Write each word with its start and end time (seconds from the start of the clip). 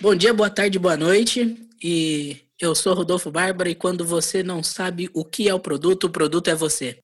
Bom 0.00 0.14
dia, 0.14 0.32
boa 0.32 0.48
tarde, 0.48 0.78
boa 0.78 0.96
noite. 0.96 1.56
E 1.82 2.36
eu 2.60 2.72
sou 2.72 2.94
Rodolfo 2.94 3.32
Bárbara 3.32 3.68
e 3.68 3.74
quando 3.74 4.04
você 4.04 4.44
não 4.44 4.62
sabe 4.62 5.10
o 5.12 5.24
que 5.24 5.48
é 5.48 5.54
o 5.54 5.58
produto, 5.58 6.04
o 6.04 6.10
produto 6.10 6.48
é 6.48 6.54
você. 6.54 6.98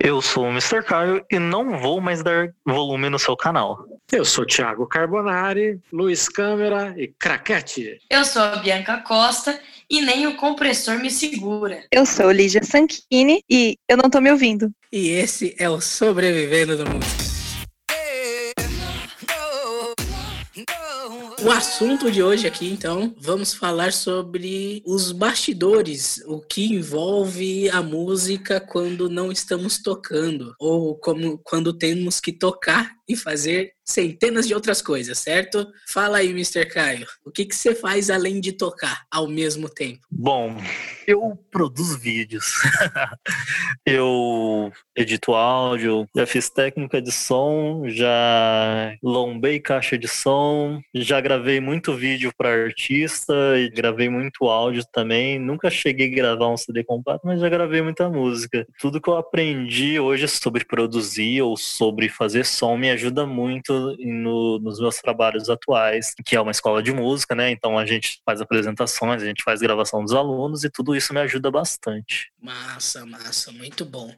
Eu 0.00 0.22
sou 0.22 0.44
o 0.44 0.50
Mr. 0.50 0.84
Caio 0.84 1.24
e 1.28 1.40
não 1.40 1.80
vou 1.80 2.00
mais 2.00 2.22
dar 2.22 2.54
volume 2.64 3.10
no 3.10 3.18
seu 3.18 3.36
canal. 3.36 3.84
Eu 4.12 4.24
sou 4.24 4.46
Thiago 4.46 4.86
Carbonari, 4.86 5.80
Luiz 5.92 6.28
Câmara 6.28 6.94
e 6.96 7.08
Craquete. 7.18 7.98
Eu 8.08 8.24
sou 8.24 8.40
a 8.40 8.56
Bianca 8.56 8.98
Costa 8.98 9.60
e 9.90 10.00
nem 10.00 10.28
o 10.28 10.36
compressor 10.36 10.96
me 11.00 11.10
segura. 11.10 11.84
Eu 11.90 12.06
sou 12.06 12.30
Lígia 12.30 12.62
Sanchini 12.62 13.42
e 13.50 13.76
eu 13.88 13.96
não 13.96 14.08
tô 14.08 14.20
me 14.20 14.30
ouvindo. 14.30 14.70
E 14.92 15.08
esse 15.08 15.56
é 15.58 15.68
o 15.68 15.80
Sobrevivendo 15.80 16.76
do 16.76 16.88
Música. 16.88 17.29
O 21.42 21.50
assunto 21.50 22.10
de 22.12 22.22
hoje 22.22 22.46
aqui, 22.46 22.70
então, 22.70 23.14
vamos 23.18 23.54
falar 23.54 23.94
sobre 23.94 24.82
os 24.84 25.10
bastidores, 25.10 26.22
o 26.26 26.38
que 26.38 26.66
envolve 26.66 27.70
a 27.70 27.82
música 27.82 28.60
quando 28.60 29.08
não 29.08 29.32
estamos 29.32 29.78
tocando, 29.78 30.54
ou 30.58 30.94
como 30.98 31.38
quando 31.38 31.72
temos 31.72 32.20
que 32.20 32.30
tocar 32.30 32.92
e 33.08 33.16
fazer 33.16 33.72
centenas 33.84 34.46
de 34.46 34.54
outras 34.54 34.80
coisas, 34.80 35.18
certo? 35.18 35.66
Fala 35.88 36.18
aí, 36.18 36.30
Mr. 36.30 36.66
Caio, 36.66 37.06
o 37.24 37.30
que, 37.30 37.44
que 37.44 37.54
você 37.54 37.74
faz 37.74 38.10
além 38.10 38.40
de 38.40 38.52
tocar 38.52 39.04
ao 39.10 39.28
mesmo 39.28 39.68
tempo? 39.68 40.00
Bom, 40.10 40.56
eu 41.06 41.38
produzo 41.50 41.98
vídeos, 41.98 42.52
eu 43.84 44.72
edito 44.96 45.34
áudio, 45.34 46.06
já 46.14 46.26
fiz 46.26 46.48
técnica 46.50 47.00
de 47.00 47.10
som, 47.10 47.84
já 47.88 48.94
lombei 49.02 49.58
caixa 49.58 49.98
de 49.98 50.06
som, 50.08 50.80
já 50.94 51.20
gravei 51.20 51.60
muito 51.60 51.94
vídeo 51.94 52.32
para 52.36 52.50
artista 52.50 53.34
e 53.56 53.70
gravei 53.70 54.08
muito 54.08 54.46
áudio 54.46 54.84
também. 54.92 55.38
Nunca 55.38 55.70
cheguei 55.70 56.12
a 56.12 56.14
gravar 56.14 56.48
um 56.48 56.56
CD 56.56 56.84
completo, 56.84 57.22
mas 57.24 57.40
já 57.40 57.48
gravei 57.48 57.82
muita 57.82 58.08
música. 58.08 58.66
Tudo 58.78 59.00
que 59.00 59.08
eu 59.08 59.16
aprendi 59.16 59.98
hoje 59.98 60.28
sobre 60.28 60.64
produzir 60.64 61.42
ou 61.42 61.56
sobre 61.56 62.08
fazer 62.08 62.44
som 62.44 62.76
me 62.76 62.90
ajuda 62.90 63.26
muito 63.26 63.79
no, 63.98 64.58
nos 64.58 64.80
meus 64.80 64.96
trabalhos 64.96 65.48
atuais, 65.48 66.14
que 66.24 66.36
é 66.36 66.40
uma 66.40 66.50
escola 66.50 66.82
de 66.82 66.92
música, 66.92 67.34
né? 67.34 67.50
Então 67.50 67.78
a 67.78 67.86
gente 67.86 68.20
faz 68.24 68.40
apresentações, 68.40 69.22
a 69.22 69.26
gente 69.26 69.42
faz 69.42 69.60
gravação 69.60 70.02
dos 70.02 70.12
alunos 70.12 70.64
e 70.64 70.70
tudo 70.70 70.94
isso 70.94 71.12
me 71.12 71.20
ajuda 71.20 71.50
bastante. 71.50 72.30
Massa, 72.40 73.04
massa, 73.04 73.52
muito 73.52 73.84
bom. 73.84 74.14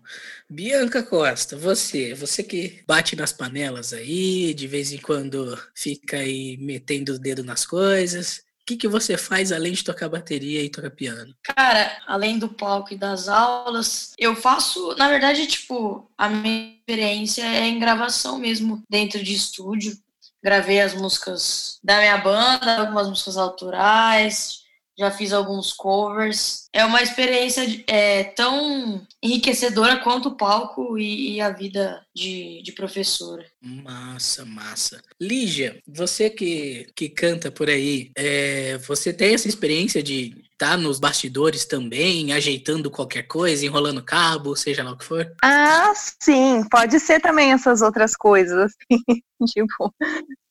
Bianca 0.49 1.03
Costa, 1.03 1.57
você, 1.57 2.15
você 2.15 2.43
que 2.43 2.83
bate 2.87 3.17
nas 3.17 3.33
panelas 3.33 3.93
aí, 3.93 4.55
de 4.55 4.67
vez 4.67 4.93
em 4.93 4.99
quando 4.99 5.59
fica 5.75 6.19
aí 6.19 6.57
metendo 6.59 7.15
o 7.15 7.19
dedo 7.19 7.43
nas 7.43 7.67
coisas. 7.67 8.43
O 8.63 8.65
que, 8.65 8.77
que 8.77 8.87
você 8.87 9.19
faz 9.19 9.51
além 9.51 9.73
de 9.73 9.83
tocar 9.83 10.09
bateria 10.09 10.63
e 10.63 10.71
tocar 10.71 10.91
piano? 10.91 11.35
Cara, 11.43 12.01
além 12.07 12.39
do 12.39 12.49
palco 12.49 12.95
e 12.95 12.97
das 12.97 13.29
aulas, 13.29 14.13
eu 14.17 14.37
faço, 14.37 14.95
na 14.95 15.09
verdade, 15.09 15.49
tipo, 15.49 16.09
a 16.17 16.29
minha 16.29 16.77
experiência 16.77 17.43
é 17.43 17.67
em 17.67 17.81
gravação 17.81 18.39
mesmo, 18.39 18.81
dentro 18.89 19.21
de 19.21 19.35
estúdio. 19.35 19.99
Gravei 20.41 20.81
as 20.81 20.95
músicas 20.95 21.81
da 21.83 21.99
minha 21.99 22.19
banda, 22.19 22.79
algumas 22.79 23.09
músicas 23.09 23.37
autorais, 23.37 24.62
já 24.99 25.11
fiz 25.11 25.33
alguns 25.33 25.73
covers. 25.73 26.67
É 26.73 26.85
uma 26.85 27.03
experiência 27.03 27.63
é, 27.87 28.25
tão 28.25 29.07
enriquecedora 29.23 29.99
quanto 29.99 30.31
o 30.31 30.37
palco 30.37 30.99
e, 30.99 31.37
e 31.37 31.41
a 31.41 31.51
vida 31.51 32.05
de, 32.15 32.63
de, 32.63 32.73
professora. 32.73 33.45
Massa, 33.61 34.45
massa. 34.45 35.03
Lígia, 35.21 35.81
você 35.87 36.29
que, 36.29 36.89
que 36.95 37.09
canta 37.09 37.51
por 37.51 37.69
aí, 37.69 38.11
é, 38.17 38.79
você 38.79 39.13
tem 39.13 39.35
essa 39.35 39.49
experiência 39.49 40.03
de 40.03 40.45
estar 40.53 40.71
tá 40.71 40.77
nos 40.77 41.01
bastidores 41.01 41.65
também, 41.65 42.33
ajeitando 42.33 42.91
qualquer 42.91 43.25
coisa, 43.25 43.67
enrolando 43.67 44.03
cabo, 44.03 44.55
seja 44.55 44.85
lá 44.85 44.93
o 44.93 44.97
que 44.97 45.05
for? 45.05 45.33
Ah, 45.43 45.93
sim, 45.97 46.65
pode 46.71 47.01
ser 47.01 47.21
também 47.21 47.53
essas 47.53 47.83
outras 47.83 48.15
coisas, 48.15 48.73
assim, 48.73 49.03
tipo, 49.53 49.93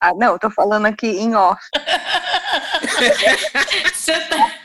ah, 0.02 0.14
não, 0.16 0.38
tô 0.38 0.50
falando 0.50 0.88
aqui 0.88 1.08
em 1.08 1.36
off. 1.36 1.62
Você 3.94 4.20
tá... 4.22 4.60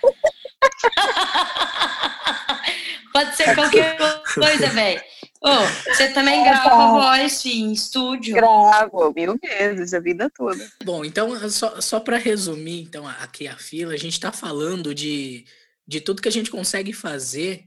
Pode 3.13 3.37
ser 3.37 3.55
qualquer 3.55 3.97
coisa, 4.35 4.69
velho. 4.69 5.01
Oh, 5.43 5.93
você 5.93 6.09
também 6.13 6.43
grava 6.43 6.93
voz, 6.93 7.33
sim, 7.33 7.65
em 7.65 7.73
estúdio? 7.73 8.35
Gravo, 8.35 9.13
mil 9.15 9.39
vezes, 9.39 9.95
a 9.95 10.01
vida 10.01 10.31
toda. 10.31 10.71
Bom, 10.85 11.05
então, 11.05 11.49
só, 11.49 11.81
só 11.81 12.01
para 12.01 12.17
resumir, 12.17 12.83
então, 12.83 13.07
aqui 13.07 13.47
a 13.47 13.57
fila, 13.57 13.95
a 13.95 13.99
gente 13.99 14.15
está 14.15 14.33
falando 14.33 14.95
de, 14.95 15.47
de 15.87 16.01
tudo 16.01 16.21
que 16.21 16.29
a 16.29 16.33
gente 16.33 16.51
consegue 16.51 16.93
fazer. 16.93 17.65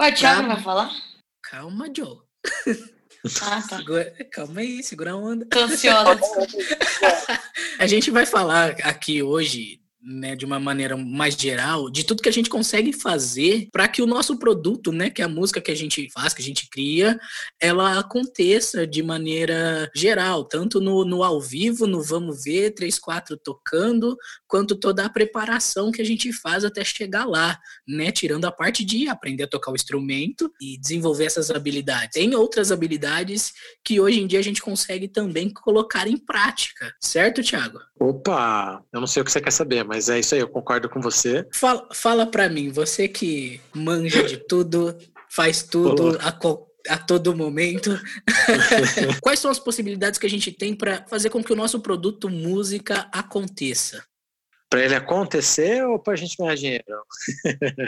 Ué, 0.00 0.12
Thiago 0.12 0.44
pra... 0.44 0.54
vai 0.54 0.62
falar? 0.62 0.90
Calma, 1.42 1.86
Joe. 1.94 2.18
Ah, 3.42 3.62
tá. 3.68 3.78
Segura, 3.78 4.12
calma 4.30 4.60
aí, 4.60 4.82
segura 4.82 5.12
a 5.12 5.16
onda. 5.16 5.46
Tô 5.46 5.60
ansiosa. 5.60 6.20
a 7.78 7.86
gente 7.86 8.10
vai 8.10 8.26
falar 8.26 8.76
aqui 8.82 9.22
hoje 9.22 9.80
né, 10.04 10.36
de 10.36 10.44
uma 10.44 10.60
maneira 10.60 10.96
mais 10.96 11.34
geral, 11.34 11.90
de 11.90 12.04
tudo 12.04 12.22
que 12.22 12.28
a 12.28 12.32
gente 12.32 12.50
consegue 12.50 12.92
fazer 12.92 13.68
para 13.72 13.88
que 13.88 14.02
o 14.02 14.06
nosso 14.06 14.38
produto, 14.38 14.92
né, 14.92 15.08
que 15.08 15.22
é 15.22 15.24
a 15.24 15.28
música 15.28 15.60
que 15.60 15.70
a 15.70 15.76
gente 15.76 16.08
faz, 16.12 16.34
que 16.34 16.42
a 16.42 16.44
gente 16.44 16.68
cria, 16.68 17.18
ela 17.60 17.98
aconteça 17.98 18.86
de 18.86 19.02
maneira 19.02 19.90
geral, 19.94 20.44
tanto 20.44 20.80
no, 20.80 21.04
no 21.04 21.22
ao 21.22 21.40
vivo, 21.40 21.86
no 21.86 22.02
vamos 22.02 22.44
ver, 22.44 22.72
3, 22.72 22.98
4 22.98 23.36
tocando, 23.38 24.16
quanto 24.46 24.76
toda 24.76 25.04
a 25.06 25.08
preparação 25.08 25.90
que 25.90 26.02
a 26.02 26.04
gente 26.04 26.32
faz 26.32 26.64
até 26.64 26.84
chegar 26.84 27.24
lá, 27.24 27.58
né, 27.88 28.12
tirando 28.12 28.44
a 28.44 28.52
parte 28.52 28.84
de 28.84 29.08
aprender 29.08 29.44
a 29.44 29.48
tocar 29.48 29.72
o 29.72 29.76
instrumento 29.76 30.52
e 30.60 30.78
desenvolver 30.78 31.24
essas 31.24 31.50
habilidades. 31.50 32.10
Tem 32.12 32.34
outras 32.34 32.70
habilidades 32.70 33.52
que 33.82 34.00
hoje 34.00 34.20
em 34.20 34.26
dia 34.26 34.38
a 34.38 34.42
gente 34.42 34.60
consegue 34.60 35.08
também 35.08 35.50
colocar 35.50 36.06
em 36.06 36.18
prática, 36.18 36.92
certo, 37.00 37.42
Thiago? 37.42 37.80
Opa, 37.98 38.84
eu 38.92 39.00
não 39.00 39.06
sei 39.06 39.22
o 39.22 39.24
que 39.24 39.30
você 39.30 39.40
quer 39.40 39.52
saber, 39.52 39.84
mas 39.84 39.93
é 40.08 40.18
isso 40.18 40.34
aí, 40.34 40.40
eu 40.40 40.48
concordo 40.48 40.88
com 40.88 41.00
você. 41.00 41.46
Fala, 41.52 41.88
fala 41.92 42.26
para 42.26 42.48
mim, 42.48 42.70
você 42.70 43.08
que 43.08 43.60
manja 43.74 44.22
de 44.24 44.36
tudo, 44.36 44.96
faz 45.30 45.62
tudo 45.62 46.18
a, 46.20 46.94
a 46.94 46.98
todo 46.98 47.36
momento. 47.36 47.98
Quais 49.20 49.40
são 49.40 49.50
as 49.50 49.58
possibilidades 49.58 50.18
que 50.18 50.26
a 50.26 50.30
gente 50.30 50.52
tem 50.52 50.74
para 50.74 51.04
fazer 51.08 51.30
com 51.30 51.42
que 51.42 51.52
o 51.52 51.56
nosso 51.56 51.80
produto 51.80 52.28
música 52.28 53.08
aconteça? 53.12 54.04
Para 54.74 54.84
ele 54.84 54.96
acontecer 54.96 55.86
ou 55.86 56.00
para 56.00 56.14
a 56.14 56.16
gente 56.16 56.36
ganhar 56.36 56.56
dinheiro? 56.56 56.84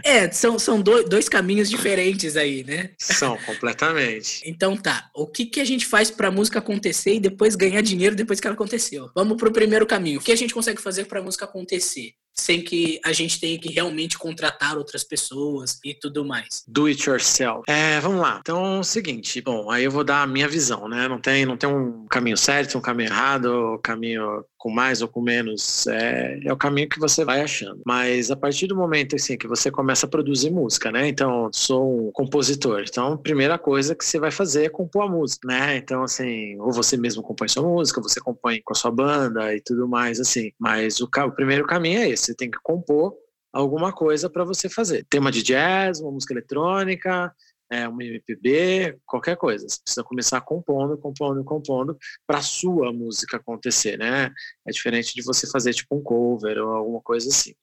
é, 0.04 0.30
são, 0.30 0.56
são 0.56 0.80
dois, 0.80 1.08
dois 1.08 1.28
caminhos 1.28 1.68
diferentes 1.68 2.36
aí, 2.36 2.62
né? 2.62 2.90
São, 2.96 3.36
completamente. 3.38 4.48
então 4.48 4.76
tá, 4.76 5.10
o 5.12 5.26
que, 5.26 5.46
que 5.46 5.60
a 5.60 5.64
gente 5.64 5.84
faz 5.84 6.12
para 6.12 6.28
a 6.28 6.30
música 6.30 6.60
acontecer 6.60 7.14
e 7.14 7.20
depois 7.20 7.56
ganhar 7.56 7.80
dinheiro 7.80 8.14
depois 8.14 8.38
que 8.38 8.46
ela 8.46 8.54
aconteceu? 8.54 9.10
Vamos 9.16 9.36
para 9.36 9.48
o 9.48 9.52
primeiro 9.52 9.84
caminho. 9.84 10.20
O 10.20 10.22
que 10.22 10.30
a 10.30 10.36
gente 10.36 10.54
consegue 10.54 10.80
fazer 10.80 11.06
para 11.06 11.18
a 11.18 11.22
música 11.24 11.44
acontecer? 11.44 12.12
Sem 12.38 12.62
que 12.62 13.00
a 13.04 13.12
gente 13.12 13.40
tenha 13.40 13.58
que 13.58 13.72
realmente 13.72 14.18
contratar 14.18 14.76
outras 14.76 15.02
pessoas 15.02 15.78
e 15.84 15.94
tudo 15.94 16.24
mais. 16.24 16.62
Do 16.68 16.86
it 16.86 17.08
yourself. 17.08 17.62
É, 17.66 17.98
vamos 18.00 18.20
lá. 18.20 18.38
Então, 18.40 18.76
é 18.76 18.78
o 18.80 18.84
seguinte, 18.84 19.40
bom, 19.40 19.70
aí 19.70 19.84
eu 19.84 19.90
vou 19.90 20.04
dar 20.04 20.22
a 20.22 20.26
minha 20.26 20.48
visão, 20.48 20.88
né? 20.88 21.08
Não 21.08 21.18
tem, 21.18 21.46
não 21.46 21.56
tem 21.56 21.68
um 21.68 22.06
caminho 22.06 22.36
certo, 22.36 22.76
um 22.78 22.80
caminho 22.80 23.08
errado, 23.08 23.74
um 23.74 23.78
caminho 23.78 24.44
com 24.66 24.70
mais 24.70 25.00
ou 25.00 25.06
com 25.06 25.20
menos, 25.20 25.86
é, 25.86 26.40
é 26.44 26.52
o 26.52 26.56
caminho 26.56 26.88
que 26.88 26.98
você 26.98 27.24
vai 27.24 27.40
achando. 27.40 27.80
Mas 27.86 28.30
a 28.30 28.36
partir 28.36 28.66
do 28.66 28.74
momento 28.74 29.14
assim 29.14 29.36
que 29.36 29.46
você 29.46 29.70
começa 29.70 30.06
a 30.06 30.08
produzir 30.08 30.50
música, 30.50 30.90
né? 30.90 31.06
Então, 31.08 31.48
sou 31.52 32.08
um 32.08 32.10
compositor. 32.12 32.82
Então, 32.86 33.12
a 33.12 33.18
primeira 33.18 33.58
coisa 33.58 33.94
que 33.94 34.04
você 34.04 34.18
vai 34.18 34.30
fazer 34.30 34.64
é 34.64 34.68
compor 34.68 35.04
a 35.04 35.08
música, 35.08 35.46
né? 35.46 35.76
Então, 35.76 36.02
assim, 36.02 36.58
ou 36.58 36.72
você 36.72 36.96
mesmo 36.96 37.22
compõe 37.22 37.48
sua 37.48 37.62
música, 37.62 38.00
você 38.00 38.20
compõe 38.20 38.60
com 38.64 38.72
a 38.72 38.76
sua 38.76 38.90
banda 38.90 39.54
e 39.54 39.60
tudo 39.60 39.86
mais 39.86 40.18
assim. 40.18 40.50
Mas 40.58 41.00
o, 41.00 41.04
o 41.04 41.30
primeiro 41.30 41.64
caminho 41.64 42.00
é 42.00 42.08
esse 42.08 42.25
você 42.26 42.34
tem 42.34 42.50
que 42.50 42.58
compor 42.62 43.14
alguma 43.52 43.92
coisa 43.92 44.28
para 44.28 44.44
você 44.44 44.68
fazer. 44.68 45.06
Tema 45.08 45.30
de 45.30 45.42
jazz, 45.42 46.00
uma 46.00 46.12
música 46.12 46.34
eletrônica, 46.34 47.34
é, 47.70 47.88
uma 47.88 48.04
MPB, 48.04 48.98
qualquer 49.04 49.36
coisa. 49.36 49.66
Você 49.68 49.80
precisa 49.82 50.04
começar 50.04 50.40
compondo, 50.40 50.98
compondo, 50.98 51.42
compondo 51.44 51.96
para 52.26 52.38
a 52.38 52.42
sua 52.42 52.92
música 52.92 53.36
acontecer, 53.36 53.96
né? 53.98 54.30
É 54.66 54.70
diferente 54.70 55.14
de 55.14 55.22
você 55.22 55.48
fazer 55.48 55.72
tipo 55.72 55.96
um 55.96 56.02
cover 56.02 56.58
ou 56.58 56.70
alguma 56.70 57.00
coisa 57.00 57.28
assim, 57.28 57.54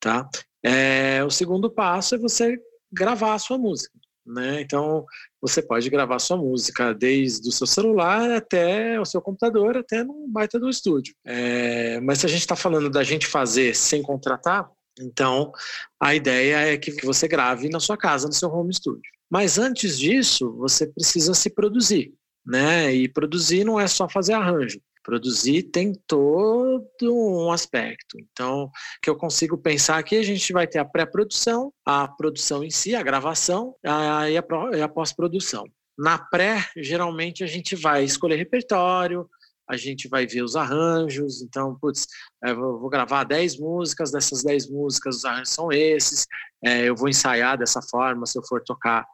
tá? 0.00 0.28
É, 0.62 1.22
o 1.24 1.30
segundo 1.30 1.70
passo 1.70 2.14
é 2.14 2.18
você 2.18 2.58
gravar 2.92 3.34
a 3.34 3.38
sua 3.38 3.58
música, 3.58 3.96
né? 4.26 4.60
Então, 4.60 5.04
você 5.40 5.62
pode 5.62 5.88
gravar 5.88 6.18
sua 6.18 6.36
música 6.36 6.92
desde 6.92 7.48
o 7.48 7.52
seu 7.52 7.66
celular 7.66 8.30
até 8.30 9.00
o 9.00 9.04
seu 9.04 9.20
computador, 9.20 9.76
até 9.76 10.02
num 10.02 10.28
baita 10.28 10.58
do 10.58 10.68
estúdio. 10.68 11.14
É, 11.24 12.00
mas 12.00 12.18
se 12.18 12.26
a 12.26 12.28
gente 12.28 12.40
está 12.40 12.56
falando 12.56 12.90
da 12.90 13.04
gente 13.04 13.26
fazer 13.26 13.74
sem 13.74 14.02
contratar, 14.02 14.68
então 15.00 15.52
a 16.00 16.14
ideia 16.14 16.72
é 16.72 16.76
que 16.76 17.04
você 17.04 17.28
grave 17.28 17.68
na 17.68 17.80
sua 17.80 17.96
casa, 17.96 18.26
no 18.26 18.32
seu 18.32 18.50
home 18.50 18.74
studio. 18.74 19.10
Mas 19.30 19.58
antes 19.58 19.98
disso, 19.98 20.52
você 20.56 20.86
precisa 20.86 21.34
se 21.34 21.50
produzir, 21.50 22.14
né? 22.44 22.94
E 22.94 23.08
produzir 23.08 23.64
não 23.64 23.78
é 23.78 23.86
só 23.86 24.08
fazer 24.08 24.32
arranjo. 24.34 24.80
Produzir 25.06 25.62
tem 25.62 25.92
todo 26.04 26.84
um 27.02 27.52
aspecto. 27.52 28.18
Então, 28.18 28.68
que 29.00 29.08
eu 29.08 29.14
consigo 29.14 29.56
pensar 29.56 29.98
aqui, 29.98 30.16
a 30.16 30.22
gente 30.24 30.52
vai 30.52 30.66
ter 30.66 30.80
a 30.80 30.84
pré-produção, 30.84 31.72
a 31.86 32.08
produção 32.08 32.64
em 32.64 32.70
si, 32.70 32.92
a 32.92 33.04
gravação 33.04 33.76
a, 33.86 34.28
e 34.28 34.36
a, 34.36 34.88
pós-produção. 34.88 35.64
Na 35.96 36.18
pré, 36.18 36.68
geralmente 36.76 37.44
a 37.44 37.46
gente 37.46 37.76
vai 37.76 38.02
escolher 38.02 38.34
repertório, 38.34 39.30
a 39.70 39.76
gente 39.76 40.08
vai 40.08 40.26
ver 40.26 40.42
os 40.42 40.56
arranjos, 40.56 41.40
então, 41.40 41.78
putz, 41.80 42.08
eu 42.44 42.56
vou 42.56 42.90
gravar 42.90 43.22
10 43.22 43.60
músicas, 43.60 44.10
dessas 44.10 44.42
10 44.42 44.68
músicas 44.68 45.18
os 45.18 45.24
arranjos 45.24 45.50
são 45.50 45.70
esses, 45.70 46.26
é, 46.64 46.88
eu 46.88 46.96
vou 46.96 47.08
ensaiar 47.08 47.56
dessa 47.56 47.80
forma 47.80 48.26
se 48.26 48.36
eu 48.36 48.42
for 48.42 48.60
tocar 48.60 49.06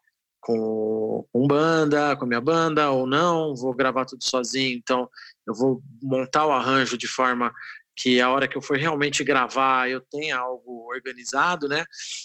com, 0.42 1.24
com 1.32 1.46
banda, 1.46 2.16
com 2.16 2.24
a 2.24 2.28
minha 2.28 2.40
banda 2.40 2.90
ou 2.90 3.06
não, 3.06 3.54
vou 3.54 3.74
gravar 3.74 4.04
tudo 4.04 4.24
sozinho, 4.24 4.76
então 4.76 5.08
eu 5.46 5.54
vou 5.54 5.82
montar 6.02 6.46
o 6.46 6.52
arranjo 6.52 6.96
de 6.96 7.06
forma 7.06 7.52
que 7.94 8.20
a 8.20 8.30
hora 8.30 8.48
que 8.48 8.56
eu 8.56 8.62
for 8.62 8.76
realmente 8.76 9.22
gravar 9.22 9.90
eu 9.90 10.00
tenha 10.00 10.38
algo 10.38 10.86
organizado, 10.88 11.68
né? 11.68 11.84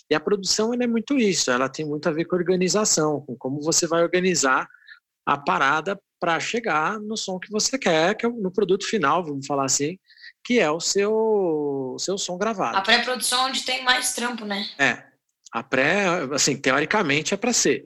E 0.09 0.15
a 0.15 0.19
produção 0.19 0.73
é 0.73 0.87
muito 0.87 1.17
isso, 1.17 1.51
ela 1.51 1.67
tem 1.67 1.85
muito 1.85 2.07
a 2.07 2.11
ver 2.11 2.25
com 2.25 2.35
organização, 2.35 3.21
com 3.21 3.35
como 3.35 3.61
você 3.61 3.85
vai 3.85 4.01
organizar 4.01 4.67
a 5.25 5.37
parada 5.37 5.99
para 6.19 6.39
chegar 6.39 6.99
no 6.99 7.17
som 7.17 7.37
que 7.37 7.51
você 7.51 7.77
quer, 7.77 8.15
que 8.15 8.25
é 8.25 8.29
no 8.29 8.51
produto 8.51 8.87
final, 8.87 9.23
vamos 9.23 9.45
falar 9.45 9.65
assim, 9.65 9.99
que 10.43 10.59
é 10.59 10.71
o 10.71 10.79
seu, 10.79 11.13
o 11.13 11.99
seu 11.99 12.17
som 12.17 12.37
gravado. 12.37 12.77
A 12.77 12.81
pré-produção 12.81 13.45
é 13.45 13.49
onde 13.49 13.63
tem 13.63 13.83
mais 13.83 14.13
trampo, 14.13 14.45
né? 14.45 14.65
É. 14.79 15.03
A 15.51 15.61
pré, 15.63 16.05
assim, 16.33 16.55
teoricamente 16.55 17.33
é 17.33 17.37
para 17.37 17.53
ser. 17.53 17.85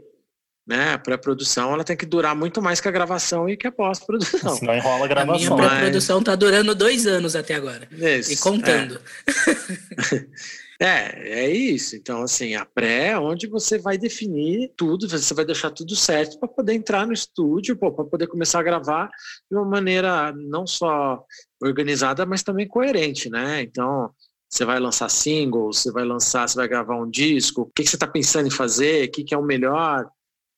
Né? 0.65 0.93
A 0.93 0.99
pré-produção 0.99 1.73
ela 1.73 1.83
tem 1.83 1.97
que 1.97 2.05
durar 2.05 2.35
muito 2.35 2.61
mais 2.61 2.79
que 2.79 2.87
a 2.87 2.91
gravação 2.91 3.49
e 3.49 3.57
que 3.57 3.67
a 3.67 3.71
pós-produção. 3.71 4.55
Senão 4.55 4.75
enrola 4.75 5.05
a 5.05 5.07
gravação. 5.07 5.53
A 5.53 5.57
minha 5.57 5.69
pré-produção 5.69 6.19
está 6.19 6.35
durando 6.35 6.75
dois 6.75 7.07
anos 7.07 7.35
até 7.35 7.55
agora. 7.55 7.87
Isso, 7.91 8.33
e 8.33 8.37
contando. 8.37 9.01
É. 9.27 10.61
É, 10.81 11.43
é 11.43 11.49
isso. 11.51 11.95
Então, 11.95 12.23
assim, 12.23 12.55
a 12.55 12.65
pré 12.65 13.09
é 13.09 13.19
onde 13.19 13.45
você 13.45 13.77
vai 13.77 13.99
definir 13.99 14.73
tudo, 14.75 15.07
você 15.07 15.31
vai 15.31 15.45
deixar 15.45 15.69
tudo 15.69 15.95
certo 15.95 16.39
para 16.39 16.49
poder 16.49 16.73
entrar 16.73 17.05
no 17.05 17.13
estúdio, 17.13 17.77
para 17.77 17.91
poder 17.91 18.25
começar 18.25 18.61
a 18.61 18.63
gravar 18.63 19.07
de 19.49 19.55
uma 19.55 19.63
maneira 19.63 20.33
não 20.35 20.65
só 20.65 21.23
organizada, 21.61 22.25
mas 22.25 22.41
também 22.41 22.67
coerente, 22.67 23.29
né? 23.29 23.61
Então, 23.61 24.09
você 24.49 24.65
vai 24.65 24.79
lançar 24.79 25.07
singles, 25.09 25.77
você 25.77 25.91
vai 25.91 26.03
lançar, 26.03 26.49
você 26.49 26.55
vai 26.55 26.67
gravar 26.67 26.95
um 26.95 27.07
disco, 27.07 27.61
o 27.61 27.65
que, 27.67 27.83
que 27.83 27.89
você 27.89 27.95
está 27.95 28.07
pensando 28.07 28.47
em 28.47 28.51
fazer, 28.51 29.07
o 29.07 29.11
que, 29.11 29.23
que 29.23 29.35
é 29.35 29.37
o 29.37 29.43
melhor, 29.43 30.09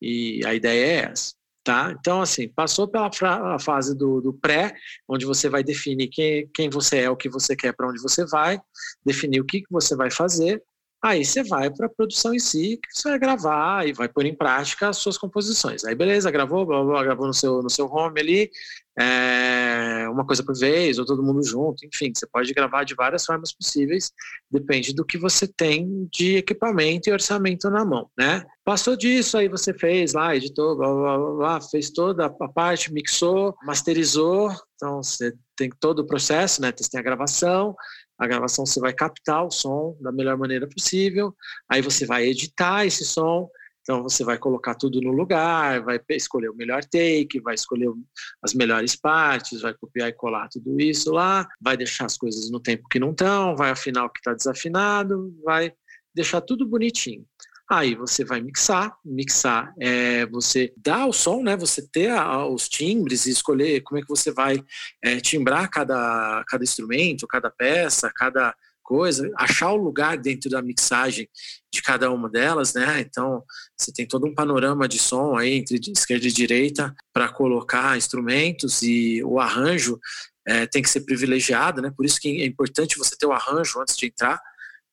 e 0.04 0.46
a 0.46 0.54
ideia 0.54 0.86
é 0.86 1.12
essa. 1.12 1.34
Tá? 1.64 1.96
Então, 1.98 2.22
assim, 2.22 2.50
passou 2.50 2.90
pela 2.90 3.10
fase 3.58 3.98
do, 3.98 4.20
do, 4.20 4.34
pré, 4.34 4.74
onde 5.08 5.26
você 5.26 5.48
vai 5.48 5.64
definir 5.64 6.10
quem, 6.10 6.46
quem 6.54 6.70
você 6.70 7.00
é, 7.00 7.10
o 7.10 7.16
que 7.16 7.30
você 7.30 7.56
quer, 7.56 7.74
para 7.74 7.88
onde 7.88 8.02
você 8.02 8.26
vai, 8.26 8.60
definir 9.06 9.40
o 9.40 9.46
que, 9.46 9.62
que 9.62 9.72
você 9.72 9.96
vai 9.96 10.12
fazer, 10.12 10.62
aí 11.04 11.26
você 11.26 11.44
vai 11.44 11.70
para 11.70 11.88
a 11.88 11.90
produção 11.90 12.34
em 12.34 12.40
si, 12.40 12.80
que 12.82 12.98
você 12.98 13.10
vai 13.10 13.20
gravar 13.20 13.86
e 13.86 13.92
vai 13.92 14.08
pôr 14.08 14.26
em 14.26 14.34
prática 14.34 14.88
as 14.88 14.98
suas 14.98 15.18
composições. 15.18 15.84
Aí, 15.84 15.94
beleza, 15.94 16.32
gravou, 16.32 16.66
blá, 16.66 16.82
blá, 16.82 17.04
gravou 17.04 17.28
no 17.28 17.34
seu, 17.34 17.62
no 17.62 17.70
seu 17.70 17.88
home 17.88 18.22
ali, 18.22 18.50
é, 18.98 20.08
uma 20.10 20.26
coisa 20.26 20.44
por 20.44 20.56
vez, 20.58 21.00
ou 21.00 21.06
todo 21.06 21.24
mundo 21.24 21.44
junto, 21.44 21.86
enfim, 21.86 22.14
você 22.16 22.28
pode 22.28 22.54
gravar 22.54 22.84
de 22.84 22.96
várias 22.96 23.26
formas 23.26 23.52
possíveis, 23.52 24.12
depende 24.50 24.94
do 24.94 25.04
que 25.04 25.18
você 25.18 25.48
tem 25.48 26.08
de 26.12 26.38
equipamento 26.38 27.10
e 27.10 27.12
orçamento 27.12 27.70
na 27.70 27.84
mão, 27.84 28.10
né? 28.18 28.46
Passou 28.64 28.96
disso, 28.96 29.38
aí 29.38 29.50
você 29.50 29.74
fez 29.74 30.14
lá, 30.14 30.36
editou, 30.36 30.78
blá, 30.78 30.94
blá, 30.94 31.18
blá, 31.18 31.36
blá 31.36 31.62
fez 31.62 31.90
toda 31.90 32.28
a 32.28 32.48
parte, 32.48 32.94
mixou, 32.94 33.56
masterizou, 33.66 34.54
então 34.76 35.02
você 35.02 35.34
tem 35.56 35.70
todo 35.80 36.00
o 36.00 36.08
processo, 36.08 36.62
né? 36.62 36.72
Você 36.76 36.90
tem 36.90 37.00
a 37.00 37.04
gravação, 37.04 37.76
a 38.18 38.28
gravação 38.28 38.66
você 38.66 38.80
vai 38.80 38.94
captar 38.94 39.46
o 39.46 39.52
som 39.52 39.98
da 40.00 40.12
melhor 40.12 40.38
maneira 40.38 40.68
possível, 40.68 41.36
aí 41.70 41.82
você 41.82 42.06
vai 42.06 42.26
editar 42.26 42.86
esse 42.86 43.06
som, 43.06 43.50
então 43.82 44.02
você 44.02 44.24
vai 44.24 44.38
colocar 44.38 44.76
tudo 44.76 45.02
no 45.02 45.12
lugar, 45.12 45.84
vai 45.84 46.00
escolher 46.12 46.50
o 46.50 46.56
melhor 46.56 46.84
take, 46.86 47.42
vai 47.42 47.54
escolher 47.54 47.92
as 48.42 48.54
melhores 48.54 48.96
partes, 48.96 49.62
vai 49.62 49.74
copiar 49.74 50.08
e 50.10 50.14
colar 50.14 50.48
tudo 50.48 50.80
isso 50.80 51.12
lá, 51.12 51.48
vai 51.62 51.76
deixar 51.76 52.06
as 52.06 52.18
coisas 52.18 52.50
no 52.50 52.62
tempo 52.62 52.88
que 52.88 53.00
não 53.00 53.12
estão, 53.12 53.56
vai 53.58 53.72
afinar 53.72 54.06
o 54.06 54.10
que 54.10 54.20
está 54.20 54.34
desafinado, 54.34 55.36
vai 55.44 55.74
deixar 56.16 56.40
tudo 56.40 56.66
bonitinho. 56.66 57.26
Aí 57.76 57.96
você 57.96 58.24
vai 58.24 58.40
mixar, 58.40 58.96
mixar 59.04 59.74
é 59.80 60.26
você 60.28 60.72
dar 60.78 61.08
o 61.08 61.14
som, 61.14 61.42
né? 61.42 61.58
Você 61.58 61.82
ter 61.82 62.12
a, 62.12 62.46
os 62.46 62.70
timbres 62.70 63.26
e 63.26 63.32
escolher 63.32 63.82
como 63.82 64.00
é 64.00 64.02
que 64.02 64.08
você 64.08 64.32
vai 64.32 64.64
é, 65.04 65.20
timbrar 65.20 65.70
cada, 65.72 66.44
cada 66.48 66.64
instrumento, 66.64 67.28
cada 67.28 67.50
peça, 67.50 68.12
cada 68.16 68.54
coisa, 68.84 69.32
achar 69.38 69.72
o 69.72 69.78
lugar 69.78 70.18
dentro 70.18 70.50
da 70.52 70.62
mixagem 70.62 71.28
de 71.74 71.82
cada 71.82 72.12
uma 72.12 72.30
delas, 72.30 72.74
né? 72.74 73.00
Então, 73.00 73.44
você 73.76 73.92
tem 73.92 74.06
todo 74.06 74.28
um 74.28 74.36
panorama 74.36 74.88
de 74.88 75.00
som 75.00 75.36
aí 75.36 75.54
entre 75.54 75.80
esquerda 75.92 76.28
e 76.28 76.32
direita 76.32 76.94
para 77.12 77.30
colocar 77.30 77.98
instrumentos 77.98 78.84
e 78.84 79.24
o 79.24 79.40
arranjo 79.40 80.00
é, 80.46 80.68
tem 80.68 80.82
que 80.82 80.90
ser 80.90 81.02
privilegiado, 81.02 81.82
né? 81.82 81.92
Por 81.96 82.06
isso 82.06 82.20
que 82.20 82.42
é 82.42 82.46
importante 82.46 83.00
você 83.00 83.16
ter 83.18 83.26
o 83.26 83.32
arranjo 83.32 83.80
antes 83.80 83.98
de 83.98 84.06
entrar, 84.06 84.40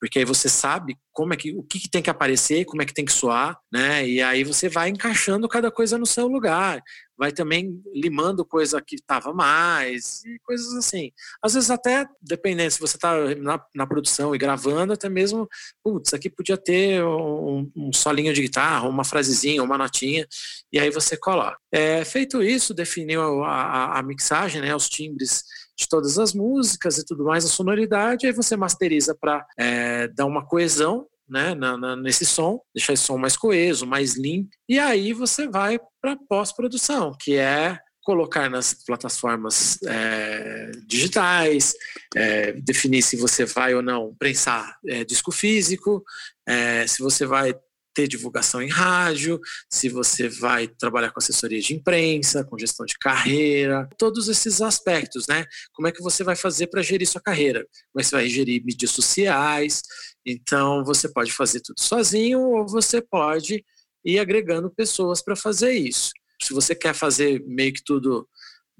porque 0.00 0.19
aí 0.19 0.25
você 0.25 0.49
sabe 0.49 0.99
como 1.12 1.35
é 1.35 1.37
que 1.37 1.52
o 1.52 1.62
que, 1.62 1.79
que, 1.79 1.91
tem 1.91 2.00
que 2.00 2.08
aparecer, 2.08 2.64
como 2.64 2.81
é 2.81 2.87
que 2.87 2.94
tem 2.94 3.05
que 3.05 3.12
soar, 3.12 3.58
né? 3.70 4.08
E 4.08 4.23
aí 4.23 4.43
você 4.43 4.69
vai 4.69 4.88
encaixando 4.88 5.47
cada 5.47 5.70
coisa 5.70 5.99
no 5.99 6.06
seu 6.06 6.26
lugar, 6.26 6.82
vai 7.19 7.31
também 7.31 7.82
limando 7.93 8.47
coisa 8.47 8.81
que 8.81 8.94
estava 8.94 9.35
mais 9.35 10.25
e 10.25 10.38
coisas 10.38 10.73
assim. 10.75 11.12
Às 11.43 11.52
vezes 11.52 11.70
até 11.70 12.08
dependendo 12.23 12.70
se 12.70 12.81
você 12.81 12.97
está 12.97 13.14
na, 13.35 13.62
na, 13.75 13.87
produção 13.87 14.35
e 14.35 14.38
gravando, 14.38 14.94
até 14.94 15.11
mesmo, 15.11 15.47
putz, 15.85 16.14
aqui 16.14 16.31
podia 16.31 16.56
ter 16.56 17.05
um, 17.05 17.70
um 17.76 17.93
solinho 17.93 18.32
de 18.32 18.41
guitarra, 18.41 18.88
uma 18.88 19.05
frasezinha, 19.05 19.62
uma 19.62 19.76
notinha, 19.76 20.26
e 20.73 20.79
aí 20.79 20.91
você 20.91 21.14
coloca. 21.14 21.58
É, 21.70 22.03
feito 22.06 22.43
isso, 22.43 22.73
definiu 22.73 23.44
a, 23.44 23.50
a, 23.50 23.99
a 23.99 24.03
mixagem, 24.03 24.62
né? 24.62 24.75
Os 24.75 24.88
timbres 24.88 25.44
de 25.81 25.88
todas 25.88 26.19
as 26.19 26.35
músicas 26.35 26.99
e 26.99 27.05
tudo 27.05 27.25
mais, 27.25 27.44
a 27.44 27.49
sonoridade, 27.49 28.27
aí 28.27 28.32
você 28.32 28.55
masteriza 28.55 29.17
para 29.19 29.47
é, 29.59 30.09
dar 30.09 30.27
uma 30.27 30.44
coesão 30.44 31.06
né, 31.27 31.55
na, 31.55 31.77
na, 31.77 31.97
nesse 31.97 32.27
som, 32.27 32.61
deixar 32.75 32.93
esse 32.93 33.05
som 33.05 33.17
mais 33.17 33.37
coeso, 33.37 33.87
mais 33.87 34.17
limpo, 34.17 34.50
e 34.69 34.79
aí 34.79 35.12
você 35.12 35.49
vai 35.49 35.79
para 36.03 36.17
pós-produção, 36.29 37.17
que 37.19 37.37
é 37.37 37.79
colocar 38.03 38.50
nas 38.50 38.75
plataformas 38.75 39.79
é, 39.87 40.71
digitais, 40.87 41.75
é, 42.15 42.53
definir 42.53 43.03
se 43.03 43.17
você 43.17 43.44
vai 43.44 43.75
ou 43.75 43.82
não 43.82 44.15
prensar 44.19 44.77
é, 44.87 45.05
disco 45.05 45.31
físico, 45.31 46.03
é, 46.46 46.87
se 46.87 47.03
você 47.03 47.25
vai 47.25 47.55
ter 48.01 48.09
divulgação 48.09 48.63
em 48.63 48.69
rádio, 48.69 49.39
se 49.69 49.89
você 49.91 50.29
vai 50.29 50.67
trabalhar 50.67 51.11
com 51.11 51.19
assessoria 51.19 51.61
de 51.61 51.75
imprensa, 51.75 52.43
com 52.45 52.59
gestão 52.59 52.87
de 52.87 52.97
carreira, 52.99 53.89
todos 53.99 54.29
esses 54.29 54.63
aspectos, 54.63 55.27
né? 55.27 55.45
Como 55.75 55.87
é 55.87 55.93
que 55.93 56.03
você 56.03 56.25
vai 56.25 56.35
fazer 56.35 56.69
para 56.69 56.83
gerir 56.83 57.07
sua 57.07 57.21
carreira? 57.21 57.61
Como 57.93 58.01
é 58.01 58.03
que 58.03 58.09
você 58.09 58.17
vai 58.17 58.29
gerir 58.29 58.65
mídias 58.65 58.91
sociais? 58.91 59.83
Então, 60.25 60.83
você 60.83 61.09
pode 61.09 61.31
fazer 61.33 61.61
tudo 61.61 61.81
sozinho 61.81 62.41
ou 62.41 62.67
você 62.67 63.03
pode 63.03 63.63
ir 64.03 64.19
agregando 64.19 64.71
pessoas 64.71 65.21
para 65.21 65.37
fazer 65.37 65.73
isso. 65.73 66.11
Se 66.43 66.55
você 66.55 66.75
quer 66.75 66.95
fazer 66.95 67.45
meio 67.47 67.75
que 67.75 67.85
tudo 67.85 68.27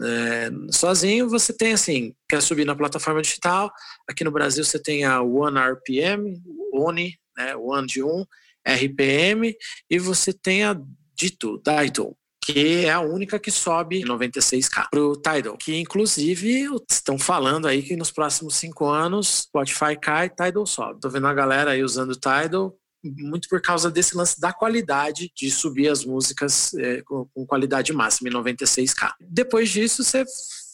é, 0.03 0.50
sozinho, 0.71 1.29
você 1.29 1.53
tem 1.53 1.75
assim, 1.75 2.15
quer 2.27 2.41
subir 2.41 2.65
na 2.65 2.75
plataforma 2.75 3.21
digital, 3.21 3.71
aqui 4.09 4.25
no 4.25 4.31
Brasil 4.31 4.65
você 4.65 4.79
tem 4.79 5.05
a 5.05 5.21
One 5.21 5.59
RPM, 5.59 6.41
One, 6.73 7.19
né, 7.37 7.55
One 7.55 7.87
de 7.87 8.03
1, 8.03 8.25
RPM, 8.67 9.55
e 9.88 9.99
você 9.99 10.33
tem 10.33 10.64
a 10.64 10.79
Dito, 11.14 11.61
Dito, 11.62 12.17
que 12.43 12.87
é 12.87 12.90
a 12.90 13.00
única 13.00 13.38
que 13.38 13.50
sobe 13.50 14.02
96k 14.02 14.88
para 14.90 15.00
o 15.00 15.17
Tidal, 15.17 15.57
que 15.57 15.79
inclusive 15.79 16.67
estão 16.90 17.19
falando 17.19 17.69
aí 17.69 17.83
que 17.83 17.97
nos 17.97 18.11
próximos 18.11 18.57
cinco 18.57 18.87
anos 18.87 19.43
Spotify 19.43 19.97
cai, 20.00 20.31
Tidal 20.31 20.67
sobe. 20.67 21.00
Tô 21.00 21.11
vendo 21.11 21.26
a 21.26 21.35
galera 21.35 21.73
aí 21.73 21.83
usando 21.83 22.12
o 22.12 22.19
Tidal 22.19 22.75
muito 23.02 23.49
por 23.49 23.61
causa 23.62 23.90
desse 23.90 24.17
lance 24.17 24.40
da 24.40 24.52
qualidade 24.52 25.33
de 25.35 25.50
subir 25.50 25.88
as 25.88 26.05
músicas 26.05 26.75
é, 26.75 27.02
com, 27.02 27.26
com, 27.35 27.47
qualidade 27.47 27.93
máxima 27.93 28.29
em 28.29 28.33
96k. 28.33 29.12
Depois 29.21 29.71
disso, 29.71 30.05
você 30.05 30.25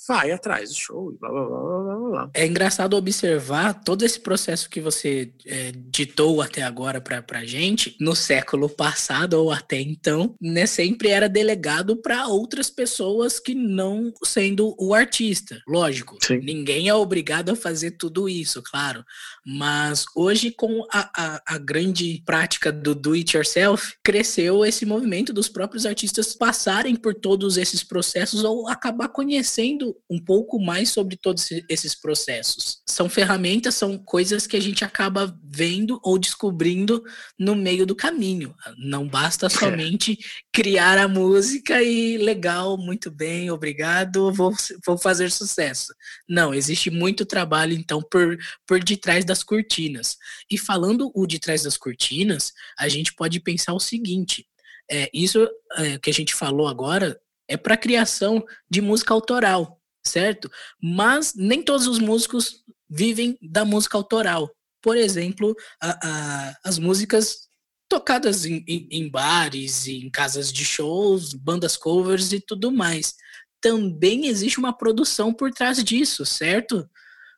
vai 0.07 0.31
atrás 0.31 0.71
do 0.71 0.77
show, 0.77 1.17
blá, 1.21 1.31
blá, 1.31 1.45
blá, 1.47 1.83
blá, 1.83 2.09
lá. 2.09 2.31
É 2.35 2.47
engraçado 2.47 2.95
observar 2.95 3.75
todo 3.83 4.05
esse 4.05 4.21
processo 4.21 4.69
que 4.69 4.81
você 4.81 5.33
é, 5.47 5.73
ditou 5.75 6.43
até 6.43 6.63
agora 6.63 7.01
para 7.01 7.25
a 7.31 7.45
gente, 7.45 7.97
no 8.01 8.15
século 8.15 8.69
passado 8.69 9.35
ou 9.35 9.51
até 9.51 9.81
então, 9.81 10.35
né, 10.41 10.67
sempre 10.67 11.09
era 11.09 11.29
delegado 11.29 11.97
para 11.97 12.27
outras 12.27 12.71
pessoas 12.71 13.39
que 13.39 13.55
não 13.55 14.13
sendo 14.25 14.75
o 14.79 14.95
artista. 14.95 15.61
Lógico, 15.67 16.17
Sim. 16.23 16.39
ninguém 16.39 16.89
é 16.89 16.95
obrigado 16.95 17.51
a 17.51 17.57
fazer 17.57 17.93
tudo 17.93 18.29
isso, 18.29 18.63
claro. 18.63 19.05
Mas 19.45 20.05
hoje, 20.15 20.51
com 20.51 20.87
a, 20.93 21.11
a, 21.17 21.55
a 21.55 21.59
grande 21.59 22.23
prática 22.25 22.73
do 22.73 22.95
do 22.95 23.13
it 23.13 23.37
yourself, 23.37 23.95
cresceu 24.03 24.65
esse 24.65 24.85
movimento 24.85 25.33
dos 25.33 25.49
próprios 25.49 25.87
artistas 25.87 26.35
passarem 26.35 26.97
por 26.97 27.15
todos 27.15 27.57
esses 27.57 27.85
processos 27.85 28.43
ou 28.43 28.69
acabar 28.69 29.09
conhecendo 29.09 29.96
um 30.09 30.19
pouco 30.19 30.61
mais 30.61 30.91
sobre 30.91 31.17
todos 31.17 31.49
esses 31.69 31.95
processos. 31.95 32.83
São 32.87 33.09
ferramentas, 33.09 33.75
são 33.75 33.99
coisas 33.99 34.47
que 34.47 34.57
a 34.57 34.61
gente 34.61 34.85
acaba 34.85 35.37
vendo 35.45 36.01
ou 36.03 36.19
descobrindo 36.19 37.03
no 37.39 37.55
meio 37.55 37.87
do 37.87 37.95
caminho. 37.95 38.55
Não 38.79 39.07
basta 39.07 39.49
somente 39.49 40.19
criar 40.53 40.99
a 40.99 41.09
música 41.09 41.83
e 41.83 42.17
legal, 42.19 42.77
muito 42.77 43.11
bem, 43.11 43.51
obrigado, 43.51 44.33
vou, 44.33 44.55
vou 44.85 44.97
fazer 44.99 45.31
sucesso. 45.31 45.95
Não, 46.29 46.55
existe 46.55 46.91
muito 46.91 47.27
trabalho, 47.27 47.75
então, 47.75 48.03
por, 48.03 48.37
por 48.67 48.83
detrás 48.83 49.25
das 49.25 49.43
cortinas. 49.43 50.17
E 50.51 50.59
falando 50.59 51.11
o 51.15 51.27
de 51.27 51.39
trás 51.39 51.63
das 51.63 51.77
cortinas, 51.77 52.53
a 52.79 52.89
gente 52.89 53.15
pode 53.15 53.41
pensar 53.41 53.75
o 53.75 53.81
seguinte: 53.81 54.47
é, 54.91 55.11
isso 55.13 55.49
é, 55.77 55.99
que 55.99 56.11
a 56.11 56.13
gente 56.13 56.35
falou 56.35 56.69
agora 56.69 57.19
é 57.49 57.57
para 57.57 57.77
criação 57.77 58.45
de 58.69 58.81
música 58.81 59.15
autoral, 59.15 59.76
certo? 60.07 60.51
Mas 60.83 61.35
nem 61.35 61.63
todos 61.63 61.87
os 61.87 61.99
músicos 61.99 62.65
vivem 62.89 63.37
da 63.43 63.65
música 63.65 63.99
autoral. 63.99 64.51
Por 64.81 64.97
exemplo, 64.97 65.55
a, 65.83 65.99
a, 66.09 66.57
as 66.65 66.79
músicas 66.79 67.47
tocadas 67.89 68.45
em, 68.45 68.65
em, 68.67 68.89
em 68.91 69.09
bares, 69.09 69.87
em 69.87 70.09
casas 70.11 70.53
de 70.53 70.65
shows, 70.65 71.33
bandas 71.33 71.77
covers 71.77 72.33
e 72.33 72.41
tudo 72.41 72.71
mais. 72.71 73.15
Também 73.61 74.27
existe 74.27 74.59
uma 74.59 74.77
produção 74.77 75.33
por 75.33 75.51
trás 75.51 75.83
disso, 75.83 76.25
certo? 76.25 76.89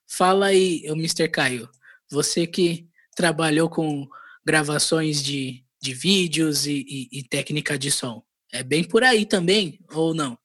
Fala 0.07 0.47
aí, 0.47 0.83
Mr. 0.87 1.29
Caio, 1.29 1.69
você 2.11 2.47
que 2.47 2.89
trabalhou 3.15 3.69
com 3.69 4.09
gravações 4.45 5.23
de, 5.23 5.65
de 5.81 5.93
vídeos 5.93 6.67
e, 6.67 6.85
e, 6.89 7.19
e 7.19 7.23
técnica 7.23 7.79
de 7.79 7.91
som. 7.91 8.23
É 8.53 8.63
bem 8.63 8.83
por 8.83 9.05
aí 9.05 9.27
também, 9.27 9.79
ou 9.93 10.15
não? 10.15 10.39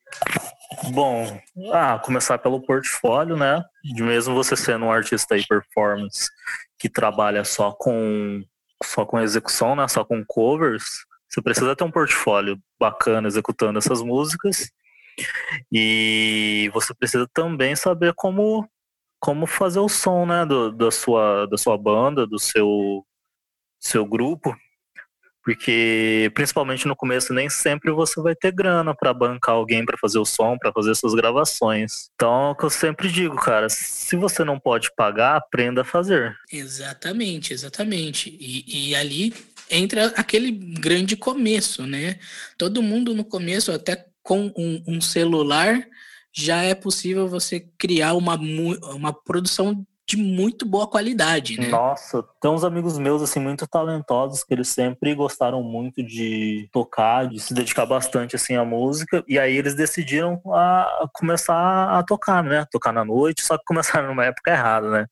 Bom, 0.91 1.39
ah, 1.71 1.99
começar 1.99 2.37
pelo 2.37 2.61
portfólio, 2.61 3.35
né? 3.35 3.63
De 3.83 4.03
mesmo 4.03 4.35
você 4.35 4.55
sendo 4.55 4.85
um 4.85 4.91
artista 4.91 5.37
de 5.37 5.47
performance 5.47 6.29
que 6.77 6.89
trabalha 6.89 7.43
só 7.43 7.71
com 7.71 8.43
só 8.83 9.05
com 9.05 9.19
execução, 9.19 9.75
né? 9.75 9.87
Só 9.87 10.03
com 10.03 10.23
covers, 10.25 11.05
você 11.29 11.41
precisa 11.41 11.75
ter 11.75 11.83
um 11.83 11.91
portfólio 11.91 12.61
bacana 12.79 13.27
executando 13.27 13.79
essas 13.79 14.01
músicas. 14.01 14.71
E 15.71 16.69
você 16.73 16.93
precisa 16.93 17.27
também 17.33 17.75
saber 17.75 18.13
como 18.13 18.67
como 19.19 19.47
fazer 19.47 19.79
o 19.79 19.87
som, 19.87 20.25
né, 20.25 20.45
do, 20.45 20.69
da 20.71 20.91
sua 20.91 21.45
da 21.47 21.57
sua 21.57 21.77
banda, 21.77 22.27
do 22.27 22.37
seu 22.37 23.05
seu 23.79 24.05
grupo, 24.05 24.55
porque 25.43 26.31
principalmente 26.33 26.88
no 26.88 26.95
começo 26.95 27.33
nem 27.33 27.50
sempre 27.50 27.91
você 27.91 28.21
vai 28.21 28.33
ter 28.33 28.51
grana 28.51 28.95
para 28.95 29.13
bancar 29.13 29.55
alguém 29.55 29.85
para 29.85 29.97
fazer 29.97 30.17
o 30.17 30.25
som, 30.25 30.57
para 30.57 30.71
fazer 30.71 30.95
suas 30.95 31.13
gravações. 31.13 32.09
Então, 32.15 32.47
é 32.47 32.51
o 32.51 32.55
que 32.55 32.63
eu 32.63 32.69
sempre 32.69 33.09
digo, 33.12 33.35
cara, 33.35 33.67
se 33.69 34.15
você 34.15 34.43
não 34.43 34.59
pode 34.59 34.89
pagar, 34.95 35.35
aprenda 35.35 35.81
a 35.81 35.85
fazer. 35.85 36.35
Exatamente, 36.51 37.53
exatamente. 37.53 38.35
E, 38.39 38.89
e 38.89 38.95
ali 38.95 39.33
entra 39.69 40.07
aquele 40.15 40.51
grande 40.51 41.17
começo, 41.17 41.85
né? 41.85 42.19
Todo 42.57 42.81
mundo 42.81 43.13
no 43.13 43.25
começo, 43.25 43.71
até 43.71 44.05
com 44.21 44.51
um, 44.57 44.83
um 44.88 45.01
celular, 45.01 45.85
já 46.31 46.63
é 46.63 46.73
possível 46.73 47.27
você 47.27 47.67
criar 47.77 48.13
uma, 48.13 48.35
uma 48.35 49.13
produção 49.13 49.85
de 50.05 50.17
muito 50.17 50.65
boa 50.65 50.86
qualidade, 50.88 51.60
né? 51.60 51.69
Nossa, 51.69 52.24
tem 52.41 52.51
uns 52.51 52.63
amigos 52.63 52.98
meus, 52.98 53.22
assim, 53.22 53.39
muito 53.39 53.65
talentosos, 53.65 54.43
que 54.43 54.53
eles 54.53 54.67
sempre 54.67 55.15
gostaram 55.15 55.63
muito 55.63 56.03
de 56.03 56.69
tocar, 56.72 57.27
de 57.27 57.39
se 57.39 57.53
dedicar 57.53 57.86
bastante, 57.86 58.36
assim, 58.36 58.55
à 58.55 58.65
música, 58.65 59.24
e 59.27 59.39
aí 59.39 59.55
eles 59.55 59.75
decidiram 59.75 60.41
a 60.48 61.07
começar 61.13 61.98
a 61.98 62.03
tocar, 62.03 62.43
né? 62.43 62.65
Tocar 62.69 62.91
na 62.91 63.05
noite, 63.05 63.43
só 63.43 63.57
que 63.57 63.63
começaram 63.65 64.10
numa 64.10 64.25
época 64.25 64.51
errada, 64.51 64.89
né? 64.89 65.07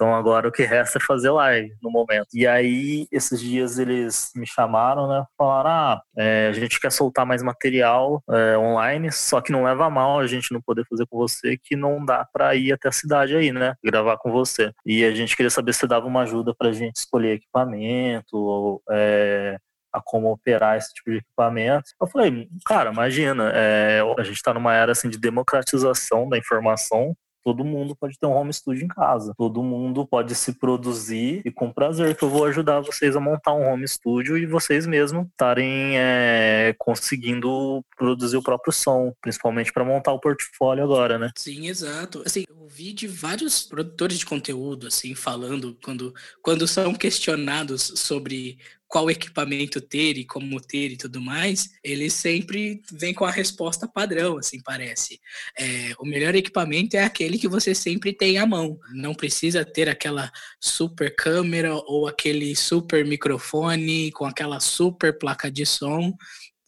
Então 0.00 0.14
agora 0.14 0.48
o 0.48 0.52
que 0.52 0.62
resta 0.62 0.96
é 0.96 1.00
fazer 1.06 1.28
live 1.28 1.74
no 1.82 1.90
momento. 1.90 2.28
E 2.32 2.46
aí, 2.46 3.06
esses 3.12 3.38
dias 3.38 3.78
eles 3.78 4.30
me 4.34 4.46
chamaram, 4.46 5.06
né? 5.06 5.26
Falaram: 5.36 5.68
ah, 5.70 6.02
é, 6.16 6.46
a 6.48 6.52
gente 6.52 6.80
quer 6.80 6.90
soltar 6.90 7.26
mais 7.26 7.42
material 7.42 8.22
é, 8.30 8.56
online, 8.56 9.12
só 9.12 9.42
que 9.42 9.52
não 9.52 9.64
leva 9.64 9.90
mal 9.90 10.18
a 10.18 10.26
gente 10.26 10.52
não 10.54 10.62
poder 10.62 10.86
fazer 10.88 11.04
com 11.06 11.18
você, 11.18 11.58
que 11.62 11.76
não 11.76 12.02
dá 12.02 12.26
pra 12.32 12.54
ir 12.54 12.72
até 12.72 12.88
a 12.88 12.92
cidade 12.92 13.36
aí, 13.36 13.52
né? 13.52 13.74
Gravar 13.84 14.16
com 14.16 14.32
você. 14.32 14.72
E 14.86 15.04
a 15.04 15.14
gente 15.14 15.36
queria 15.36 15.50
saber 15.50 15.74
se 15.74 15.86
dava 15.86 16.06
uma 16.06 16.22
ajuda 16.22 16.54
pra 16.58 16.72
gente 16.72 16.96
escolher 16.96 17.34
equipamento, 17.34 18.38
ou, 18.38 18.82
é, 18.88 19.58
a 19.92 20.00
como 20.02 20.32
operar 20.32 20.78
esse 20.78 20.94
tipo 20.94 21.10
de 21.10 21.18
equipamento. 21.18 21.90
Eu 22.00 22.06
falei, 22.06 22.48
cara, 22.64 22.90
imagina, 22.90 23.52
é, 23.54 24.00
a 24.18 24.22
gente 24.22 24.36
está 24.36 24.54
numa 24.54 24.74
era 24.74 24.92
assim 24.92 25.10
de 25.10 25.18
democratização 25.18 26.26
da 26.26 26.38
informação 26.38 27.14
todo 27.44 27.64
mundo 27.64 27.96
pode 27.96 28.18
ter 28.18 28.26
um 28.26 28.32
home 28.32 28.52
studio 28.52 28.84
em 28.84 28.88
casa. 28.88 29.34
Todo 29.36 29.62
mundo 29.62 30.06
pode 30.06 30.34
se 30.34 30.52
produzir 30.52 31.42
e 31.44 31.50
com 31.50 31.72
prazer 31.72 32.16
que 32.16 32.24
eu 32.24 32.30
vou 32.30 32.44
ajudar 32.44 32.80
vocês 32.80 33.16
a 33.16 33.20
montar 33.20 33.54
um 33.54 33.66
home 33.66 33.86
studio 33.88 34.36
e 34.36 34.46
vocês 34.46 34.86
mesmos 34.86 35.26
estarem 35.26 35.98
é, 35.98 36.74
conseguindo 36.78 37.84
produzir 37.96 38.36
o 38.36 38.42
próprio 38.42 38.72
som, 38.72 39.12
principalmente 39.20 39.72
para 39.72 39.84
montar 39.84 40.12
o 40.12 40.20
portfólio 40.20 40.84
agora, 40.84 41.18
né? 41.18 41.30
Sim, 41.36 41.68
exato. 41.68 42.22
Assim, 42.24 42.44
eu 42.48 42.56
ouvi 42.58 42.92
de 42.92 43.06
vários 43.06 43.62
produtores 43.62 44.18
de 44.18 44.26
conteúdo 44.26 44.86
assim 44.86 45.14
falando 45.14 45.76
quando 45.82 46.14
quando 46.42 46.66
são 46.66 46.94
questionados 46.94 47.92
sobre 47.96 48.58
qual 48.90 49.08
equipamento 49.08 49.80
ter 49.80 50.18
e 50.18 50.24
como 50.24 50.60
ter 50.60 50.90
e 50.90 50.96
tudo 50.96 51.20
mais, 51.20 51.70
ele 51.82 52.10
sempre 52.10 52.82
vem 52.90 53.14
com 53.14 53.24
a 53.24 53.30
resposta 53.30 53.86
padrão, 53.86 54.36
assim 54.36 54.60
parece. 54.60 55.20
É, 55.56 55.92
o 56.00 56.04
melhor 56.04 56.34
equipamento 56.34 56.96
é 56.96 57.04
aquele 57.04 57.38
que 57.38 57.46
você 57.46 57.72
sempre 57.72 58.12
tem 58.12 58.36
à 58.36 58.44
mão. 58.44 58.80
Não 58.92 59.14
precisa 59.14 59.64
ter 59.64 59.88
aquela 59.88 60.28
super 60.58 61.14
câmera 61.14 61.72
ou 61.72 62.08
aquele 62.08 62.56
super 62.56 63.06
microfone 63.06 64.10
com 64.10 64.24
aquela 64.24 64.58
super 64.58 65.16
placa 65.16 65.48
de 65.48 65.64
som 65.64 66.12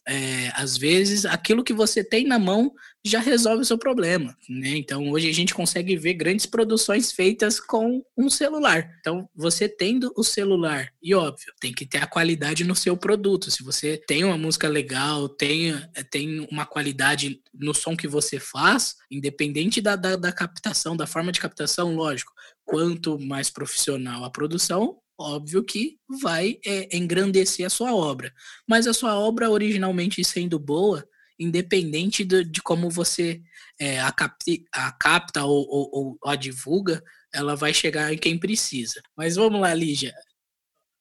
é, 0.07 0.51
às 0.55 0.77
vezes 0.77 1.25
aquilo 1.25 1.63
que 1.63 1.73
você 1.73 2.03
tem 2.03 2.25
na 2.25 2.37
mão 2.37 2.73
já 3.05 3.19
resolve 3.19 3.61
o 3.61 3.65
seu 3.65 3.77
problema, 3.77 4.35
né? 4.47 4.77
Então 4.77 5.09
hoje 5.11 5.29
a 5.29 5.33
gente 5.33 5.53
consegue 5.53 5.95
ver 5.97 6.13
grandes 6.13 6.45
produções 6.45 7.11
feitas 7.11 7.59
com 7.59 8.01
um 8.17 8.29
celular. 8.29 8.89
Então 8.99 9.29
você 9.35 9.67
tendo 9.67 10.13
o 10.15 10.23
celular 10.23 10.89
e 11.01 11.13
óbvio 11.13 11.53
tem 11.59 11.73
que 11.73 11.85
ter 11.85 11.97
a 11.97 12.07
qualidade 12.07 12.63
no 12.63 12.75
seu 12.75 12.95
produto. 12.95 13.51
Se 13.51 13.61
você 13.61 13.97
tem 13.97 14.23
uma 14.23 14.37
música 14.37 14.69
legal, 14.69 15.27
tem, 15.27 15.73
tem 16.09 16.47
uma 16.49 16.65
qualidade 16.65 17.41
no 17.53 17.73
som 17.73 17.95
que 17.95 18.07
você 18.07 18.39
faz, 18.39 18.95
independente 19.11 19.81
da, 19.81 19.95
da, 19.95 20.15
da 20.15 20.31
captação, 20.31 20.95
da 20.95 21.07
forma 21.07 21.31
de 21.31 21.41
captação, 21.41 21.95
lógico. 21.95 22.31
Quanto 22.65 23.19
mais 23.19 23.49
profissional 23.49 24.23
a 24.23 24.29
produção, 24.29 24.97
óbvio 25.23 25.63
que 25.63 25.97
vai 26.21 26.59
é, 26.65 26.95
engrandecer 26.95 27.65
a 27.65 27.69
sua 27.69 27.95
obra. 27.95 28.33
Mas 28.67 28.87
a 28.87 28.93
sua 28.93 29.17
obra, 29.17 29.49
originalmente 29.49 30.23
sendo 30.23 30.59
boa, 30.59 31.07
independente 31.39 32.23
de, 32.23 32.43
de 32.43 32.61
como 32.61 32.89
você 32.89 33.41
é, 33.79 33.99
a, 33.99 34.11
capti, 34.11 34.65
a 34.71 34.91
capta 34.91 35.43
ou, 35.45 35.67
ou, 35.67 35.89
ou, 35.91 36.19
a 36.25 36.35
divulga, 36.35 37.03
ela 37.33 37.55
vai 37.55 37.73
chegar 37.73 38.13
em 38.13 38.17
quem 38.17 38.37
precisa. 38.37 39.01
Mas 39.15 39.35
vamos 39.35 39.61
lá, 39.61 39.73
Lígia. 39.73 40.13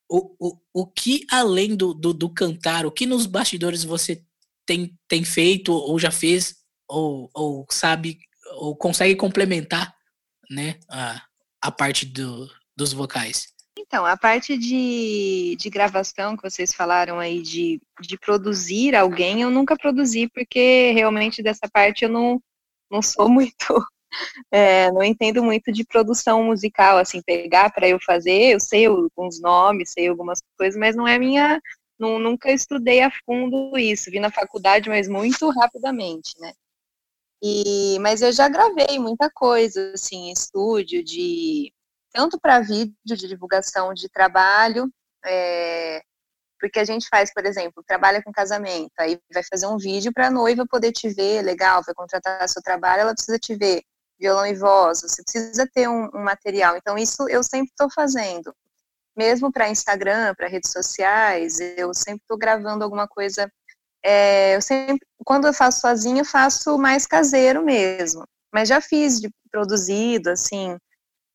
O, 0.08 0.34
o, 0.38 0.58
o 0.72 0.86
que, 0.86 1.26
além 1.30 1.74
do, 1.74 1.94
do, 1.94 2.12
do 2.12 2.28
cantar, 2.28 2.86
o 2.86 2.92
que 2.92 3.06
nos 3.06 3.26
bastidores 3.26 3.84
você 3.84 4.22
tem, 4.66 4.96
tem 5.08 5.24
feito 5.24 5.72
ou 5.72 5.98
já 5.98 6.10
fez, 6.10 6.56
ou, 6.88 7.30
ou 7.34 7.66
sabe, 7.70 8.18
ou 8.56 8.76
consegue 8.76 9.16
complementar 9.16 9.94
né, 10.50 10.78
a, 10.88 11.22
a 11.60 11.70
parte 11.70 12.06
do, 12.06 12.48
dos 12.76 12.92
vocais? 12.92 13.52
Então, 13.78 14.04
a 14.04 14.16
parte 14.16 14.56
de, 14.56 15.56
de 15.58 15.70
gravação 15.70 16.36
que 16.36 16.42
vocês 16.42 16.74
falaram 16.74 17.18
aí, 17.18 17.40
de, 17.40 17.80
de 18.00 18.18
produzir 18.18 18.94
alguém, 18.94 19.42
eu 19.42 19.50
nunca 19.50 19.76
produzi, 19.76 20.28
porque 20.28 20.92
realmente 20.92 21.42
dessa 21.42 21.68
parte 21.72 22.04
eu 22.04 22.10
não, 22.10 22.42
não 22.90 23.00
sou 23.02 23.28
muito. 23.30 23.84
É, 24.50 24.92
não 24.92 25.02
entendo 25.02 25.42
muito 25.42 25.72
de 25.72 25.84
produção 25.84 26.44
musical, 26.44 26.98
assim, 26.98 27.22
pegar 27.22 27.70
para 27.72 27.88
eu 27.88 27.98
fazer, 27.98 28.54
eu 28.54 28.60
sei 28.60 28.84
alguns 28.86 29.40
nomes, 29.40 29.92
sei 29.92 30.08
algumas 30.08 30.40
coisas, 30.58 30.78
mas 30.78 30.94
não 30.94 31.08
é 31.08 31.18
minha. 31.18 31.60
Não, 31.98 32.18
nunca 32.18 32.50
estudei 32.52 33.00
a 33.00 33.10
fundo 33.24 33.76
isso, 33.78 34.10
vi 34.10 34.20
na 34.20 34.30
faculdade, 34.30 34.88
mas 34.88 35.08
muito 35.08 35.48
rapidamente, 35.50 36.34
né? 36.40 36.52
E, 37.42 37.98
mas 38.00 38.22
eu 38.22 38.32
já 38.32 38.48
gravei 38.48 38.98
muita 38.98 39.30
coisa, 39.30 39.92
assim, 39.94 40.28
em 40.28 40.32
estúdio, 40.32 41.02
de 41.02 41.72
tanto 42.12 42.38
para 42.38 42.60
vídeo 42.60 42.94
de 43.04 43.28
divulgação 43.28 43.94
de 43.94 44.08
trabalho, 44.08 44.92
é, 45.24 46.02
porque 46.60 46.78
a 46.78 46.84
gente 46.84 47.08
faz, 47.08 47.32
por 47.32 47.44
exemplo, 47.44 47.82
trabalha 47.84 48.22
com 48.22 48.30
casamento, 48.30 48.92
aí 48.98 49.18
vai 49.32 49.42
fazer 49.42 49.66
um 49.66 49.76
vídeo 49.76 50.12
para 50.12 50.28
a 50.28 50.30
noiva 50.30 50.64
poder 50.64 50.92
te 50.92 51.08
ver, 51.08 51.42
legal, 51.42 51.82
vai 51.84 51.94
contratar 51.94 52.48
seu 52.48 52.62
trabalho, 52.62 53.00
ela 53.00 53.14
precisa 53.14 53.38
te 53.38 53.56
ver, 53.56 53.82
violão 54.22 54.46
e 54.46 54.54
voz, 54.54 55.00
você 55.00 55.22
precisa 55.24 55.68
ter 55.74 55.88
um, 55.88 56.08
um 56.14 56.22
material. 56.22 56.76
Então, 56.76 56.96
isso 56.96 57.28
eu 57.28 57.42
sempre 57.42 57.70
estou 57.70 57.90
fazendo. 57.90 58.54
Mesmo 59.16 59.52
para 59.52 59.68
Instagram, 59.68 60.34
para 60.36 60.48
redes 60.48 60.70
sociais, 60.70 61.58
eu 61.76 61.92
sempre 61.92 62.22
estou 62.22 62.38
gravando 62.38 62.84
alguma 62.84 63.08
coisa. 63.08 63.50
É, 64.04 64.54
eu 64.54 64.62
sempre, 64.62 65.04
quando 65.24 65.46
eu 65.48 65.52
faço 65.52 65.80
sozinho, 65.80 66.18
eu 66.18 66.24
faço 66.24 66.78
mais 66.78 67.06
caseiro 67.06 67.64
mesmo. 67.64 68.24
Mas 68.52 68.68
já 68.68 68.80
fiz 68.80 69.20
de 69.20 69.28
produzido, 69.50 70.30
assim, 70.30 70.78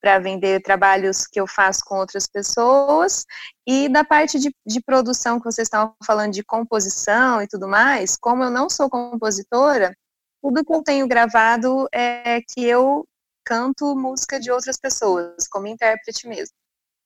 para 0.08 0.20
vender 0.20 0.62
trabalhos 0.62 1.28
que 1.28 1.38
eu 1.38 1.46
faço 1.46 1.82
com 1.84 1.98
outras 1.98 2.26
pessoas. 2.28 3.26
E 3.68 3.90
da 3.90 4.06
parte 4.06 4.40
de, 4.40 4.56
de 4.66 4.82
produção 4.82 5.38
que 5.38 5.44
vocês 5.44 5.66
estavam 5.66 5.94
falando 6.06 6.32
de 6.32 6.46
composição 6.46 7.42
e 7.42 7.48
tudo 7.48 7.68
mais, 7.68 8.16
como 8.16 8.42
eu 8.42 8.50
não 8.50 8.70
sou 8.70 8.90
compositora, 8.90 9.94
tudo 10.42 10.64
que 10.64 10.74
eu 10.74 10.82
tenho 10.82 11.06
gravado 11.10 11.90
é 11.94 12.40
que 12.40 12.64
eu 12.64 13.06
canto 13.46 13.98
música 13.98 14.40
de 14.40 14.50
outras 14.50 14.78
pessoas, 14.80 15.46
como 15.52 15.68
intérprete 15.68 16.26
mesmo. 16.26 16.56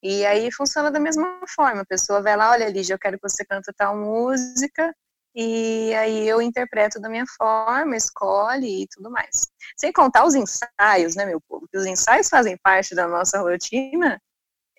E 0.03 0.23
aí 0.23 0.51
funciona 0.51 0.91
da 0.91 0.99
mesma 0.99 1.41
forma, 1.47 1.81
a 1.81 1.85
pessoa 1.85 2.21
vai 2.21 2.37
lá, 2.37 2.51
olha, 2.51 2.69
Lígia, 2.69 2.93
eu 2.93 2.99
quero 2.99 3.17
que 3.17 3.27
você 3.27 3.43
cante 3.43 3.73
tal 3.75 3.97
música, 3.97 4.93
e 5.33 5.93
aí 5.93 6.27
eu 6.27 6.41
interpreto 6.41 6.99
da 6.99 7.09
minha 7.09 7.25
forma, 7.37 7.95
escolhe 7.95 8.83
e 8.83 8.87
tudo 8.87 9.09
mais. 9.09 9.47
Sem 9.77 9.91
contar 9.91 10.25
os 10.25 10.35
ensaios, 10.35 11.15
né, 11.15 11.25
meu 11.25 11.39
povo? 11.47 11.67
Os 11.73 11.85
ensaios 11.85 12.27
fazem 12.27 12.57
parte 12.57 12.93
da 12.93 13.07
nossa 13.07 13.39
rotina 13.39 14.21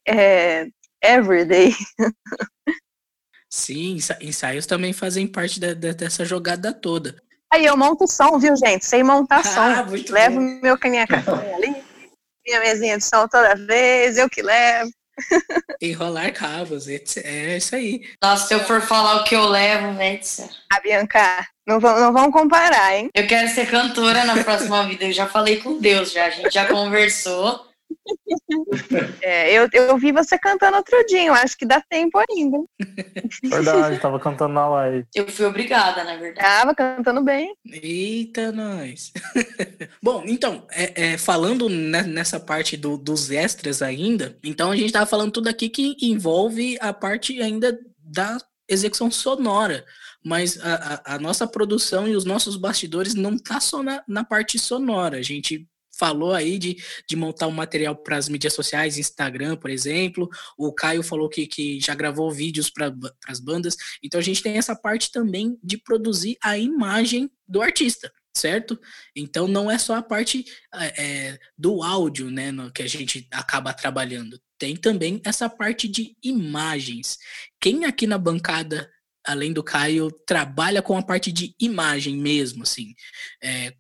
é, 0.07 0.67
everyday. 1.03 1.75
Sim, 3.51 3.99
ensaios 4.21 4.67
também 4.67 4.93
fazem 4.93 5.27
parte 5.27 5.61
de, 5.61 5.75
de, 5.75 5.95
dessa 5.95 6.25
jogada 6.25 6.73
toda. 6.73 7.23
Aí 7.53 7.67
eu 7.67 7.77
monto 7.77 8.07
som, 8.09 8.39
viu, 8.39 8.57
gente? 8.57 8.85
Sem 8.85 9.03
montar 9.03 9.41
ah, 9.45 9.45
som. 9.45 10.13
Levo 10.13 10.37
bom. 10.37 10.61
meu 10.63 10.79
caminha 10.79 11.07
ali, 11.55 11.85
minha 12.47 12.61
mesinha 12.61 12.97
de 12.97 13.05
som 13.05 13.29
toda 13.29 13.55
vez, 13.55 14.17
eu 14.17 14.29
que 14.29 14.43
levo. 14.43 14.91
Enrolar 15.81 16.33
cabos, 16.33 16.87
é 16.89 17.57
isso 17.57 17.75
aí. 17.75 18.03
Nossa, 18.23 18.47
se 18.47 18.55
eu 18.55 18.61
for 18.61 18.81
falar 18.81 19.17
o 19.17 19.25
que 19.25 19.35
eu 19.35 19.47
levo, 19.47 19.95
Vétsa. 19.95 20.49
A 20.73 20.81
Bianca, 20.81 21.47
não, 21.67 21.81
não 21.81 22.13
vamos 22.13 22.33
comparar, 22.33 22.97
hein? 22.97 23.09
Eu 23.15 23.27
quero 23.27 23.49
ser 23.49 23.69
cantora 23.71 24.25
na 24.25 24.43
próxima 24.43 24.85
vida. 24.87 25.05
Eu 25.05 25.13
já 25.13 25.27
falei 25.27 25.57
com 25.61 25.79
Deus, 25.79 26.13
já. 26.13 26.27
A 26.27 26.31
gente 26.31 26.53
já 26.53 26.67
conversou. 26.67 27.72
É, 29.23 29.53
eu, 29.53 29.69
eu 29.73 29.97
vi 29.97 30.13
você 30.13 30.39
cantando 30.39 30.77
outro 30.77 31.05
dia, 31.07 31.27
eu 31.27 31.35
acho 31.35 31.57
que 31.57 31.65
dá 31.65 31.81
tempo 31.81 32.19
ainda. 32.19 32.59
Verdade, 33.43 33.99
tava 33.99 34.19
cantando 34.19 34.55
na 34.55 34.69
live. 34.69 35.07
Eu 35.15 35.29
fui 35.29 35.47
obrigada, 35.47 36.05
na 36.05 36.17
verdade. 36.17 36.47
Tava 36.47 36.75
cantando 36.75 37.23
bem. 37.23 37.55
Eita, 37.67 38.53
nós. 38.53 39.13
Bom, 40.03 40.25
então, 40.27 40.67
é, 40.71 41.13
é, 41.13 41.19
falando 41.19 41.69
nessa 41.69 42.39
parte 42.39 42.77
do, 42.77 42.97
dos 42.97 43.31
extras 43.31 43.83
ainda, 43.83 44.37
então 44.43 44.71
a 44.71 44.77
gente 44.77 44.93
tava 44.93 45.07
falando 45.07 45.33
tudo 45.33 45.49
aqui 45.49 45.69
que 45.69 45.97
envolve 46.03 46.77
a 46.81 46.93
parte 46.93 47.41
ainda 47.41 47.79
da 47.99 48.39
execução 48.69 49.11
sonora 49.11 49.85
mas 50.25 50.59
a, 50.61 50.75
a, 50.75 51.15
a, 51.15 51.19
nossa 51.19 51.47
produção 51.47 52.07
e 52.07 52.15
os 52.15 52.25
nossos 52.25 52.57
bastidores 52.57 53.15
não 53.15 53.37
tá 53.37 53.59
só 53.59 53.83
na, 53.83 54.05
na 54.07 54.23
parte 54.23 54.59
sonora. 54.59 55.19
A 55.19 55.23
gente 55.23 55.69
falou 56.03 56.33
aí 56.33 56.59
de, 56.59 56.83
de 57.09 57.15
montar 57.15 57.47
um 57.47 57.53
material 57.53 57.95
para 57.95 58.17
as 58.17 58.29
mídias 58.29 58.55
sociais, 58.55 58.99
Instagram, 58.99 59.55
por 59.55 59.71
exemplo. 59.71 60.29
O 60.59 60.73
Caio 60.73 61.01
falou 61.01 61.29
que, 61.29 61.47
que 61.47 61.79
já 61.79 61.95
gravou 61.95 62.29
vídeos 62.29 62.69
para 62.69 62.93
as 63.29 63.39
bandas. 63.39 63.77
Então 64.03 64.19
a 64.19 64.23
gente 64.23 64.43
tem 64.43 64.59
essa 64.59 64.75
parte 64.75 65.13
também 65.13 65.57
de 65.63 65.79
produzir 65.79 66.37
a 66.43 66.59
imagem 66.59 67.31
do 67.47 67.63
artista 67.63 68.13
certo? 68.35 68.81
Então 69.15 69.47
não 69.47 69.71
é 69.71 69.77
só 69.77 69.95
a 69.95 70.03
parte 70.03 70.47
é, 70.75 71.39
do 71.57 71.83
áudio, 71.83 72.31
né, 72.31 72.51
no, 72.51 72.73
que 72.73 72.83
a 72.83 72.87
gente 72.89 73.29
acaba 73.31 73.75
trabalhando. 73.75 74.41
Tem 74.59 74.75
também 74.75 75.21
essa 75.23 75.51
parte 75.51 75.87
de 75.87 76.17
imagens. 76.23 77.19
Quem 77.61 77.85
aqui 77.85 78.07
na 78.07 78.17
bancada, 78.17 78.91
além 79.23 79.53
do 79.53 79.63
Caio, 79.63 80.11
trabalha 80.27 80.81
com 80.81 80.97
a 80.97 81.03
parte 81.03 81.31
de 81.31 81.55
imagem 81.61 82.17
mesmo, 82.17 82.63
assim? 82.63 82.95
É, 83.43 83.75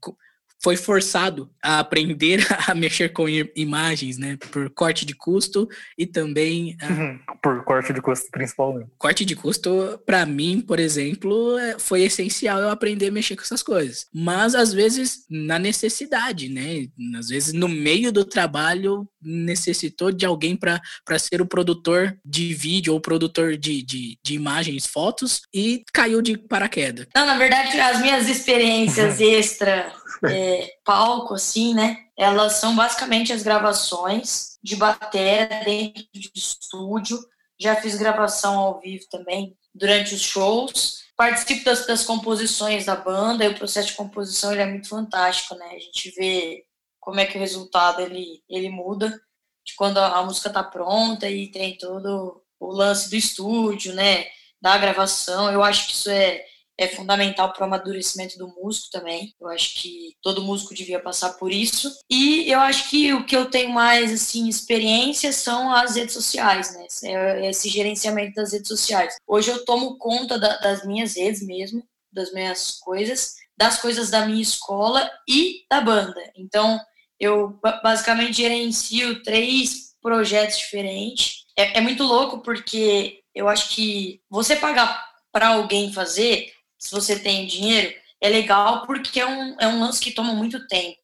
foi 0.62 0.76
forçado 0.76 1.50
a 1.62 1.80
aprender 1.80 2.46
a 2.68 2.74
mexer 2.74 3.10
com 3.10 3.26
imagens, 3.28 4.16
né? 4.16 4.38
Por 4.50 4.70
corte 4.70 5.04
de 5.04 5.14
custo 5.14 5.68
e 5.98 6.06
também. 6.06 6.76
Uhum, 6.82 7.18
por 7.42 7.64
corte 7.64 7.92
de 7.92 8.00
custo, 8.00 8.26
principalmente. 8.30 8.90
Corte 8.96 9.24
de 9.24 9.34
custo, 9.34 10.00
para 10.06 10.24
mim, 10.24 10.60
por 10.60 10.78
exemplo, 10.78 11.58
é, 11.58 11.78
foi 11.78 12.02
essencial 12.02 12.60
eu 12.60 12.70
aprender 12.70 13.08
a 13.08 13.12
mexer 13.12 13.36
com 13.36 13.42
essas 13.42 13.62
coisas. 13.62 14.06
Mas, 14.14 14.54
às 14.54 14.72
vezes, 14.72 15.26
na 15.28 15.58
necessidade, 15.58 16.48
né? 16.48 16.86
Às 17.18 17.28
vezes, 17.28 17.52
no 17.52 17.68
meio 17.68 18.12
do 18.12 18.24
trabalho, 18.24 19.08
necessitou 19.20 20.12
de 20.12 20.24
alguém 20.24 20.56
para 20.56 20.80
ser 21.18 21.40
o 21.42 21.46
produtor 21.46 22.16
de 22.24 22.54
vídeo 22.54 22.92
ou 22.92 23.00
produtor 23.00 23.56
de, 23.56 23.82
de, 23.82 24.18
de 24.22 24.34
imagens, 24.34 24.86
fotos, 24.86 25.42
e 25.52 25.84
caiu 25.92 26.22
de 26.22 26.36
paraquedas. 26.36 27.06
Não, 27.14 27.26
na 27.26 27.36
verdade, 27.36 27.78
as 27.80 28.00
minhas 28.00 28.28
experiências 28.28 29.20
extra 29.20 29.92
é, 30.26 30.68
palco, 30.84 31.34
assim, 31.34 31.74
né? 31.74 31.98
Elas 32.16 32.54
são 32.54 32.76
basicamente 32.76 33.32
as 33.32 33.42
gravações 33.42 34.58
de 34.62 34.76
bateria 34.76 35.46
dentro 35.64 36.04
de 36.12 36.30
estúdio. 36.34 37.18
Já 37.60 37.76
fiz 37.76 37.96
gravação 37.96 38.58
ao 38.58 38.80
vivo 38.80 39.04
também 39.10 39.56
durante 39.74 40.14
os 40.14 40.20
shows. 40.20 41.02
Participo 41.16 41.64
das, 41.64 41.86
das 41.86 42.04
composições 42.04 42.86
da 42.86 42.96
banda 42.96 43.44
e 43.44 43.48
o 43.48 43.54
processo 43.54 43.88
de 43.88 43.94
composição 43.94 44.52
ele 44.52 44.62
é 44.62 44.66
muito 44.66 44.88
fantástico, 44.88 45.54
né? 45.54 45.66
A 45.72 45.78
gente 45.78 46.10
vê 46.16 46.64
como 47.00 47.20
é 47.20 47.26
que 47.26 47.36
o 47.36 47.40
resultado 47.40 48.00
ele, 48.00 48.42
ele 48.48 48.68
muda 48.68 49.20
de 49.64 49.74
quando 49.74 49.98
a, 49.98 50.18
a 50.18 50.24
música 50.24 50.50
tá 50.50 50.62
pronta 50.62 51.28
e 51.28 51.48
tem 51.50 51.76
todo 51.76 52.42
o 52.58 52.72
lance 52.72 53.10
do 53.10 53.16
estúdio, 53.16 53.94
né? 53.94 54.26
Da 54.60 54.78
gravação. 54.78 55.50
Eu 55.50 55.62
acho 55.62 55.86
que 55.86 55.94
isso 55.94 56.10
é 56.10 56.44
é 56.78 56.88
fundamental 56.88 57.52
para 57.52 57.62
o 57.62 57.64
amadurecimento 57.64 58.38
do 58.38 58.48
músico 58.48 58.90
também. 58.90 59.34
Eu 59.40 59.48
acho 59.48 59.74
que 59.74 60.16
todo 60.22 60.42
músico 60.42 60.74
devia 60.74 61.00
passar 61.00 61.34
por 61.34 61.52
isso. 61.52 61.92
E 62.10 62.50
eu 62.50 62.60
acho 62.60 62.88
que 62.88 63.12
o 63.12 63.24
que 63.24 63.36
eu 63.36 63.50
tenho 63.50 63.70
mais 63.70 64.12
assim 64.12 64.48
experiência 64.48 65.32
são 65.32 65.72
as 65.72 65.96
redes 65.96 66.14
sociais, 66.14 66.74
né? 66.74 66.86
É 67.04 67.50
esse 67.50 67.68
gerenciamento 67.68 68.34
das 68.34 68.52
redes 68.52 68.68
sociais. 68.68 69.16
Hoje 69.26 69.50
eu 69.50 69.64
tomo 69.64 69.98
conta 69.98 70.38
da, 70.38 70.58
das 70.58 70.84
minhas 70.84 71.16
redes 71.16 71.42
mesmo, 71.42 71.82
das 72.10 72.32
minhas 72.32 72.78
coisas, 72.78 73.34
das 73.56 73.80
coisas 73.80 74.10
da 74.10 74.26
minha 74.26 74.42
escola 74.42 75.10
e 75.28 75.64
da 75.70 75.80
banda. 75.80 76.20
Então 76.36 76.80
eu 77.20 77.60
basicamente 77.82 78.38
gerencio 78.38 79.22
três 79.22 79.92
projetos 80.00 80.58
diferentes. 80.58 81.44
É, 81.56 81.78
é 81.78 81.80
muito 81.80 82.02
louco 82.02 82.40
porque 82.42 83.20
eu 83.34 83.48
acho 83.48 83.68
que 83.74 84.20
você 84.28 84.56
pagar 84.56 85.12
para 85.30 85.48
alguém 85.48 85.92
fazer 85.92 86.52
se 86.82 86.90
você 86.90 87.16
tem 87.16 87.46
dinheiro, 87.46 87.94
é 88.20 88.28
legal 88.28 88.84
porque 88.84 89.20
é 89.20 89.26
um, 89.26 89.56
é 89.60 89.68
um 89.68 89.78
lance 89.78 90.00
que 90.00 90.10
toma 90.10 90.34
muito 90.34 90.66
tempo. 90.66 90.98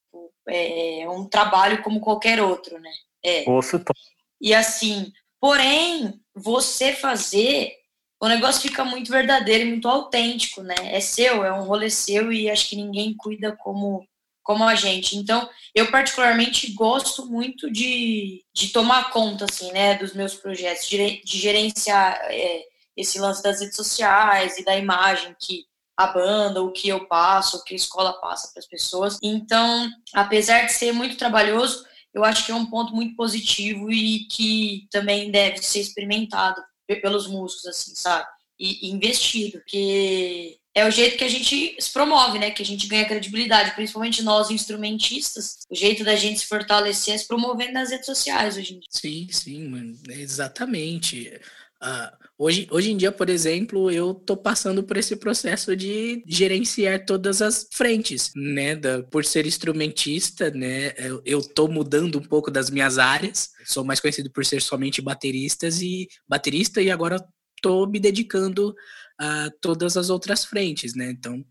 É 0.49 1.07
um 1.09 1.25
trabalho 1.25 1.83
como 1.83 2.01
qualquer 2.01 2.43
outro, 2.43 2.81
né? 2.81 2.91
É. 3.25 3.45
E 4.41 4.53
assim, 4.53 5.13
porém, 5.41 6.21
você 6.35 6.93
fazer, 6.93 7.77
o 8.21 8.27
negócio 8.27 8.61
fica 8.61 8.85
muito 8.85 9.13
verdadeiro 9.13 9.65
e 9.65 9.69
muito 9.69 9.89
autêntico, 9.89 10.63
né? 10.63 10.75
É 10.83 10.99
seu, 10.99 11.45
é 11.45 11.53
um 11.53 11.63
rolê 11.63 11.91
seu 11.91 12.33
e 12.33 12.51
acho 12.51 12.69
que 12.69 12.77
ninguém 12.77 13.15
cuida 13.17 13.55
como 13.57 14.05
como 14.43 14.65
a 14.65 14.75
gente. 14.75 15.15
Então, 15.15 15.47
eu 15.75 15.91
particularmente 15.91 16.73
gosto 16.73 17.27
muito 17.27 17.71
de, 17.71 18.43
de 18.55 18.69
tomar 18.71 19.11
conta, 19.11 19.45
assim, 19.45 19.71
né, 19.73 19.95
dos 19.97 20.15
meus 20.15 20.33
projetos, 20.35 20.89
de, 20.89 21.23
de 21.23 21.39
gerenciar 21.39 22.19
é, 22.31 22.65
esse 22.97 23.19
lance 23.19 23.43
das 23.43 23.61
redes 23.61 23.77
sociais 23.77 24.57
e 24.57 24.65
da 24.65 24.75
imagem 24.75 25.37
que 25.39 25.68
a 25.99 26.07
banda, 26.07 26.63
o 26.63 26.71
que 26.71 26.89
eu 26.89 27.07
passo, 27.07 27.57
o 27.57 27.65
que 27.65 27.75
a 27.75 27.77
escola 27.77 28.13
passa 28.21 28.53
para 28.53 28.61
as 28.61 28.69
pessoas. 28.69 29.19
Então, 29.21 29.91
apesar 30.15 30.65
de 30.65 30.73
ser 30.73 30.93
muito 30.93 31.17
trabalhoso, 31.17 31.85
eu 32.15 32.25
acho 32.25 32.47
que 32.47 32.53
é 32.53 32.55
um 32.55 32.67
ponto 32.67 32.95
muito 32.95 33.17
positivo 33.17 33.91
e 33.91 34.21
que 34.31 34.87
também 34.93 35.29
deve 35.33 35.59
ser 35.59 35.81
experimentado 35.81 36.63
pelos 36.87 37.27
músicos, 37.27 37.67
assim, 37.67 37.97
sabe? 37.97 38.29
E, 38.61 38.91
investido, 38.91 39.59
porque 39.59 40.59
é 40.73 40.87
o 40.87 40.91
jeito 40.91 41.19
que 41.19 41.25
a 41.25 41.29
gente 41.29 41.77
se 41.81 41.93
promove, 41.93 42.39
né? 42.39 42.53
Que 42.53 42.63
a 42.63 42.67
gente 42.67 42.87
ganha 42.87 43.05
credibilidade, 43.05 43.75
principalmente 43.75 44.23
nós 44.23 44.53
instrumentistas. 44.53 45.59
O 45.69 45.75
jeito 45.75 46.05
da 46.05 46.15
gente 46.15 46.39
se 46.39 46.47
fortalecer 46.47 47.15
é 47.15 47.19
se 47.19 47.27
promovendo 47.27 47.73
nas 47.73 47.91
redes 47.91 48.07
sociais 48.07 48.57
hoje 48.57 48.75
em 48.75 48.79
dia. 48.79 48.89
Sim, 48.91 49.29
sim, 49.33 49.69
mano. 49.69 49.99
Exatamente 50.09 51.41
Uh, 51.81 52.11
hoje, 52.37 52.67
hoje 52.73 52.91
em 52.91 52.97
dia, 52.97 53.13
por 53.13 53.31
exemplo, 53.31 53.89
eu 53.91 54.13
tô 54.13 54.37
passando 54.37 54.83
por 54.83 54.97
esse 54.97 55.15
processo 55.15 55.77
de 55.77 56.25
gerenciar 56.27 57.05
todas 57.05 57.41
as 57.41 57.69
frentes, 57.73 58.33
né? 58.35 58.75
Da, 58.75 59.03
por 59.05 59.25
ser 59.25 59.47
instrumentista, 59.47 60.51
né? 60.51 60.93
Eu, 60.99 61.23
eu 61.25 61.41
tô 61.41 61.69
mudando 61.69 62.19
um 62.19 62.23
pouco 62.23 62.51
das 62.51 62.69
minhas 62.69 62.99
áreas. 62.99 63.51
Sou 63.65 63.85
mais 63.85 64.01
conhecido 64.01 64.31
por 64.31 64.45
ser 64.45 64.61
somente 64.61 65.01
bateristas 65.01 65.81
e 65.81 66.09
baterista 66.27 66.83
e 66.83 66.91
agora 66.91 67.25
tô 67.63 67.87
me 67.87 68.01
dedicando 68.01 68.75
a 69.19 69.51
todas 69.61 69.97
as 69.97 70.11
outras 70.11 70.45
frentes, 70.45 70.95
né? 70.95 71.11
Então, 71.11 71.45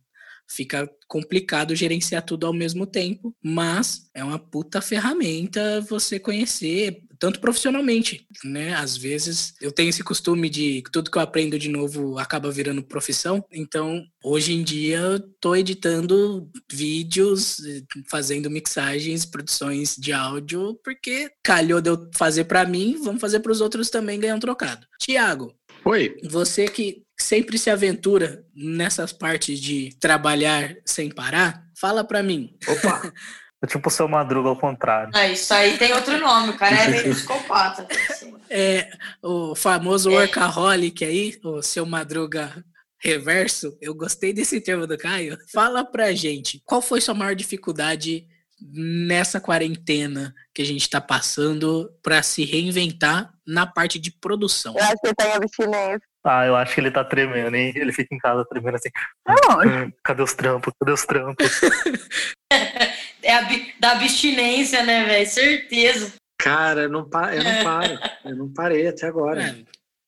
fica 0.50 0.90
complicado 1.08 1.76
gerenciar 1.76 2.24
tudo 2.24 2.48
ao 2.48 2.54
mesmo 2.54 2.86
tempo, 2.86 3.36
mas 3.44 4.10
é 4.14 4.24
uma 4.24 4.40
puta 4.40 4.82
ferramenta 4.82 5.82
você 5.82 6.20
conhecer 6.20 7.02
tanto 7.20 7.40
profissionalmente, 7.40 8.26
né? 8.44 8.74
Às 8.74 8.98
vezes 8.98 9.54
eu 9.62 9.72
tenho 9.72 9.90
esse 9.90 10.04
costume 10.04 10.50
de 10.50 10.84
tudo 10.92 11.12
que 11.12 11.18
eu 11.18 11.22
aprendo 11.22 11.58
de 11.58 11.70
novo 11.70 12.18
acaba 12.18 12.52
virando 12.52 12.84
profissão. 12.84 13.44
Então, 13.52 14.04
hoje 14.24 14.54
em 14.54 14.64
dia 14.64 14.98
eu 14.98 15.20
tô 15.40 15.56
editando 15.56 16.50
vídeos, 16.72 17.62
fazendo 18.10 18.50
mixagens, 18.50 19.26
produções 19.26 19.96
de 19.98 20.14
áudio, 20.14 20.80
porque 20.84 21.30
calhou 21.44 21.82
de 21.82 21.90
eu 21.90 22.10
fazer 22.16 22.46
para 22.46 22.66
mim, 22.66 23.00
vamos 23.04 23.22
fazer 23.22 23.40
para 23.40 23.52
os 23.52 23.62
outros 23.62 23.90
também 23.90 24.20
ganhar 24.20 24.36
um 24.36 24.40
trocado. 24.40 24.86
Tiago, 25.00 25.54
Oi. 25.86 26.18
Você 26.30 26.68
que 26.68 27.04
sempre 27.18 27.58
se 27.58 27.70
aventura 27.70 28.44
nessas 28.54 29.14
partes 29.14 29.58
de 29.58 29.96
trabalhar 30.02 30.76
sem 30.86 31.10
parar, 31.10 31.64
fala 31.80 32.04
para 32.04 32.22
mim. 32.22 32.56
Opa. 32.68 33.14
É 33.62 33.66
tipo 33.66 33.90
o 33.90 33.92
seu 33.92 34.08
Madruga 34.08 34.50
ao 34.50 34.56
contrário. 34.56 35.12
Ah, 35.16 35.28
isso 35.28 35.52
aí 35.54 35.78
tem 35.78 35.92
outro 35.94 36.18
nome, 36.20 36.52
o 36.52 36.58
cara 36.58 36.76
é 36.76 36.88
meio 36.90 37.10
psicopata. 37.16 37.88
É, 38.50 38.90
o 39.22 39.56
famoso 39.56 40.12
é. 40.12 40.16
workaholic 40.16 41.04
aí, 41.04 41.40
o 41.44 41.62
seu 41.62 41.86
Madruga 41.86 42.64
reverso. 43.00 43.78
Eu 43.82 43.96
gostei 43.96 44.34
desse 44.34 44.62
termo 44.62 44.86
do 44.86 44.98
Caio. 44.98 45.38
Fala 45.52 45.84
pra 45.84 46.14
gente, 46.14 46.62
qual 46.66 46.82
foi 46.82 47.02
sua 47.02 47.14
maior 47.14 47.36
dificuldade 47.36 48.28
nessa 48.60 49.40
quarentena 49.40 50.34
que 50.54 50.62
a 50.62 50.66
gente 50.66 50.82
está 50.82 51.00
passando 51.00 51.92
para 52.02 52.24
se 52.24 52.44
reinventar 52.44 53.32
na 53.46 53.66
parte 53.66 54.00
de 54.00 54.12
produção? 54.12 54.76
Eu 54.78 54.84
acho 54.84 54.98
que 55.04 55.14
tá 55.14 55.28
em 55.28 55.34
abstinência. 55.34 56.08
Ah, 56.28 56.46
eu 56.46 56.56
acho 56.58 56.76
que 56.76 56.82
ele 56.82 56.92
tá 56.92 57.06
tremendo, 57.06 57.56
hein? 57.56 57.72
Ele 57.74 57.94
fica 57.94 58.14
em 58.14 58.18
casa 58.18 58.46
tremendo 58.46 58.76
assim. 58.76 58.90
Não. 59.26 59.92
Cadê 60.04 60.22
os 60.22 60.34
trampos? 60.34 60.74
Cadê 60.78 60.92
os 60.92 61.06
trampos? 61.06 61.62
é 63.24 63.34
a, 63.34 63.48
da 63.80 63.92
abstinência, 63.94 64.84
né, 64.84 65.06
velho? 65.06 65.30
Certeza. 65.30 66.14
Cara, 66.38 66.84
eu 66.84 66.90
não, 66.90 67.10
pa 67.10 67.34
eu 67.34 67.44
não 67.44 67.64
paro. 67.64 68.00
Eu 68.26 68.36
não 68.36 68.54
parei 68.54 68.88
até 68.88 69.08
agora. 69.08 69.42
É. 69.42 69.56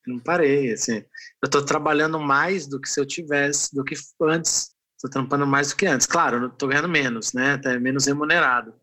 Não 0.05 0.19
parei, 0.19 0.73
assim. 0.73 1.03
Eu 1.41 1.49
tô 1.49 1.63
trabalhando 1.63 2.19
mais 2.19 2.67
do 2.67 2.81
que 2.81 2.89
se 2.89 2.99
eu 2.99 3.05
tivesse, 3.05 3.73
do 3.73 3.83
que 3.83 3.95
antes. 4.23 4.71
Tô 5.01 5.09
trampando 5.09 5.47
mais 5.47 5.69
do 5.69 5.77
que 5.77 5.85
antes. 5.85 6.05
Claro, 6.05 6.43
eu 6.43 6.49
tô 6.49 6.67
ganhando 6.67 6.89
menos, 6.89 7.31
né? 7.31 7.53
Até 7.53 7.79
menos 7.79 8.07
remunerado 8.07 8.73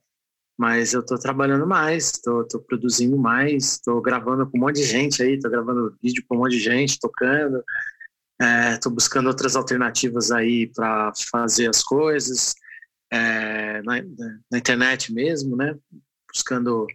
mas 0.58 0.94
eu 0.94 1.00
estou 1.00 1.18
trabalhando 1.18 1.66
mais, 1.66 2.12
estou 2.12 2.60
produzindo 2.66 3.16
mais, 3.16 3.72
estou 3.72 4.00
gravando 4.00 4.48
com 4.48 4.56
um 4.56 4.60
monte 4.62 4.76
de 4.76 4.84
gente 4.84 5.22
aí, 5.22 5.34
estou 5.34 5.50
gravando 5.50 5.96
vídeo 6.02 6.24
com 6.26 6.36
um 6.36 6.38
monte 6.40 6.52
de 6.52 6.60
gente, 6.60 6.98
tocando, 6.98 7.62
estou 8.72 8.90
é, 8.90 8.94
buscando 8.94 9.26
outras 9.26 9.54
alternativas 9.54 10.30
aí 10.30 10.66
para 10.74 11.12
fazer 11.30 11.68
as 11.68 11.82
coisas, 11.82 12.54
é, 13.12 13.82
na, 13.82 14.02
na, 14.50 14.58
internet 14.58 15.12
mesmo, 15.12 15.56
né? 15.56 15.76
Buscando 16.32 16.86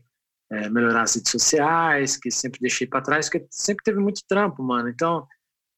é, 0.52 0.70
melhorar 0.70 1.04
as 1.04 1.16
redes 1.16 1.32
sociais, 1.32 2.18
que 2.18 2.30
sempre 2.32 2.60
deixei 2.60 2.88
para 2.88 3.02
trás, 3.02 3.30
porque 3.30 3.46
sempre 3.50 3.84
teve 3.84 4.00
muito 4.00 4.22
trampo, 4.28 4.64
mano. 4.64 4.90
então 4.90 5.26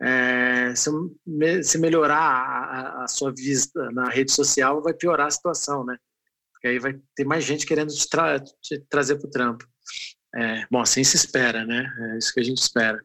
é, 0.02 0.74
se, 0.76 0.90
se, 1.64 1.78
melhorar 1.78 2.18
a, 2.18 3.04
a, 3.04 3.08
sua 3.08 3.32
vista 3.34 3.90
na 3.92 4.10
rede 4.10 4.34
social, 4.34 4.82
vai 4.82 4.94
piorar 4.94 5.28
a 5.28 5.32
situação, 5.32 5.86
né? 5.86 5.98
Porque 6.64 6.70
aí 6.70 6.80
vai 6.80 6.98
ter 7.14 7.26
mais 7.26 7.44
gente 7.44 7.66
querendo 7.66 7.94
te, 7.94 8.08
tra 8.08 8.40
te 8.40 8.80
trazer 8.90 9.18
para 9.18 9.28
o 9.28 9.30
trampo. 9.30 9.68
É, 10.34 10.66
bom, 10.72 10.80
assim 10.80 11.04
se 11.04 11.18
espera, 11.18 11.66
né? 11.66 11.86
É 12.14 12.18
isso 12.18 12.34
que 12.34 12.40
a 12.40 12.44
gente 12.44 12.60
espera. 12.60 13.02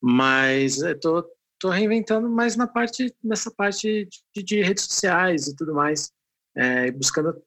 Mas 0.00 0.80
eu 0.80 0.98
tô, 1.00 1.28
tô 1.58 1.68
reinventando 1.68 2.30
mais 2.30 2.54
na 2.54 2.68
parte, 2.68 3.12
nessa 3.22 3.50
parte 3.50 4.08
de, 4.32 4.42
de 4.44 4.62
redes 4.62 4.84
sociais 4.84 5.48
e 5.48 5.56
tudo 5.56 5.74
mais, 5.74 6.12
é, 6.56 6.92
buscando 6.92 7.42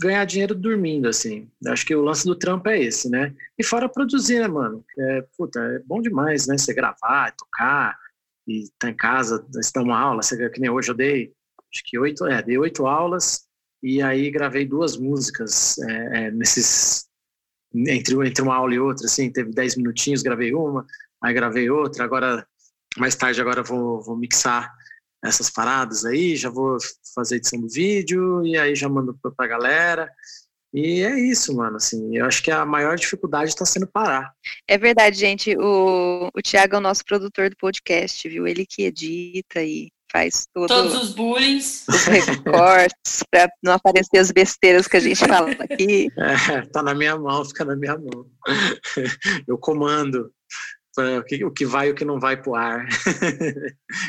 ganhar 0.00 0.24
dinheiro 0.24 0.54
dormindo, 0.54 1.08
assim. 1.08 1.50
Eu 1.62 1.72
acho 1.74 1.84
que 1.84 1.94
o 1.94 2.02
lance 2.02 2.24
do 2.24 2.34
trampo 2.34 2.70
é 2.70 2.80
esse, 2.80 3.10
né? 3.10 3.36
E 3.58 3.62
fora 3.62 3.86
produzir, 3.86 4.40
né, 4.40 4.48
mano? 4.48 4.82
É, 4.98 5.26
puta, 5.36 5.60
é 5.60 5.78
bom 5.80 6.00
demais, 6.00 6.46
né? 6.46 6.56
Você 6.56 6.72
gravar, 6.72 7.36
tocar, 7.36 7.98
e 8.48 8.64
tá 8.78 8.88
em 8.88 8.96
casa, 8.96 9.46
você 9.52 9.70
dá 9.74 9.82
uma 9.82 10.00
aula, 10.00 10.22
você, 10.22 10.48
que 10.48 10.58
nem 10.58 10.70
hoje 10.70 10.90
eu 10.90 10.94
dei, 10.94 11.34
acho 11.70 11.82
que 11.84 11.98
oito, 11.98 12.26
é, 12.26 12.42
dei 12.42 12.56
oito 12.56 12.86
aulas, 12.86 13.49
e 13.82 14.02
aí 14.02 14.30
gravei 14.30 14.66
duas 14.66 14.96
músicas 14.96 15.78
é, 15.78 16.26
é, 16.26 16.30
nesses 16.30 17.08
entre, 17.74 18.14
entre 18.26 18.42
uma 18.42 18.56
aula 18.56 18.74
e 18.74 18.80
outra, 18.80 19.06
assim, 19.06 19.30
teve 19.30 19.52
dez 19.52 19.76
minutinhos, 19.76 20.22
gravei 20.22 20.52
uma, 20.52 20.84
aí 21.22 21.32
gravei 21.32 21.70
outra, 21.70 22.04
agora 22.04 22.46
mais 22.96 23.14
tarde 23.14 23.40
agora 23.40 23.62
vou, 23.62 24.02
vou 24.02 24.16
mixar 24.16 24.72
essas 25.24 25.50
paradas 25.50 26.04
aí, 26.04 26.34
já 26.34 26.50
vou 26.50 26.78
fazer 27.14 27.36
edição 27.36 27.60
do 27.60 27.68
vídeo 27.68 28.44
e 28.44 28.56
aí 28.56 28.74
já 28.74 28.88
mando 28.88 29.16
pra 29.36 29.46
galera. 29.46 30.10
E 30.72 31.02
é 31.02 31.18
isso, 31.18 31.54
mano, 31.54 31.76
assim, 31.76 32.16
eu 32.16 32.24
acho 32.24 32.42
que 32.42 32.50
a 32.50 32.64
maior 32.64 32.96
dificuldade 32.96 33.50
está 33.50 33.66
sendo 33.66 33.88
parar. 33.88 34.32
É 34.68 34.78
verdade, 34.78 35.18
gente, 35.18 35.56
o, 35.58 36.30
o 36.34 36.42
Thiago 36.42 36.76
é 36.76 36.78
o 36.78 36.82
nosso 36.82 37.04
produtor 37.04 37.50
do 37.50 37.56
podcast, 37.56 38.28
viu? 38.28 38.46
Ele 38.46 38.64
que 38.64 38.82
edita 38.82 39.62
e 39.62 39.90
faz 40.10 40.46
tudo. 40.52 40.66
Todos 40.66 40.94
os 40.94 41.14
bullyings. 41.14 41.84
Os 41.88 42.04
recortes, 42.04 43.22
para 43.30 43.50
não 43.62 43.74
aparecer 43.74 44.18
as 44.18 44.30
besteiras 44.30 44.86
que 44.86 44.96
a 44.96 45.00
gente 45.00 45.18
fala 45.26 45.50
aqui. 45.50 46.08
É, 46.18 46.62
tá 46.72 46.82
na 46.82 46.94
minha 46.94 47.16
mão, 47.16 47.44
fica 47.44 47.64
na 47.64 47.76
minha 47.76 47.96
mão. 47.96 48.26
Eu 49.46 49.58
comando 49.58 50.32
o 50.98 51.22
que, 51.24 51.44
o 51.44 51.50
que 51.50 51.64
vai 51.64 51.88
e 51.88 51.90
o 51.92 51.94
que 51.94 52.04
não 52.04 52.18
vai 52.20 52.36
pro 52.36 52.54
ar. 52.54 52.86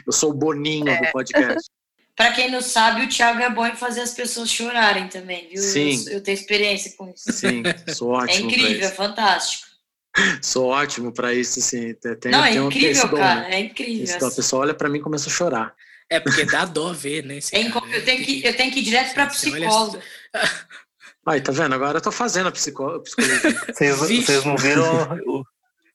Eu 0.05 0.11
sou 0.11 0.31
o 0.31 0.33
boninho 0.33 0.89
é. 0.89 1.05
do 1.05 1.11
podcast. 1.11 1.69
Para 2.15 2.33
quem 2.33 2.51
não 2.51 2.61
sabe, 2.61 3.05
o 3.05 3.09
Thiago 3.09 3.39
é 3.39 3.49
bom 3.49 3.65
em 3.65 3.75
fazer 3.75 4.01
as 4.01 4.13
pessoas 4.13 4.49
chorarem 4.49 5.07
também, 5.07 5.47
viu? 5.47 5.61
Sim. 5.61 6.03
Eu, 6.07 6.13
eu 6.13 6.21
tenho 6.21 6.35
experiência 6.35 6.93
com 6.97 7.09
isso. 7.09 7.31
Sim, 7.31 7.63
sou 7.95 8.13
é 8.13 8.23
ótimo. 8.23 8.49
É 8.49 8.53
incrível, 8.53 8.87
é 8.87 8.91
fantástico. 8.91 9.71
Sou 10.41 10.67
ótimo 10.67 11.13
para 11.13 11.33
isso, 11.33 11.59
assim. 11.59 11.93
Tem, 12.19 12.31
não, 12.31 12.43
é 12.43 12.55
incrível, 12.55 13.09
cara. 13.09 13.53
É 13.53 13.59
incrível. 13.61 14.27
A 14.27 14.31
pessoa 14.31 14.63
olha 14.63 14.73
para 14.73 14.89
mim 14.89 14.99
e 14.99 15.01
começa 15.01 15.29
a 15.29 15.33
chorar. 15.33 15.73
É 16.11 16.19
porque 16.19 16.43
dá 16.43 16.65
dó 16.65 16.91
ver, 16.91 17.23
né? 17.23 17.39
É 17.53 17.61
eu, 17.61 18.03
tenho 18.03 18.25
que, 18.25 18.45
eu 18.45 18.53
tenho 18.53 18.69
que 18.69 18.79
ir 18.81 18.83
direto 18.83 19.13
para 19.13 19.27
psicólogo. 19.27 19.97
Aí, 21.25 21.39
tá 21.39 21.53
vendo? 21.53 21.73
Agora 21.73 21.99
eu 21.99 22.01
tô 22.01 22.11
fazendo 22.11 22.49
a 22.49 22.51
psicologia. 22.51 23.01
Vocês, 23.73 23.97
vocês 23.97 24.43
não 24.43 24.57
viram. 24.57 25.45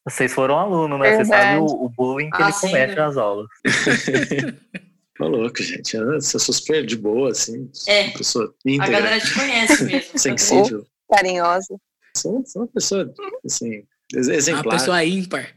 Vocês 0.08 0.32
foram 0.32 0.58
aluno, 0.58 0.96
né? 0.96 1.16
Vocês 1.16 1.28
sabem 1.28 1.58
o, 1.58 1.66
o 1.66 1.88
bullying 1.90 2.30
que 2.30 2.42
ah, 2.42 2.46
ele 2.46 2.52
sim, 2.54 2.68
comete 2.68 2.94
né? 2.94 2.94
nas 2.94 3.16
aulas. 3.18 3.46
Tô 5.18 5.28
louco, 5.28 5.62
gente. 5.62 5.96
Eu 5.96 6.20
sou 6.22 6.40
super 6.40 6.86
de 6.86 6.96
boa, 6.96 7.32
assim. 7.32 7.70
É. 7.86 8.10
Pessoa 8.10 8.54
íntegra. 8.64 8.96
A 8.96 9.00
galera 9.00 9.20
te 9.20 9.34
conhece 9.34 9.84
mesmo. 9.84 10.10
Sensível. 10.18 10.86
Carinhosa. 11.10 11.76
Sou, 12.16 12.42
sou 12.46 12.62
uma 12.62 12.68
pessoa, 12.68 13.12
assim, 13.44 13.82
exemplar. 14.14 14.64
Uma 14.64 14.78
pessoa 14.78 15.04
ímpar. 15.04 15.52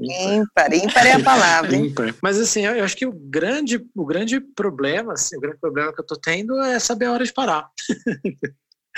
Ímpar, 0.00 0.72
ímpar 0.72 1.06
é 1.06 1.12
a 1.12 1.22
palavra. 1.22 1.76
Ímpar. 1.76 2.14
Mas 2.22 2.38
assim, 2.38 2.64
eu 2.64 2.82
acho 2.82 2.96
que 2.96 3.04
o 3.04 3.12
grande, 3.12 3.84
o 3.94 4.06
grande 4.06 4.40
problema, 4.40 5.12
assim, 5.12 5.36
o 5.36 5.40
grande 5.40 5.58
problema 5.58 5.92
que 5.92 6.00
eu 6.00 6.06
tô 6.06 6.16
tendo 6.16 6.58
é 6.60 6.78
saber 6.78 7.06
a 7.06 7.12
hora 7.12 7.24
de 7.24 7.32
parar. 7.32 7.68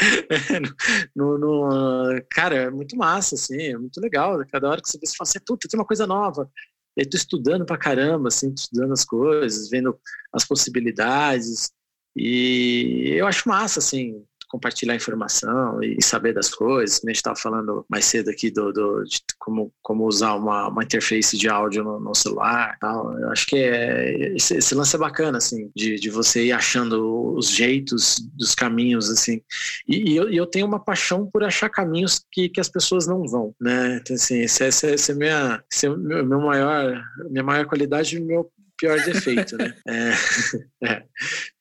no, 1.15 1.39
no, 1.39 2.23
cara, 2.31 2.55
é 2.55 2.71
muito 2.71 2.97
massa, 2.97 3.35
assim, 3.35 3.61
é 3.61 3.77
muito 3.77 4.01
legal. 4.01 4.41
Cada 4.51 4.69
hora 4.69 4.81
que 4.81 4.89
você 4.89 4.99
vê, 4.99 5.07
você 5.07 5.17
fala 5.17 5.29
assim, 5.29 5.41
puta, 5.45 5.69
tem 5.69 5.79
uma 5.79 5.87
coisa 5.87 6.07
nova. 6.07 6.49
E 6.97 7.03
aí 7.03 7.09
tô 7.09 7.17
estudando 7.17 7.67
pra 7.67 7.77
caramba, 7.77 8.29
assim, 8.29 8.53
estudando 8.55 8.93
as 8.93 9.05
coisas, 9.05 9.69
vendo 9.69 9.99
as 10.33 10.45
possibilidades. 10.45 11.73
E 12.15 13.15
eu 13.17 13.27
acho 13.27 13.49
massa, 13.49 13.81
assim, 13.81 14.23
compartilhar 14.53 14.95
informação 14.95 15.83
e 15.83 16.03
saber 16.03 16.35
das 16.35 16.55
coisas. 16.55 17.01
A 17.03 17.09
gente 17.09 17.17
estava 17.17 17.35
falando 17.35 17.87
mais 17.89 18.05
cedo 18.05 18.29
aqui 18.29 18.51
do, 18.51 18.71
do 18.71 19.03
de 19.03 19.23
como, 19.39 19.73
como 19.81 20.05
usar 20.05 20.35
uma, 20.35 20.69
uma 20.69 20.85
interface 20.85 21.39
de 21.39 21.49
áudio 21.49 21.83
no, 21.83 21.99
no 21.99 22.15
celular. 22.15 22.77
Tal. 22.79 23.19
Eu 23.19 23.31
acho 23.31 23.47
que 23.47 23.57
é, 23.57 24.35
esse, 24.37 24.59
esse, 24.59 24.75
lance 24.75 24.95
é 24.95 24.99
bacana, 24.99 25.39
assim, 25.39 25.71
de, 25.75 25.99
de 25.99 26.11
você 26.11 26.45
ir 26.45 26.53
achando 26.53 27.33
os 27.35 27.49
jeitos 27.49 28.17
dos 28.35 28.55
caminhos, 28.55 29.09
assim. 29.09 29.41
E, 29.89 30.13
e 30.13 30.17
eu, 30.17 30.31
eu, 30.31 30.47
tenho 30.47 30.67
uma 30.67 30.79
paixão 30.79 31.27
por 31.33 31.43
achar 31.43 31.71
caminhos 31.71 32.23
que, 32.31 32.51
que 32.51 32.61
as 32.61 32.69
pessoas 32.69 33.07
não 33.07 33.27
vão, 33.27 33.55
né? 33.59 34.01
Então, 34.03 34.15
assim, 34.15 34.41
esse 34.41 34.63
é, 34.65 35.15
minha, 35.15 35.65
é 35.83 35.89
meu, 35.89 36.27
meu 36.27 36.41
maior, 36.41 37.03
minha 37.31 37.43
maior 37.43 37.65
qualidade 37.65 38.19
e 38.19 38.21
meu 38.21 38.53
pior 38.83 39.01
defeito, 39.05 39.57
né? 39.57 39.75
É, 39.89 40.13
é, 40.85 41.03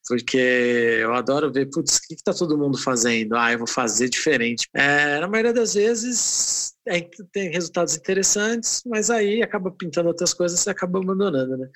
porque 0.07 0.37
eu 0.37 1.13
adoro 1.13 1.51
ver, 1.51 1.67
putz, 1.69 1.97
o 1.97 2.01
que, 2.01 2.13
está 2.15 2.33
todo 2.33 2.57
mundo 2.57 2.77
fazendo? 2.77 3.35
Ah, 3.35 3.51
eu 3.51 3.59
vou 3.59 3.67
fazer 3.67 4.09
diferente. 4.09 4.67
É, 4.73 5.19
na 5.19 5.27
maioria 5.27 5.53
das 5.53 5.73
vezes 5.73 6.73
é, 6.87 7.07
tem 7.31 7.51
resultados 7.51 7.95
interessantes, 7.95 8.81
mas 8.85 9.09
aí 9.09 9.43
acaba 9.43 9.71
pintando 9.71 10.07
outras 10.07 10.33
coisas 10.33 10.65
e 10.65 10.69
acaba 10.69 10.99
abandonando, 10.99 11.57
né? 11.57 11.69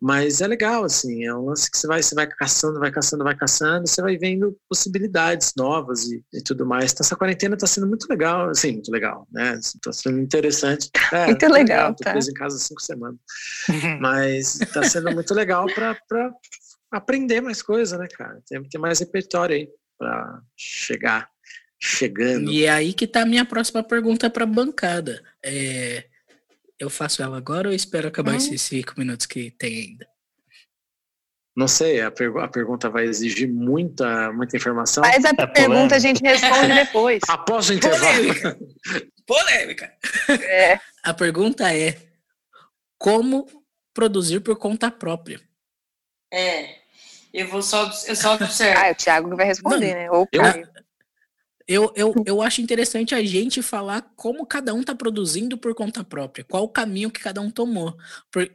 Mas 0.00 0.40
é 0.40 0.46
legal, 0.46 0.84
assim, 0.84 1.24
é 1.24 1.34
um 1.34 1.46
lance 1.46 1.70
que 1.70 1.78
você 1.78 1.86
vai, 1.86 2.02
você 2.02 2.14
vai 2.14 2.26
caçando, 2.26 2.80
vai 2.80 2.90
caçando, 2.90 3.24
vai 3.24 3.36
caçando, 3.36 3.86
você 3.86 4.02
vai 4.02 4.16
vendo 4.16 4.56
possibilidades 4.68 5.52
novas 5.56 6.10
e, 6.10 6.22
e 6.32 6.42
tudo 6.42 6.66
mais. 6.66 6.92
Então, 6.92 7.04
essa 7.04 7.16
quarentena 7.16 7.54
está 7.54 7.66
sendo 7.66 7.86
muito 7.86 8.06
legal, 8.08 8.50
assim, 8.50 8.72
muito 8.72 8.90
legal, 8.90 9.26
né? 9.30 9.56
Está 9.58 9.92
sendo 9.92 10.18
interessante. 10.18 10.90
É, 11.12 11.26
muito 11.26 11.42
legal, 11.42 11.52
legal. 11.52 11.94
Tô 11.94 12.04
tá. 12.04 12.12
preso 12.12 12.30
em 12.30 12.34
casa 12.34 12.58
cinco 12.58 12.82
semanas. 12.82 13.18
mas 14.00 14.60
está 14.60 14.82
sendo 14.82 15.12
muito 15.12 15.32
legal 15.34 15.66
para 15.74 15.96
aprender 16.90 17.40
mais 17.40 17.62
coisa, 17.62 17.98
né, 17.98 18.08
cara? 18.08 18.40
Tem, 18.46 18.62
tem 18.62 18.80
mais 18.80 19.00
repertório 19.00 19.56
aí 19.56 19.68
para 19.98 20.42
chegar 20.56 21.30
chegando. 21.80 22.50
E 22.50 22.64
é 22.64 22.70
aí 22.70 22.92
que 22.92 23.06
tá 23.06 23.22
a 23.22 23.26
minha 23.26 23.44
próxima 23.44 23.82
pergunta 23.82 24.28
para 24.28 24.44
a 24.44 24.46
bancada. 24.46 25.22
É, 25.44 26.04
eu 26.78 26.90
faço 26.90 27.22
ela 27.22 27.36
agora 27.36 27.68
ou 27.68 27.74
espero 27.74 28.08
acabar 28.08 28.32
hum. 28.32 28.36
esses 28.36 28.62
cinco 28.62 28.94
minutos 28.96 29.26
que 29.26 29.50
tem 29.52 29.90
ainda? 29.90 30.08
Não 31.56 31.66
sei, 31.66 32.00
a, 32.00 32.08
pergu 32.08 32.38
a 32.38 32.46
pergunta 32.46 32.88
vai 32.88 33.04
exigir 33.04 33.48
muita, 33.52 34.32
muita 34.32 34.56
informação. 34.56 35.02
Faz 35.02 35.24
a 35.24 35.30
é 35.30 35.46
pergunta, 35.46 35.96
a 35.96 35.98
gente 35.98 36.22
responde 36.22 36.72
depois. 36.74 37.20
Após 37.28 37.68
o 37.68 37.74
intervalo. 37.74 38.16
Polêmica. 38.16 38.58
Polêmica. 39.26 39.92
É. 40.44 40.78
A 41.02 41.12
pergunta 41.12 41.74
é: 41.74 41.96
como 42.96 43.44
produzir 43.92 44.38
por 44.38 44.56
conta 44.56 44.88
própria? 44.88 45.40
É. 46.32 46.77
Eu 47.38 47.46
vou 47.46 47.62
só, 47.62 47.88
eu 48.08 48.16
só 48.16 48.34
observar. 48.34 48.82
ah, 48.82 48.88
é 48.88 48.92
o 48.92 48.96
Thiago 48.96 49.30
que 49.30 49.36
vai 49.36 49.46
responder, 49.46 49.94
Não, 49.94 50.00
né? 50.00 50.10
Ou 50.10 50.28
eu, 50.32 50.42
eu, 51.68 51.92
eu, 51.94 52.14
eu 52.26 52.42
acho 52.42 52.60
interessante 52.60 53.14
a 53.14 53.22
gente 53.22 53.62
falar 53.62 54.02
como 54.16 54.44
cada 54.44 54.74
um 54.74 54.80
está 54.80 54.92
produzindo 54.92 55.56
por 55.56 55.72
conta 55.72 56.02
própria, 56.02 56.44
qual 56.44 56.64
o 56.64 56.68
caminho 56.68 57.12
que 57.12 57.20
cada 57.20 57.40
um 57.40 57.48
tomou. 57.48 57.96
Por, 58.32 58.50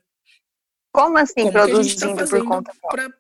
como 0.92 1.18
assim 1.18 1.44
como 1.44 1.54
tá 1.54 1.64
produzindo 1.64 2.16
tá 2.18 2.28
por 2.28 2.46
conta 2.46 2.74
própria? 2.82 3.14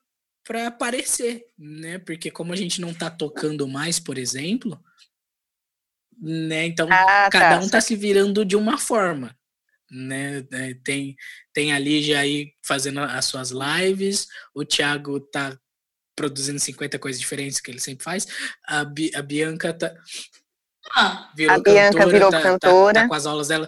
Para 0.45 0.67
aparecer, 0.67 1.47
né? 1.57 1.97
Porque 1.99 2.29
como 2.29 2.51
a 2.51 2.57
gente 2.57 2.81
não 2.81 2.89
está 2.89 3.09
tocando 3.09 3.65
mais, 3.65 4.01
por 4.01 4.17
exemplo, 4.17 4.77
né? 6.19 6.65
Então 6.65 6.89
ah, 6.91 7.29
cada 7.31 7.55
tá, 7.55 7.59
um 7.61 7.65
está 7.65 7.79
se 7.79 7.95
virando 7.95 8.43
de 8.43 8.57
uma 8.57 8.77
forma, 8.77 9.33
né? 9.93 10.45
É, 10.51 10.73
tem 10.83 11.15
tem 11.53 11.71
ali 11.71 12.01
já 12.01 12.19
aí 12.19 12.51
fazendo 12.65 12.99
as 12.99 13.25
suas 13.25 13.51
lives, 13.51 14.27
o 14.53 14.65
Thiago 14.65 15.19
tá 15.19 15.57
produzindo 16.15 16.59
50 16.59 16.99
coisas 16.99 17.19
diferentes 17.19 17.59
que 17.59 17.71
ele 17.71 17.79
sempre 17.79 18.03
faz. 18.03 18.27
A, 18.65 18.83
Bi, 18.83 19.11
a 19.15 19.21
Bianca 19.21 19.73
tá. 19.73 19.93
Ah, 20.95 21.31
virou 21.35 21.55
a 21.55 21.59
Bianca 21.59 21.97
cantora, 21.97 22.11
virou 22.11 22.31
tá, 22.31 22.41
cantora. 22.41 22.93
Tá, 22.93 23.01
tá, 23.01 23.07
com 23.07 23.13
as 23.13 23.25
aulas 23.25 23.47
dela. 23.47 23.67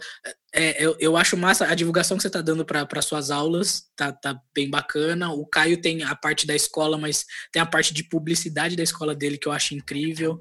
É, 0.53 0.83
eu, 0.83 0.95
eu 0.99 1.17
acho 1.17 1.38
massa 1.38 1.65
a 1.65 1.75
divulgação 1.75 2.17
que 2.17 2.23
você 2.23 2.29
tá 2.29 2.41
dando 2.41 2.65
para 2.65 3.01
suas 3.01 3.31
aulas, 3.31 3.85
tá, 3.95 4.11
tá 4.11 4.39
bem 4.53 4.69
bacana. 4.69 5.31
O 5.31 5.45
Caio 5.45 5.81
tem 5.81 6.03
a 6.03 6.15
parte 6.15 6.45
da 6.45 6.55
escola, 6.55 6.97
mas 6.97 7.25
tem 7.51 7.61
a 7.61 7.65
parte 7.65 7.93
de 7.93 8.03
publicidade 8.03 8.75
da 8.75 8.83
escola 8.83 9.15
dele 9.15 9.38
que 9.38 9.47
eu 9.47 9.51
acho 9.51 9.73
incrível. 9.73 10.39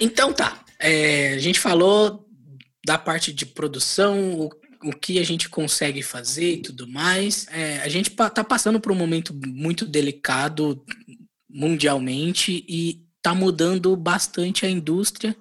Então 0.00 0.32
tá. 0.32 0.64
É, 0.78 1.34
a 1.34 1.38
gente 1.38 1.60
falou 1.60 2.26
da 2.84 2.96
parte 2.96 3.32
de 3.32 3.44
produção, 3.44 4.40
o, 4.40 4.50
o 4.82 4.92
que 4.92 5.18
a 5.18 5.24
gente 5.24 5.48
consegue 5.48 6.02
fazer 6.02 6.54
e 6.54 6.62
tudo 6.62 6.88
mais. 6.88 7.46
É, 7.48 7.80
a 7.80 7.88
gente 7.88 8.08
está 8.08 8.42
passando 8.42 8.80
por 8.80 8.90
um 8.90 8.96
momento 8.96 9.34
muito 9.46 9.86
delicado 9.86 10.82
mundialmente 11.48 12.64
e 12.66 13.04
está 13.16 13.34
mudando 13.34 13.94
bastante 13.94 14.64
a 14.64 14.70
indústria. 14.70 15.36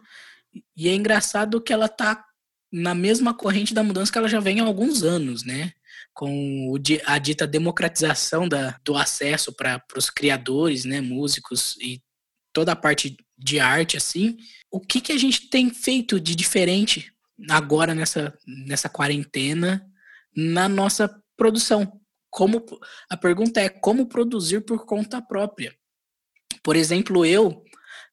E 0.75 0.89
é 0.89 0.93
engraçado 0.93 1.61
que 1.61 1.71
ela 1.71 1.85
está 1.85 2.25
na 2.71 2.93
mesma 2.93 3.33
corrente 3.33 3.73
da 3.73 3.83
mudança 3.83 4.11
que 4.11 4.17
ela 4.17 4.27
já 4.27 4.39
vem 4.39 4.59
há 4.59 4.63
alguns 4.63 5.03
anos, 5.03 5.43
né? 5.43 5.71
Com 6.13 6.75
a 7.05 7.17
dita 7.17 7.47
democratização 7.47 8.47
da, 8.47 8.77
do 8.83 8.97
acesso 8.97 9.53
para 9.53 9.81
os 9.95 10.09
criadores, 10.09 10.83
né, 10.83 10.99
músicos 10.99 11.77
e 11.79 12.01
toda 12.51 12.73
a 12.73 12.75
parte 12.75 13.15
de 13.39 13.59
arte, 13.59 13.95
assim, 13.95 14.37
o 14.69 14.79
que, 14.79 14.99
que 14.99 15.13
a 15.13 15.17
gente 15.17 15.49
tem 15.49 15.69
feito 15.69 16.19
de 16.19 16.35
diferente 16.35 17.11
agora 17.49 17.95
nessa, 17.95 18.37
nessa 18.45 18.89
quarentena 18.89 19.85
na 20.35 20.67
nossa 20.67 21.09
produção? 21.37 21.99
Como 22.29 22.63
a 23.09 23.17
pergunta 23.17 23.61
é 23.61 23.69
como 23.69 24.07
produzir 24.07 24.61
por 24.61 24.85
conta 24.85 25.21
própria? 25.21 25.73
Por 26.61 26.75
exemplo, 26.75 27.25
eu 27.25 27.63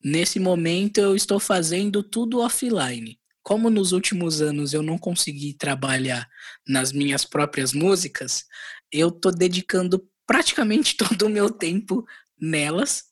nesse 0.03 0.39
momento 0.39 0.99
eu 0.99 1.17
estou 1.17 1.41
fazendo 1.41 2.03
tudo 2.03 2.41
offline. 2.41 3.19
Como 3.43 3.69
nos 3.69 3.93
últimos 3.93 4.41
anos 4.41 4.73
eu 4.73 4.83
não 4.83 4.97
consegui 4.97 5.53
trabalhar 5.55 6.29
nas 6.67 6.93
minhas 6.93 7.25
próprias 7.25 7.73
músicas, 7.73 8.45
eu 8.91 9.09
estou 9.09 9.33
dedicando 9.33 10.09
praticamente 10.27 10.97
todo 10.97 11.27
o 11.27 11.31
meu 11.31 11.51
tempo 11.51 12.07
nelas 12.41 13.05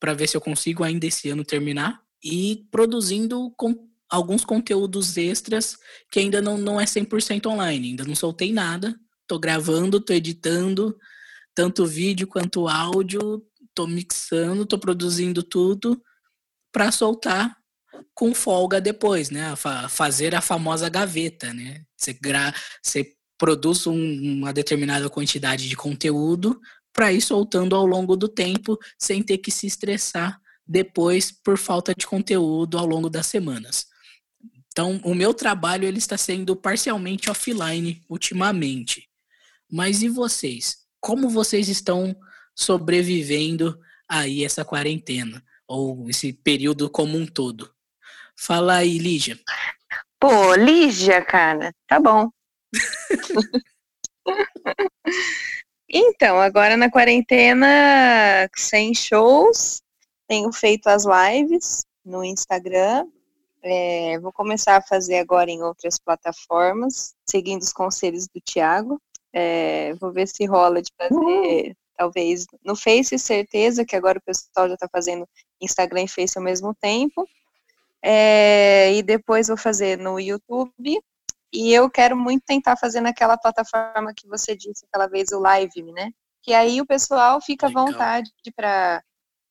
para 0.00 0.14
ver 0.14 0.28
se 0.28 0.36
eu 0.36 0.40
consigo 0.40 0.82
ainda 0.82 1.06
esse 1.06 1.28
ano 1.28 1.44
terminar 1.44 2.02
e 2.24 2.66
produzindo 2.70 3.52
com 3.56 3.88
alguns 4.08 4.44
conteúdos 4.44 5.16
extras 5.16 5.76
que 6.10 6.18
ainda 6.18 6.42
não, 6.42 6.58
não 6.58 6.80
é 6.80 6.84
100% 6.84 7.46
online, 7.46 7.90
ainda 7.90 8.04
não 8.04 8.16
soltei 8.16 8.52
nada, 8.52 8.98
tô 9.26 9.38
gravando, 9.38 10.00
tô 10.00 10.12
editando, 10.12 10.98
tanto 11.54 11.86
vídeo 11.86 12.26
quanto 12.26 12.66
áudio, 12.66 13.46
tô 13.74 13.86
mixando, 13.86 14.66
tô 14.66 14.78
produzindo 14.78 15.42
tudo 15.42 16.02
para 16.72 16.90
soltar 16.90 17.56
com 18.14 18.34
folga 18.34 18.80
depois, 18.80 19.30
né? 19.30 19.54
fazer 19.88 20.34
a 20.34 20.40
famosa 20.40 20.88
gaveta, 20.88 21.52
né? 21.52 21.84
Você, 21.96 22.12
gra 22.12 22.54
você 22.82 23.14
produz 23.38 23.86
um, 23.86 23.94
uma 23.94 24.52
determinada 24.52 25.08
quantidade 25.08 25.68
de 25.68 25.76
conteúdo 25.76 26.60
para 27.00 27.14
ir 27.14 27.22
soltando 27.22 27.74
ao 27.74 27.86
longo 27.86 28.14
do 28.14 28.28
tempo 28.28 28.78
sem 28.98 29.22
ter 29.22 29.38
que 29.38 29.50
se 29.50 29.66
estressar 29.66 30.38
depois 30.66 31.32
por 31.32 31.56
falta 31.56 31.94
de 31.94 32.06
conteúdo 32.06 32.76
ao 32.76 32.84
longo 32.84 33.08
das 33.08 33.26
semanas. 33.26 33.86
Então, 34.66 35.00
o 35.02 35.14
meu 35.14 35.32
trabalho 35.32 35.86
ele 35.86 35.96
está 35.96 36.18
sendo 36.18 36.54
parcialmente 36.54 37.30
offline 37.30 38.04
ultimamente. 38.06 39.08
Mas 39.72 40.02
e 40.02 40.10
vocês? 40.10 40.80
Como 41.00 41.30
vocês 41.30 41.70
estão 41.70 42.14
sobrevivendo 42.54 43.80
aí 44.06 44.44
essa 44.44 44.62
quarentena 44.62 45.42
ou 45.66 46.06
esse 46.10 46.34
período 46.34 46.90
como 46.90 47.16
um 47.16 47.24
todo? 47.24 47.72
Fala 48.36 48.74
aí, 48.74 48.98
Lígia. 48.98 49.40
Pô, 50.20 50.54
Lígia, 50.54 51.24
cara, 51.24 51.74
tá 51.86 51.98
bom. 51.98 52.28
Então, 55.92 56.38
agora 56.38 56.76
na 56.76 56.88
quarentena, 56.88 58.48
sem 58.56 58.94
shows, 58.94 59.82
tenho 60.28 60.52
feito 60.52 60.86
as 60.86 61.04
lives 61.04 61.84
no 62.04 62.24
Instagram. 62.24 63.08
É, 63.60 64.16
vou 64.20 64.32
começar 64.32 64.76
a 64.76 64.82
fazer 64.82 65.18
agora 65.18 65.50
em 65.50 65.62
outras 65.62 65.98
plataformas, 65.98 67.12
seguindo 67.28 67.62
os 67.62 67.72
conselhos 67.72 68.28
do 68.28 68.40
Tiago. 68.40 69.02
É, 69.32 69.92
vou 69.94 70.12
ver 70.12 70.28
se 70.28 70.46
rola 70.46 70.80
de 70.80 70.92
fazer, 70.96 71.16
uhum. 71.16 71.74
talvez 71.96 72.46
no 72.64 72.76
Face, 72.76 73.18
certeza 73.18 73.84
que 73.84 73.96
agora 73.96 74.18
o 74.18 74.22
pessoal 74.22 74.68
já 74.68 74.74
está 74.74 74.88
fazendo 74.90 75.28
Instagram 75.60 76.04
e 76.04 76.08
Face 76.08 76.38
ao 76.38 76.44
mesmo 76.44 76.72
tempo. 76.72 77.28
É, 78.00 78.94
e 78.94 79.02
depois 79.02 79.48
vou 79.48 79.56
fazer 79.56 79.98
no 79.98 80.20
YouTube 80.20 81.02
e 81.52 81.72
eu 81.72 81.90
quero 81.90 82.16
muito 82.16 82.44
tentar 82.44 82.76
fazer 82.76 83.00
naquela 83.00 83.36
plataforma 83.36 84.14
que 84.14 84.28
você 84.28 84.56
disse 84.56 84.84
aquela 84.86 85.08
vez, 85.08 85.30
o 85.32 85.40
Live, 85.40 85.82
né? 85.92 86.12
Que 86.42 86.54
aí 86.54 86.80
o 86.80 86.86
pessoal 86.86 87.40
fica 87.40 87.66
à 87.66 87.70
vontade 87.70 88.30
para 88.54 89.02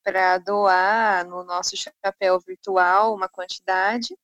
para 0.02 0.38
doar 0.40 1.28
no 1.28 1.44
nosso 1.44 1.76
chapéu 1.76 2.40
virtual 2.40 3.14
uma 3.14 3.28
quantidade. 3.28 4.18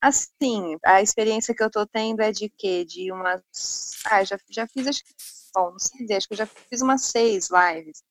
Assim, 0.00 0.76
a 0.84 1.00
experiência 1.00 1.54
que 1.54 1.62
eu 1.62 1.68
estou 1.68 1.86
tendo 1.86 2.20
é 2.20 2.30
de 2.30 2.48
quê? 2.50 2.84
De 2.84 3.10
umas. 3.10 3.42
Ah, 4.04 4.22
já, 4.22 4.38
já 4.50 4.66
fiz, 4.68 4.86
acho 4.86 5.02
que. 5.04 5.14
Bom, 5.54 5.70
não 5.72 5.78
sei 5.78 6.02
dizer, 6.02 6.16
acho 6.16 6.28
que 6.28 6.34
eu 6.34 6.38
já 6.38 6.46
fiz 6.46 6.82
umas 6.82 7.02
seis 7.06 7.48
lives. 7.50 8.02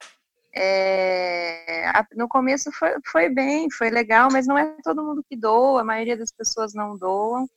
É, 0.56 1.88
a, 1.90 2.06
no 2.16 2.28
começo 2.28 2.72
foi, 2.72 2.96
foi 3.06 3.30
bem, 3.30 3.70
foi 3.70 3.90
legal, 3.90 4.30
mas 4.32 4.48
não 4.48 4.58
é 4.58 4.76
todo 4.84 5.04
mundo 5.04 5.24
que 5.24 5.36
doa, 5.36 5.82
a 5.82 5.84
maioria 5.84 6.18
das 6.18 6.32
pessoas 6.32 6.74
não 6.74 6.98
doam 6.98 7.48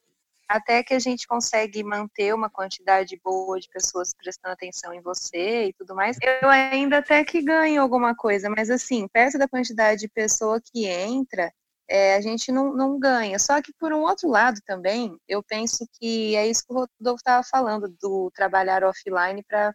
até 0.49 0.83
que 0.83 0.95
a 0.95 0.99
gente 0.99 1.27
consegue 1.27 1.83
manter 1.83 2.35
uma 2.35 2.49
quantidade 2.49 3.19
boa 3.23 3.59
de 3.59 3.69
pessoas 3.69 4.13
prestando 4.15 4.53
atenção 4.53 4.93
em 4.95 5.01
você 5.01 5.67
e 5.67 5.73
tudo 5.73 5.95
mais, 5.95 6.17
eu 6.43 6.49
ainda 6.49 6.99
até 6.99 7.25
que 7.25 7.43
ganho 7.43 7.83
alguma 7.83 8.15
coisa, 8.15 8.49
mas 8.49 8.71
assim, 8.71 9.09
perto 9.09 9.39
da 9.39 9.49
quantidade 9.49 10.01
de 10.01 10.09
pessoa 10.09 10.61
que 10.61 10.87
entra, 10.87 11.53
é, 11.89 12.15
a 12.15 12.21
gente 12.21 12.53
não, 12.53 12.73
não 12.75 12.99
ganha. 12.99 13.39
Só 13.39 13.61
que 13.61 13.73
por 13.79 13.93
um 13.93 14.03
outro 14.03 14.29
lado 14.29 14.61
também, 14.65 15.19
eu 15.29 15.43
penso 15.43 15.87
que 15.99 16.37
é 16.37 16.47
isso 16.47 16.65
que 16.67 16.73
o 16.73 16.77
Rodolfo 16.77 17.21
estava 17.21 17.43
falando, 17.45 17.89
do 18.01 18.31
trabalhar 18.35 18.85
offline 18.85 19.43
para 19.45 19.75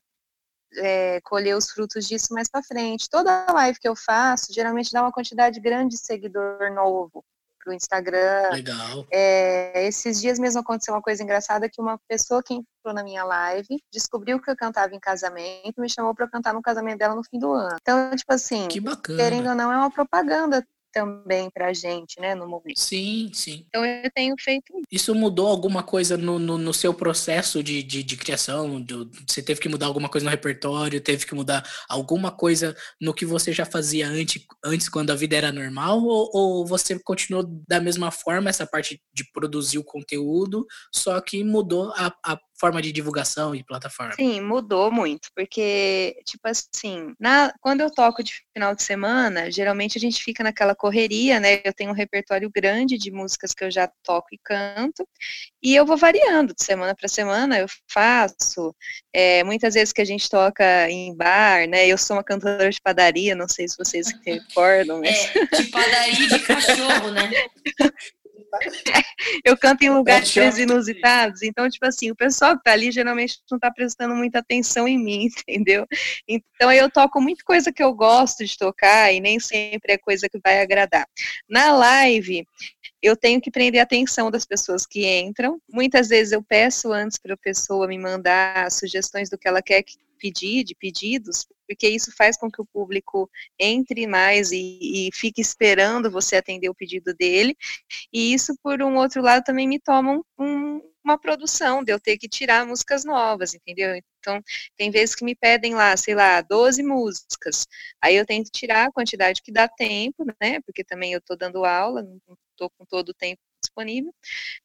é, 0.77 1.19
colher 1.21 1.55
os 1.55 1.69
frutos 1.71 2.07
disso 2.07 2.34
mais 2.34 2.49
para 2.49 2.63
frente. 2.63 3.10
Toda 3.10 3.45
live 3.51 3.79
que 3.79 3.88
eu 3.88 3.95
faço, 3.95 4.53
geralmente 4.53 4.91
dá 4.91 5.01
uma 5.01 5.12
quantidade 5.12 5.60
grande 5.60 5.95
de 5.95 6.01
seguidor 6.01 6.71
novo 6.73 7.25
para 7.63 7.71
o 7.71 7.74
Instagram. 7.76 8.50
Legal. 8.52 9.06
É, 9.12 9.88
esses 9.88 10.19
dias 10.19 10.39
mesmo 10.39 10.60
aconteceu 10.62 10.93
uma 10.93 11.02
coisa 11.02 11.24
engraçada 11.24 11.69
que 11.69 11.82
uma 11.82 12.00
pessoa 12.08 12.41
que 12.43 12.54
entrou 12.54 12.93
na 12.93 13.04
minha 13.04 13.24
live 13.24 13.82
descobriu 13.91 14.39
que 14.41 14.50
eu 14.50 14.56
cantava 14.56 14.95
em 14.95 15.00
casamento, 15.00 15.80
me 15.80 15.89
chamou 15.89 16.13
para 16.15 16.28
cantar 16.28 16.54
no 16.54 16.62
casamento 16.62 17.00
dela 17.00 17.15
no 17.15 17.24
fim 17.24 17.39
do 17.39 17.52
ano. 17.52 17.78
Então, 17.82 18.15
tipo 18.15 18.34
assim, 18.34 18.67
querendo 19.06 19.50
ou 19.50 19.56
não, 19.56 19.71
é 19.71 19.78
uma 19.78 19.91
propaganda 19.91 20.65
também 20.91 21.49
para 21.49 21.67
a 21.67 21.73
gente, 21.73 22.19
né, 22.19 22.36
no 22.36 22.47
momento. 22.47 22.80
Sim, 22.80 23.30
sim. 23.34 23.65
Então 23.67 23.86
eu 23.86 24.10
tenho 24.13 24.36
feito 24.39 24.73
isso. 24.91 25.15
mudou 25.15 25.47
alguma 25.47 25.84
coisa 25.84 26.17
no, 26.17 26.38
no, 26.38 26.58
no 26.58 26.73
seu 26.73 26.93
processo 26.93 27.63
de, 27.63 27.82
de, 27.82 28.04
de 28.04 28.17
criação? 28.17 28.82
Do, 28.82 29.10
você 29.27 29.41
teve 29.41 29.60
que 29.60 29.69
mudar 29.69 29.88
alguma 29.88 30.10
coisa 30.10 30.25
no 30.25 30.32
repertório? 30.32 31.01
Teve 31.01 31.25
que 31.25 31.36
mudar 31.36 31.67
alguma 31.89 32.32
coisa 32.32 32.75
no 32.99 33.13
que 33.13 33.25
você 33.25 33.51
já 33.51 33.65
fazia 33.65 34.08
antes, 34.08 34.45
antes 34.63 34.89
quando 34.89 35.12
a 35.12 35.15
vida 35.15 35.36
era 35.36 35.51
normal? 35.51 36.04
Ou, 36.04 36.30
ou 36.34 36.65
você 36.65 36.99
continuou 36.99 37.43
da 37.67 37.80
mesma 37.80 38.12
forma, 38.12 38.49
essa 38.49 38.65
parte 38.65 39.01
de 39.13 39.23
produzir 39.32 39.77
o 39.77 39.84
conteúdo, 39.84 40.65
só 40.93 41.19
que 41.21 41.43
mudou 41.43 41.91
a, 41.95 42.13
a 42.23 42.39
forma 42.62 42.80
de 42.80 42.91
divulgação 42.91 43.56
e 43.56 43.63
plataforma? 43.63 44.13
Sim, 44.13 44.39
mudou 44.39 44.91
muito, 44.91 45.30
porque, 45.36 46.15
tipo 46.24 46.47
assim, 46.47 47.15
na, 47.19 47.52
quando 47.60 47.82
eu 47.82 47.89
toco 47.89 48.24
de 48.24 48.34
final 48.54 48.76
de 48.76 48.84
semana, 48.84 49.50
geralmente 49.50 49.97
a 49.97 50.02
gente 50.02 50.24
fica 50.24 50.43
naquela 50.43 50.76
correria, 50.76 51.39
né? 51.39 51.60
Eu 51.63 51.74
tenho 51.74 51.89
um 51.89 51.95
repertório 51.95 52.52
grande 52.54 53.00
de 53.00 53.10
músicas 53.10 53.52
que 53.52 53.63
eu 53.63 53.71
já 53.71 53.89
toco 54.04 54.28
e 54.32 54.38
canto, 54.38 55.08
e 55.63 55.76
eu 55.76 55.88
vou 55.88 55.97
variando 55.97 56.54
de 56.54 56.63
semana 56.63 56.93
para 56.93 57.10
semana, 57.10 57.58
eu 57.58 57.65
faço. 57.89 58.76
É, 59.12 59.43
muitas 59.43 59.74
vezes 59.74 59.91
que 59.91 60.02
a 60.02 60.06
gente 60.06 60.30
toca 60.30 60.88
em 60.88 61.15
bar, 61.15 61.67
né? 61.67 61.88
Eu 61.88 61.97
sou 61.97 62.15
uma 62.15 62.24
cantora 62.24 62.69
de 62.69 62.80
padaria, 62.80 63.34
não 63.34 63.47
sei 63.47 63.67
se 63.67 63.76
vocês 63.76 64.08
recordam. 64.24 65.00
Mas... 65.00 65.36
É, 65.36 65.58
de 65.58 65.63
padaria 65.71 66.28
de 66.28 66.39
cachorro, 66.39 67.10
né? 67.10 67.32
eu 69.45 69.58
canto 69.58 69.84
em 69.84 69.89
lugares 69.89 70.36
inusitados, 70.58 71.41
então, 71.41 71.69
tipo 71.69 71.86
assim, 71.86 72.12
o 72.12 72.15
pessoal 72.15 72.58
que 72.58 72.63
tá 72.63 72.71
ali 72.71 72.91
geralmente 72.91 73.39
não 73.49 73.60
tá 73.60 73.71
prestando 73.71 74.15
muita 74.15 74.39
atenção 74.39 74.88
em 74.88 74.97
mim, 74.97 75.27
entendeu? 75.47 75.88
Então, 76.27 76.71
eu 76.71 76.89
toco 76.89 77.21
muita 77.21 77.43
coisa 77.43 77.71
que 77.71 77.84
eu 77.84 77.93
gosto 77.93 78.45
de 78.45 78.58
tocar 78.58 79.13
e 79.13 79.19
nem 79.19 79.39
sempre 79.39 79.93
é 79.93 79.97
coisa 79.97 80.27
que 80.30 80.39
vai 80.43 80.62
agradar. 80.62 81.08
Na 81.49 81.71
live, 81.73 82.45
eu 83.01 83.15
tenho 83.15 83.41
que 83.41 83.49
prender 83.49 83.80
a 83.80 83.84
atenção 83.84 84.30
das 84.30 84.45
pessoas 84.45 84.86
que 84.86 85.08
entram. 85.08 85.60
Muitas 85.69 86.10
vezes 86.10 86.32
eu 86.32 86.43
peço 86.43 86.91
antes 86.93 87.17
para 87.17 87.34
a 87.34 87.38
pessoa 87.38 87.88
me 87.88 87.97
mandar 87.97 88.69
sugestões 88.71 89.30
do 89.30 89.38
que 89.38 89.47
ela 89.47 89.62
quer 89.62 89.84
pedir, 90.21 90.63
de 90.63 90.75
pedidos, 90.75 91.47
porque 91.67 91.89
isso 91.89 92.12
faz 92.15 92.38
com 92.38 92.51
que 92.51 92.62
o 92.62 92.65
público 92.65 93.29
entre 93.57 94.05
mais 94.05 94.51
e, 94.51 95.07
e 95.07 95.10
fique 95.13 95.41
esperando 95.41 96.12
você 96.12 96.36
atender 96.36 96.69
o 96.69 96.75
pedido 96.75 97.13
dele. 97.15 97.55
E 98.13 98.34
isso, 98.34 98.53
por 98.62 98.81
um 98.84 98.95
outro 98.97 99.21
lado, 99.21 99.43
também 99.43 99.67
me 99.67 99.79
toma 99.79 100.21
um, 100.38 100.81
uma 101.03 101.17
produção 101.17 101.84
de 101.84 101.91
eu 101.91 101.99
ter 101.99 102.17
que 102.17 102.29
tirar 102.29 102.65
músicas 102.65 103.03
novas, 103.03 103.55
entendeu? 103.55 103.99
Então, 104.19 104.41
tem 104.77 104.91
vezes 104.91 105.15
que 105.15 105.25
me 105.25 105.36
pedem 105.36 105.73
lá, 105.73 105.97
sei 105.97 106.13
lá, 106.13 106.41
12 106.41 106.84
músicas. 106.84 107.65
Aí 108.01 108.15
eu 108.15 108.25
tento 108.25 108.51
tirar 108.51 108.88
a 108.88 108.91
quantidade 108.91 109.41
que 109.41 109.51
dá 109.51 109.67
tempo, 109.67 110.23
né? 110.41 110.60
Porque 110.65 110.84
também 110.84 111.13
eu 111.13 111.19
estou 111.19 111.36
dando 111.36 111.65
aula, 111.65 112.03
não 112.03 112.19
estou 112.51 112.69
com 112.77 112.86
todo 112.86 113.10
o 113.10 113.13
tempo 113.13 113.41
disponível. 113.63 114.13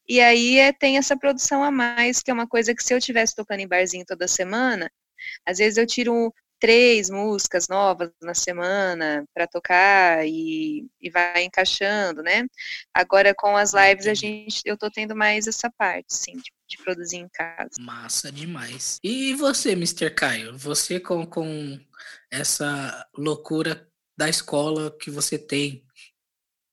E 0.07 0.19
aí 0.19 0.57
é, 0.59 0.73
tem 0.73 0.97
essa 0.97 1.17
produção 1.17 1.63
a 1.63 1.71
mais, 1.71 2.21
que 2.21 2.31
é 2.31 2.33
uma 2.33 2.47
coisa 2.47 2.75
que 2.75 2.83
se 2.83 2.93
eu 2.93 2.97
estivesse 2.97 3.35
tocando 3.35 3.61
em 3.61 3.67
barzinho 3.67 4.05
toda 4.05 4.27
semana, 4.27 4.91
às 5.45 5.57
vezes 5.57 5.77
eu 5.77 5.85
tiro 5.85 6.33
três 6.59 7.09
músicas 7.09 7.67
novas 7.67 8.11
na 8.21 8.33
semana 8.33 9.25
para 9.33 9.47
tocar 9.47 10.27
e, 10.27 10.87
e, 10.99 11.09
vai 11.09 11.43
encaixando, 11.43 12.23
né? 12.23 12.47
Agora 12.93 13.33
com 13.35 13.55
as 13.55 13.73
lives 13.73 14.07
a 14.07 14.13
gente, 14.13 14.61
eu 14.65 14.77
tô 14.77 14.89
tendo 14.89 15.15
mais 15.15 15.47
essa 15.47 15.69
parte, 15.77 16.13
sim, 16.13 16.33
de, 16.37 16.51
de 16.67 16.77
produzir 16.83 17.17
em 17.17 17.29
casa. 17.29 17.71
Massa 17.79 18.31
demais. 18.31 18.99
E 19.03 19.33
você, 19.35 19.71
Mr. 19.71 20.09
Caio, 20.09 20.57
você 20.57 20.99
com, 20.99 21.25
com 21.25 21.79
essa 22.31 23.07
loucura 23.15 23.87
da 24.17 24.27
escola 24.27 24.95
que 24.99 25.11
você 25.11 25.37
tem, 25.37 25.83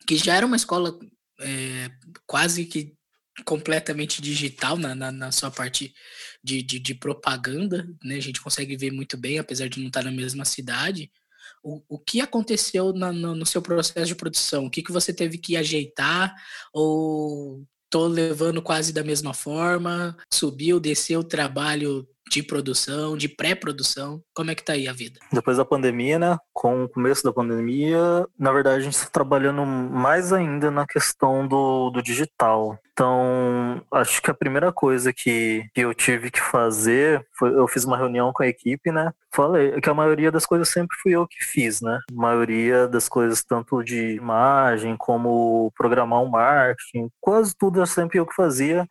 que 0.07 0.16
já 0.16 0.37
era 0.37 0.46
uma 0.46 0.57
escola 0.57 0.98
é, 1.40 1.90
quase 2.26 2.64
que 2.64 2.96
completamente 3.44 4.22
digital 4.22 4.76
na, 4.76 4.94
na, 4.94 5.11
na 5.11 5.33
sua 5.33 5.50
parte 5.50 5.92
de, 6.44 6.62
de, 6.62 6.78
de, 6.78 6.94
propaganda, 6.94 7.88
né? 8.04 8.16
A 8.16 8.20
gente 8.20 8.40
consegue 8.40 8.76
ver 8.76 8.92
muito 8.92 9.16
bem, 9.16 9.38
apesar 9.38 9.66
de 9.66 9.80
não 9.80 9.87
estar 9.87 10.04
na 10.04 10.12
mesma 10.12 10.44
cidade. 10.44 11.11
O, 11.62 11.83
o 11.88 11.98
que 11.98 12.20
aconteceu 12.20 12.92
na, 12.92 13.11
no, 13.11 13.35
no, 13.35 13.46
seu 13.46 13.62
processo 13.62 14.09
de 14.09 14.14
produção? 14.14 14.66
O 14.66 14.70
que, 14.70 14.83
que 14.83 14.92
você 14.92 15.12
teve 15.14 15.38
que 15.38 15.57
ajeitar? 15.57 16.35
Ou 16.70 17.66
tô 17.88 18.07
levando 18.07 18.61
quase 18.61 18.92
da 18.92 19.02
mesma 19.02 19.33
forma? 19.33 20.14
Subiu, 20.33 20.78
desceu 20.78 21.20
o 21.20 21.24
trabalho 21.24 22.07
de 22.35 22.42
produção, 22.42 23.16
de 23.16 23.29
pré-produção? 23.29 24.20
Como 24.35 24.51
é 24.51 24.57
que 24.57 24.64
tá 24.64 24.73
aí 24.73 24.88
a 24.88 24.92
vida? 24.92 25.20
Depois 25.33 25.57
da 25.57 25.64
pandemia, 25.64 26.18
né? 26.18 26.37
Com 26.53 26.85
o 26.85 26.88
começo 26.88 27.23
da 27.23 27.33
pandemia, 27.33 28.27
na 28.37 28.51
verdade 28.51 28.79
a 28.79 28.81
gente 28.81 28.94
está 28.94 29.09
trabalhando 29.09 29.64
mais 29.64 30.33
ainda 30.33 30.68
na 30.68 30.85
questão 30.85 31.47
do, 31.47 31.90
do 31.90 32.03
digital. 32.03 32.77
Então, 32.92 33.83
acho 33.92 34.20
que 34.23 34.31
a 34.31 34.35
primeira 34.35 34.73
coisa 34.73 35.12
que, 35.12 35.64
que 35.75 35.81
eu 35.81 35.94
tive 35.94 36.31
que 36.31 36.40
fazer 36.40 37.25
foi 37.37 37.51
eu 37.51 37.66
fiz 37.68 37.85
uma 37.85 37.97
reunião 37.97 38.33
com 38.33 38.42
a 38.42 38.49
equipe, 38.49 38.90
né? 38.90 39.12
Falei 39.33 39.81
que 39.81 39.90
a 39.90 39.94
maioria 39.94 40.31
das 40.31 40.47
coisas 40.47 40.68
sempre 40.68 40.97
fui 41.03 41.12
eu 41.12 41.27
que 41.27 41.44
fiz, 41.44 41.81
né? 41.81 42.01
A 42.11 42.20
maioria 42.20 42.87
das 42.88 43.09
coisas, 43.09 43.44
tanto 43.44 43.83
de 43.83 44.14
imagem 44.14 44.97
como 44.97 45.73
programar 45.77 46.23
um 46.23 46.31
marketing, 46.31 47.11
quase 47.20 47.55
tudo 47.57 47.83
é 47.83 47.87
sempre 47.87 48.18
eu 48.18 48.27
que 48.27 48.35
fazia. 48.35 48.87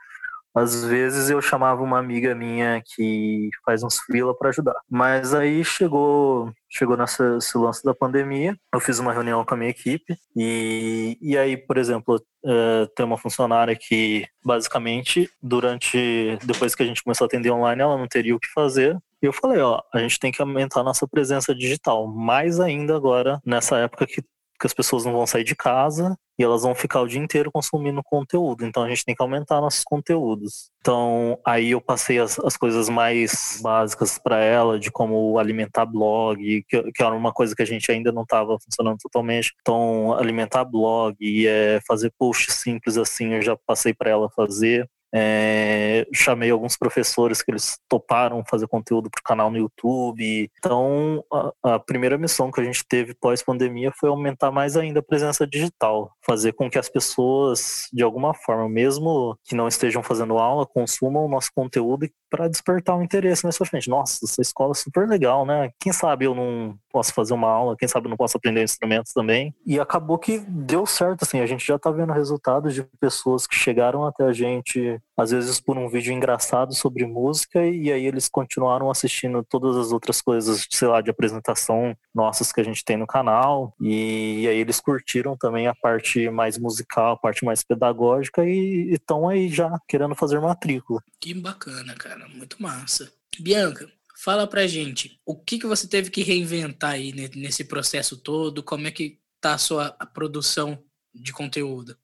Às 0.53 0.83
vezes 0.85 1.29
eu 1.29 1.41
chamava 1.41 1.81
uma 1.81 1.97
amiga 1.97 2.35
minha 2.35 2.81
que 2.85 3.49
faz 3.65 3.83
uns 3.83 3.97
freela 3.99 4.35
para 4.37 4.49
ajudar. 4.49 4.75
Mas 4.89 5.33
aí 5.33 5.63
chegou 5.63 6.51
chegou 6.69 6.97
nessa, 6.97 7.37
esse 7.37 7.55
lance 7.55 7.83
da 7.83 7.93
pandemia, 7.93 8.57
eu 8.73 8.79
fiz 8.79 8.97
uma 8.97 9.13
reunião 9.13 9.45
com 9.45 9.53
a 9.53 9.57
minha 9.57 9.69
equipe 9.69 10.17
e, 10.35 11.17
e 11.21 11.37
aí, 11.37 11.55
por 11.55 11.77
exemplo, 11.77 12.15
uh, 12.15 12.87
tem 12.95 13.05
uma 13.05 13.17
funcionária 13.17 13.75
que 13.75 14.25
basicamente 14.43 15.29
durante 15.41 16.37
depois 16.43 16.73
que 16.73 16.81
a 16.81 16.85
gente 16.85 17.03
começou 17.03 17.25
a 17.25 17.27
atender 17.27 17.51
online, 17.51 17.81
ela 17.81 17.97
não 17.97 18.07
teria 18.07 18.35
o 18.35 18.39
que 18.39 18.51
fazer. 18.51 18.97
E 19.21 19.25
eu 19.25 19.31
falei, 19.31 19.61
ó, 19.61 19.81
a 19.93 19.99
gente 19.99 20.19
tem 20.19 20.31
que 20.31 20.41
aumentar 20.41 20.81
a 20.81 20.83
nossa 20.83 21.07
presença 21.07 21.53
digital, 21.55 22.07
mais 22.07 22.59
ainda 22.59 22.95
agora 22.95 23.39
nessa 23.45 23.77
época 23.77 24.07
que 24.07 24.23
que 24.63 24.67
as 24.67 24.73
pessoas 24.73 25.03
não 25.03 25.11
vão 25.11 25.27
sair 25.27 25.43
de 25.43 25.57
casa 25.57 26.17
e 26.39 26.43
elas 26.43 26.63
vão 26.63 26.73
ficar 26.73 27.01
o 27.01 27.07
dia 27.07 27.19
inteiro 27.19 27.51
consumindo 27.51 28.01
conteúdo. 28.01 28.65
Então 28.65 28.81
a 28.83 28.87
gente 28.89 29.03
tem 29.03 29.13
que 29.13 29.21
aumentar 29.21 29.59
nossos 29.59 29.83
conteúdos. 29.83 30.71
Então 30.79 31.37
aí 31.45 31.71
eu 31.71 31.81
passei 31.81 32.17
as, 32.17 32.39
as 32.39 32.55
coisas 32.55 32.87
mais 32.87 33.59
básicas 33.61 34.17
para 34.17 34.39
ela, 34.39 34.79
de 34.79 34.89
como 34.89 35.37
alimentar 35.37 35.85
blog, 35.85 36.63
que, 36.69 36.91
que, 36.93 37.03
era 37.03 37.13
uma 37.13 37.33
coisa 37.33 37.53
que 37.53 37.61
a 37.61 37.65
gente 37.65 37.91
ainda 37.91 38.11
não 38.13 38.23
estava 38.23 38.57
funcionando 38.57 38.99
totalmente. 38.99 39.53
Então 39.59 40.13
alimentar 40.13 40.63
blog, 40.63 41.17
é, 41.45 41.81
fazer 41.85 42.13
posts 42.17 42.55
simples 42.55 42.97
assim, 42.97 43.33
eu 43.33 43.41
já 43.41 43.57
passei 43.67 43.93
para 43.93 44.09
ela 44.09 44.29
fazer. 44.29 44.89
É, 45.15 46.07
chamei 46.11 46.49
alguns 46.49 46.75
professores 46.75 47.41
que 47.43 47.51
eles 47.51 47.77
toparam 47.87 48.43
fazer 48.49 48.67
conteúdo 48.67 49.11
para 49.11 49.19
o 49.19 49.23
canal 49.23 49.51
no 49.51 49.57
YouTube. 49.57 50.49
Então, 50.57 51.23
a, 51.31 51.75
a, 51.75 51.79
primeira 51.79 52.17
missão 52.17 52.51
que 52.51 52.59
a 52.59 52.63
gente 52.63 52.83
teve 52.87 53.13
pós-pandemia 53.13 53.91
foi 53.95 54.09
aumentar 54.09 54.51
mais 54.51 54.75
ainda 54.75 55.01
a 55.01 55.03
presença 55.03 55.45
digital, 55.45 56.11
fazer 56.25 56.53
com 56.53 56.69
que 56.69 56.79
as 56.79 56.89
pessoas, 56.89 57.87
de 57.93 58.01
alguma 58.01 58.33
forma, 58.33 58.67
mesmo 58.67 59.37
que 59.43 59.53
não 59.53 59.67
estejam 59.67 60.01
fazendo 60.01 60.39
aula, 60.39 60.65
consumam 60.65 61.25
o 61.25 61.29
nosso 61.29 61.51
conteúdo 61.53 62.09
para 62.33 62.47
despertar 62.47 62.97
um 62.97 63.03
interesse 63.03 63.45
nessa 63.45 63.63
frente. 63.63 63.87
Nossa, 63.87 64.25
essa 64.25 64.41
escola 64.41 64.71
é 64.71 64.73
super 64.73 65.07
legal, 65.07 65.45
né? 65.45 65.69
Quem 65.79 65.93
sabe 65.93 66.25
eu 66.25 66.33
não 66.33 66.75
posso 66.91 67.13
fazer 67.13 67.35
uma 67.35 67.47
aula, 67.47 67.75
quem 67.77 67.87
sabe 67.87 68.07
eu 68.07 68.09
não 68.09 68.17
posso 68.17 68.37
aprender 68.37 68.63
instrumentos 68.63 69.13
também. 69.13 69.53
E 69.63 69.79
acabou 69.79 70.17
que 70.17 70.39
deu 70.39 70.83
certo, 70.87 71.21
assim, 71.21 71.41
a 71.41 71.45
gente 71.45 71.63
já 71.63 71.75
está 71.75 71.91
vendo 71.91 72.11
resultados 72.11 72.73
de 72.73 72.81
pessoas 72.99 73.45
que 73.45 73.55
chegaram 73.55 74.03
até 74.03 74.23
a 74.23 74.33
gente 74.33 74.99
às 75.17 75.31
vezes 75.31 75.59
por 75.59 75.77
um 75.77 75.87
vídeo 75.87 76.11
engraçado 76.11 76.73
sobre 76.73 77.05
música, 77.05 77.65
e 77.65 77.91
aí 77.91 78.05
eles 78.05 78.27
continuaram 78.27 78.89
assistindo 78.89 79.43
todas 79.43 79.77
as 79.77 79.91
outras 79.91 80.21
coisas, 80.21 80.65
sei 80.69 80.87
lá, 80.87 81.01
de 81.01 81.11
apresentação 81.11 81.95
nossas 82.13 82.51
que 82.51 82.61
a 82.61 82.63
gente 82.63 82.83
tem 82.83 82.97
no 82.97 83.07
canal, 83.07 83.75
e, 83.79 84.47
aí 84.47 84.57
eles 84.57 84.79
curtiram 84.79 85.37
também 85.37 85.67
a 85.67 85.75
parte 85.75 86.29
mais 86.29 86.57
musical, 86.57 87.13
a 87.13 87.17
parte 87.17 87.45
mais 87.45 87.63
pedagógica, 87.63 88.43
e 88.43 88.91
estão 88.91 89.27
aí 89.29 89.49
já 89.49 89.79
querendo 89.87 90.15
fazer 90.15 90.39
matrícula. 90.39 91.01
Que 91.19 91.33
bacana, 91.33 91.93
cara, 91.95 92.22
muito 92.27 92.61
massa. 92.61 93.11
Bianca, 93.39 93.91
fala 94.15 94.47
pra 94.47 94.67
gente, 94.67 95.19
o 95.25 95.35
que, 95.35 95.59
que 95.59 95.67
você 95.67 95.87
teve 95.87 96.09
que 96.09 96.23
reinventar 96.23 96.91
aí 96.91 97.11
nesse 97.35 97.65
processo 97.65 98.17
todo, 98.17 98.63
como 98.63 98.87
é 98.87 98.91
que 98.91 99.19
tá 99.41 99.53
a 99.53 99.57
sua 99.57 99.91
produção 100.13 100.83
de 101.13 101.31
conteúdo? 101.33 101.97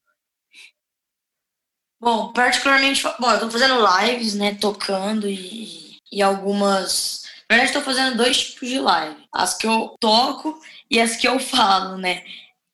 Bom, 2.02 2.32
particularmente, 2.32 3.04
bom, 3.20 3.32
eu 3.32 3.40
tô 3.40 3.52
fazendo 3.52 3.86
lives, 4.00 4.34
né, 4.34 4.56
tocando 4.56 5.28
e, 5.28 5.98
e 6.12 6.22
algumas 6.22 7.28
verdade, 7.50 7.72
estou 7.72 7.82
fazendo 7.82 8.16
dois 8.16 8.52
tipos 8.52 8.70
de 8.70 8.80
live. 8.80 9.28
As 9.34 9.56
que 9.56 9.66
eu 9.66 9.96
toco 10.00 10.62
e 10.90 11.00
as 11.00 11.16
que 11.16 11.28
eu 11.28 11.40
falo, 11.40 11.98
né? 11.98 12.24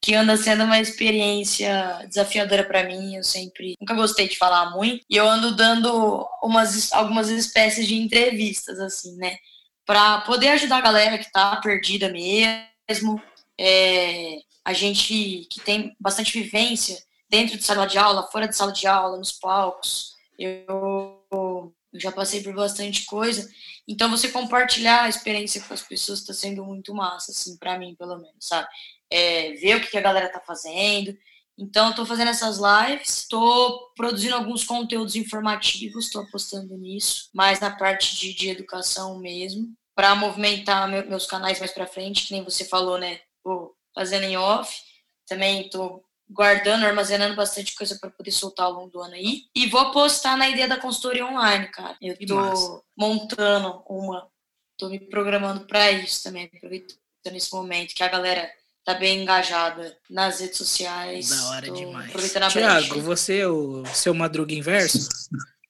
Que 0.05 0.13
anda 0.13 0.37
sendo 0.37 0.65
uma 0.65 0.79
experiência 0.79 2.05
desafiadora 2.07 2.63
para 2.63 2.83
mim. 2.83 3.15
Eu 3.15 3.23
sempre 3.23 3.75
nunca 3.81 3.95
gostei 3.95 4.27
de 4.27 4.37
falar 4.37 4.69
muito 4.69 5.03
e 5.09 5.17
eu 5.17 5.27
ando 5.27 5.55
dando 5.55 6.29
umas 6.43 6.93
algumas 6.93 7.27
espécies 7.27 7.87
de 7.87 7.95
entrevistas 7.95 8.79
assim, 8.79 9.15
né, 9.17 9.35
para 9.83 10.21
poder 10.21 10.49
ajudar 10.49 10.77
a 10.77 10.81
galera 10.81 11.17
que 11.17 11.31
tá 11.31 11.55
perdida 11.55 12.11
mesmo. 12.11 13.19
É, 13.59 14.37
a 14.63 14.73
gente 14.73 15.47
que 15.49 15.59
tem 15.61 15.95
bastante 15.99 16.39
vivência 16.39 16.95
dentro 17.27 17.57
de 17.57 17.63
sala 17.63 17.87
de 17.87 17.97
aula, 17.97 18.29
fora 18.31 18.47
de 18.47 18.55
sala 18.55 18.71
de 18.71 18.85
aula, 18.85 19.17
nos 19.17 19.31
palcos. 19.31 20.13
Eu, 20.37 21.25
eu 21.31 21.73
já 21.95 22.11
passei 22.11 22.43
por 22.43 22.53
bastante 22.53 23.05
coisa. 23.05 23.49
Então, 23.87 24.09
você 24.09 24.29
compartilhar 24.29 25.03
a 25.03 25.09
experiência 25.09 25.61
com 25.61 25.73
as 25.73 25.81
pessoas 25.81 26.19
está 26.19 26.33
sendo 26.33 26.63
muito 26.63 26.93
massa, 26.93 27.31
assim, 27.31 27.57
para 27.57 27.79
mim, 27.79 27.95
pelo 27.95 28.17
menos, 28.17 28.35
sabe? 28.39 28.67
É, 29.11 29.53
ver 29.53 29.77
o 29.77 29.81
que 29.81 29.97
a 29.97 30.01
galera 30.01 30.29
tá 30.29 30.39
fazendo. 30.39 31.17
Então, 31.57 31.89
estou 31.89 32.05
fazendo 32.05 32.29
essas 32.29 32.57
lives, 32.57 33.19
estou 33.19 33.91
produzindo 33.95 34.35
alguns 34.35 34.63
conteúdos 34.65 35.15
informativos, 35.15 36.05
estou 36.05 36.23
apostando 36.23 36.77
nisso, 36.77 37.29
mais 37.33 37.59
na 37.59 37.73
parte 37.73 38.15
de, 38.15 38.33
de 38.33 38.49
educação 38.49 39.17
mesmo, 39.19 39.73
para 39.95 40.15
movimentar 40.15 40.89
meu, 40.89 41.07
meus 41.07 41.25
canais 41.25 41.59
mais 41.59 41.71
para 41.71 41.87
frente, 41.87 42.27
que 42.27 42.33
nem 42.33 42.43
você 42.43 42.65
falou, 42.65 42.97
né? 42.97 43.21
Tô 43.41 43.73
fazendo 43.93 44.23
em 44.23 44.35
off, 44.35 44.81
também 45.25 45.65
estou 45.65 46.03
guardando, 46.29 46.85
armazenando 46.85 47.35
bastante 47.35 47.73
coisa 47.75 47.97
para 47.99 48.09
poder 48.09 48.31
soltar 48.31 48.65
ao 48.65 48.73
longo 48.73 48.89
do 48.89 49.01
ano 49.01 49.13
aí. 49.13 49.43
E 49.55 49.67
vou 49.67 49.79
apostar 49.79 50.35
na 50.35 50.49
ideia 50.49 50.67
da 50.67 50.79
consultoria 50.79 51.25
online, 51.25 51.67
cara. 51.67 51.95
Eu 52.01 52.15
estou 52.19 52.83
montando 52.97 53.83
uma, 53.87 54.29
estou 54.73 54.89
me 54.89 54.99
programando 54.99 55.65
para 55.65 55.91
isso 55.91 56.23
também, 56.23 56.49
aproveitando 56.53 56.97
esse 57.27 57.53
momento 57.53 57.93
que 57.93 58.03
a 58.03 58.09
galera 58.09 58.51
tá 58.85 58.93
bem 58.93 59.23
engajada 59.23 59.97
nas 60.09 60.39
redes 60.39 60.59
sociais. 60.59 61.29
Da 61.29 61.49
hora 61.49 61.71
demais. 61.71 62.13
Tiago, 62.51 63.01
você 63.01 63.39
é 63.39 63.47
o 63.47 63.83
seu 63.87 64.13
Madruga 64.13 64.53
Inverso? 64.53 65.09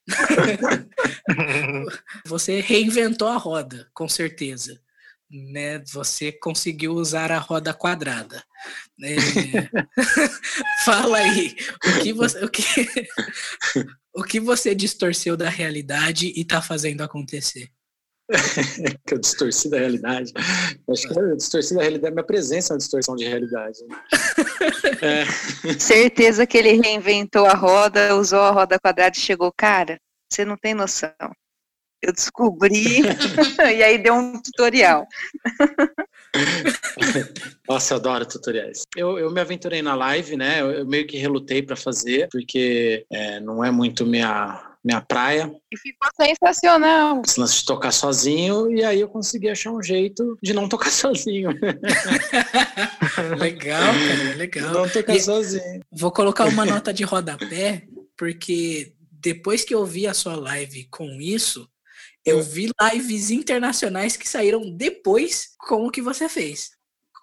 você 2.26 2.60
reinventou 2.60 3.28
a 3.28 3.38
roda, 3.38 3.88
com 3.94 4.08
certeza. 4.08 4.78
Né? 5.28 5.82
Você 5.92 6.30
conseguiu 6.30 6.92
usar 6.92 7.32
a 7.32 7.38
roda 7.38 7.74
quadrada. 7.74 8.44
É... 9.02 9.16
Fala 10.84 11.18
aí, 11.18 11.56
o 11.84 12.02
que 12.02 12.12
você, 12.12 12.44
o 12.44 12.48
que, 12.48 12.62
o 14.14 14.22
que 14.22 14.38
você 14.38 14.72
distorceu 14.74 15.36
da 15.36 15.48
realidade 15.48 16.32
e 16.36 16.42
está 16.42 16.62
fazendo 16.62 17.00
acontecer? 17.00 17.72
que 19.06 19.14
eu 19.14 19.18
distorci 19.18 19.70
da 19.70 19.78
realidade. 19.78 20.32
Acho 20.90 21.08
que 21.08 21.18
eu 21.18 21.36
distorci 21.36 21.74
da 21.74 21.82
realidade. 21.82 22.14
Minha 22.14 22.26
presença 22.26 22.72
é 22.72 22.74
uma 22.74 22.78
distorção 22.78 23.14
de 23.14 23.24
realidade. 23.24 23.78
Né? 23.86 23.96
é. 25.70 25.78
Certeza 25.78 26.46
que 26.46 26.58
ele 26.58 26.80
reinventou 26.80 27.46
a 27.46 27.54
roda, 27.54 28.16
usou 28.16 28.40
a 28.40 28.50
roda 28.50 28.78
quadrada 28.78 29.16
e 29.16 29.20
chegou, 29.20 29.52
cara, 29.56 29.98
você 30.30 30.44
não 30.44 30.56
tem 30.56 30.74
noção. 30.74 31.10
Eu 32.02 32.12
descobri 32.12 33.02
e 33.76 33.82
aí 33.82 33.98
deu 33.98 34.14
um 34.14 34.40
tutorial. 34.40 35.06
Nossa, 37.68 37.94
eu 37.94 37.98
adoro 37.98 38.26
tutoriais. 38.26 38.82
Eu, 38.94 39.18
eu 39.18 39.30
me 39.30 39.40
aventurei 39.40 39.82
na 39.82 39.94
live, 39.94 40.36
né? 40.36 40.60
Eu, 40.60 40.70
eu 40.72 40.86
meio 40.86 41.06
que 41.06 41.16
relutei 41.16 41.62
para 41.62 41.74
fazer, 41.74 42.28
porque 42.30 43.06
é, 43.10 43.40
não 43.40 43.64
é 43.64 43.70
muito 43.70 44.04
minha 44.04 44.65
minha 44.86 45.00
praia. 45.00 45.52
E 45.72 45.76
ficou 45.76 46.08
sensacional. 46.14 47.20
Esse 47.26 47.40
lance 47.40 47.56
de 47.56 47.64
tocar 47.64 47.90
sozinho, 47.90 48.70
e 48.70 48.84
aí 48.84 49.00
eu 49.00 49.08
consegui 49.08 49.48
achar 49.48 49.72
um 49.72 49.82
jeito 49.82 50.38
de 50.40 50.54
não 50.54 50.68
tocar 50.68 50.90
sozinho. 50.94 51.50
legal, 53.36 53.92
cara, 53.92 54.36
legal. 54.36 54.72
Não 54.72 54.88
tocar 54.88 55.16
e 55.16 55.20
sozinho. 55.20 55.80
Vou 55.90 56.12
colocar 56.12 56.46
uma 56.46 56.64
nota 56.64 56.94
de 56.94 57.02
rodapé, 57.02 57.82
porque 58.16 58.94
depois 59.10 59.64
que 59.64 59.74
eu 59.74 59.84
vi 59.84 60.06
a 60.06 60.14
sua 60.14 60.36
live 60.36 60.86
com 60.88 61.20
isso, 61.20 61.68
eu 62.24 62.40
vi 62.40 62.70
lives 62.92 63.32
internacionais 63.32 64.16
que 64.16 64.28
saíram 64.28 64.70
depois 64.70 65.48
com 65.58 65.84
o 65.84 65.90
que 65.90 66.00
você 66.00 66.28
fez 66.28 66.75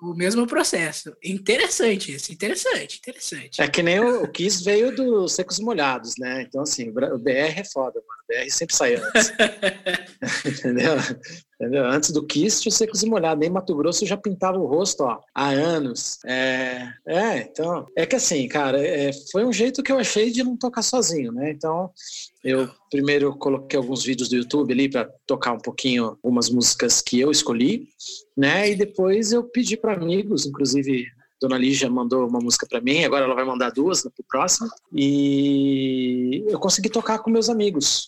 o 0.03 0.13
mesmo 0.13 0.45
processo. 0.45 1.15
Interessante 1.23 2.13
isso, 2.13 2.31
interessante, 2.31 2.97
interessante. 2.97 3.61
É 3.61 3.67
que 3.67 3.81
nem 3.81 3.99
o, 3.99 4.23
o 4.23 4.27
Kiss 4.27 4.63
veio 4.63 4.93
dos 4.93 5.33
secos 5.33 5.59
molhados, 5.59 6.15
né? 6.17 6.43
Então, 6.43 6.61
assim, 6.61 6.89
o 6.89 7.17
BR 7.17 7.59
é 7.59 7.63
foda, 7.63 8.01
mano. 8.05 8.22
O 8.23 8.33
BR 8.33 8.49
sempre 8.49 8.75
sai 8.75 8.95
antes. 8.95 9.33
Entendeu? 10.45 10.95
Entendeu? 11.59 11.85
Antes 11.85 12.11
do 12.11 12.25
Kiss 12.25 12.61
tinha 12.61 12.71
secos 12.71 13.03
e 13.03 13.05
molhados. 13.05 13.39
Nem 13.39 13.49
Mato 13.49 13.75
Grosso 13.75 14.05
já 14.05 14.17
pintava 14.17 14.57
o 14.57 14.65
rosto, 14.65 15.03
ó, 15.03 15.19
há 15.33 15.49
anos. 15.49 16.19
É, 16.25 16.89
é 17.05 17.37
então, 17.39 17.85
é 17.95 18.05
que 18.05 18.15
assim, 18.15 18.47
cara, 18.47 18.79
é, 18.85 19.11
foi 19.31 19.45
um 19.45 19.53
jeito 19.53 19.83
que 19.83 19.91
eu 19.91 19.97
achei 19.97 20.31
de 20.31 20.43
não 20.43 20.57
tocar 20.57 20.81
sozinho, 20.81 21.31
né? 21.31 21.51
Então, 21.51 21.89
eu 22.43 22.69
primeiro 22.89 23.35
coloquei 23.37 23.77
alguns 23.77 24.03
vídeos 24.03 24.29
do 24.29 24.35
YouTube 24.35 24.73
ali 24.73 24.89
para 24.89 25.09
tocar 25.25 25.53
um 25.53 25.59
pouquinho 25.59 26.17
algumas 26.23 26.49
músicas 26.49 27.01
que 27.01 27.19
eu 27.19 27.31
escolhi, 27.31 27.87
né? 28.35 28.69
E 28.69 28.75
depois 28.75 29.31
eu 29.31 29.43
pedi 29.43 29.77
para 29.77 29.93
amigos, 29.93 30.45
inclusive 30.45 31.05
Dona 31.41 31.57
Lígia 31.57 31.89
mandou 31.89 32.27
uma 32.27 32.39
música 32.39 32.65
para 32.65 32.79
mim, 32.79 33.03
agora 33.03 33.25
ela 33.25 33.35
vai 33.35 33.43
mandar 33.43 33.69
duas 33.69 34.03
no 34.03 34.11
próximo. 34.29 34.69
E 34.93 36.43
eu 36.47 36.57
consegui 36.59 36.89
tocar 36.89 37.19
com 37.19 37.29
meus 37.29 37.49
amigos 37.49 38.07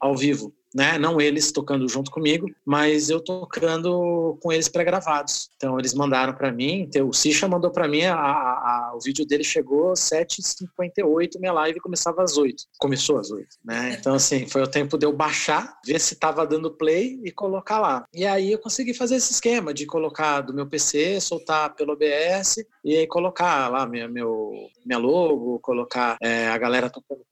ao 0.00 0.16
vivo 0.16 0.54
né? 0.76 0.98
Não 0.98 1.18
eles 1.18 1.50
tocando 1.50 1.88
junto 1.88 2.10
comigo, 2.10 2.50
mas 2.62 3.08
eu 3.08 3.18
tocando 3.18 4.38
com 4.42 4.52
eles 4.52 4.68
pré-gravados. 4.68 5.48
Então 5.56 5.78
eles 5.78 5.94
mandaram 5.94 6.34
para 6.34 6.52
mim, 6.52 6.80
então, 6.80 7.08
o 7.08 7.14
Sicha 7.14 7.48
mandou 7.48 7.70
para 7.70 7.88
mim, 7.88 8.02
a, 8.02 8.14
a, 8.14 8.92
o 8.94 9.00
vídeo 9.00 9.26
dele 9.26 9.42
chegou 9.42 9.92
às 9.92 10.00
7h58, 10.00 11.40
minha 11.40 11.52
live 11.54 11.80
começava 11.80 12.22
às 12.22 12.36
8. 12.36 12.62
Começou 12.78 13.18
às 13.18 13.30
8, 13.30 13.46
né? 13.64 13.96
Então 13.98 14.14
assim, 14.14 14.46
foi 14.46 14.62
o 14.62 14.66
tempo 14.66 14.98
de 14.98 15.06
eu 15.06 15.12
baixar, 15.14 15.78
ver 15.84 15.98
se 15.98 16.16
tava 16.16 16.46
dando 16.46 16.70
play 16.70 17.18
e 17.24 17.32
colocar 17.32 17.78
lá. 17.78 18.04
E 18.12 18.26
aí 18.26 18.52
eu 18.52 18.58
consegui 18.58 18.92
fazer 18.92 19.16
esse 19.16 19.32
esquema 19.32 19.72
de 19.72 19.86
colocar 19.86 20.42
do 20.42 20.52
meu 20.52 20.66
PC, 20.66 21.22
soltar 21.22 21.74
pelo 21.74 21.94
OBS 21.94 22.56
e 22.84 22.96
aí 22.96 23.06
colocar 23.06 23.68
lá 23.68 23.86
minha, 23.86 24.06
meu, 24.08 24.50
minha 24.84 24.98
logo, 24.98 25.58
colocar 25.60 26.18
é, 26.20 26.48
a 26.48 26.58
galera 26.58 26.90
tocando. 26.90 27.22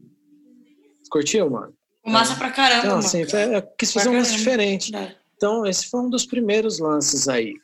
Curtiu, 1.11 1.51
mano? 1.51 1.75
Massa 2.05 2.37
pra 2.37 2.51
caramba. 2.51 2.87
Então, 2.87 2.99
assim, 2.99 3.23
eu 3.23 3.63
quis 3.79 3.93
fazer 3.93 4.09
um 4.11 4.19
lance 4.19 4.37
diferente. 4.37 4.95
É. 4.95 5.15
Então, 5.37 5.67
esse 5.67 5.89
foi 5.89 6.01
um 6.01 6.11
dos 6.11 6.27
primeiros 6.27 6.79
lances 6.79 7.29
aí. 7.29 7.55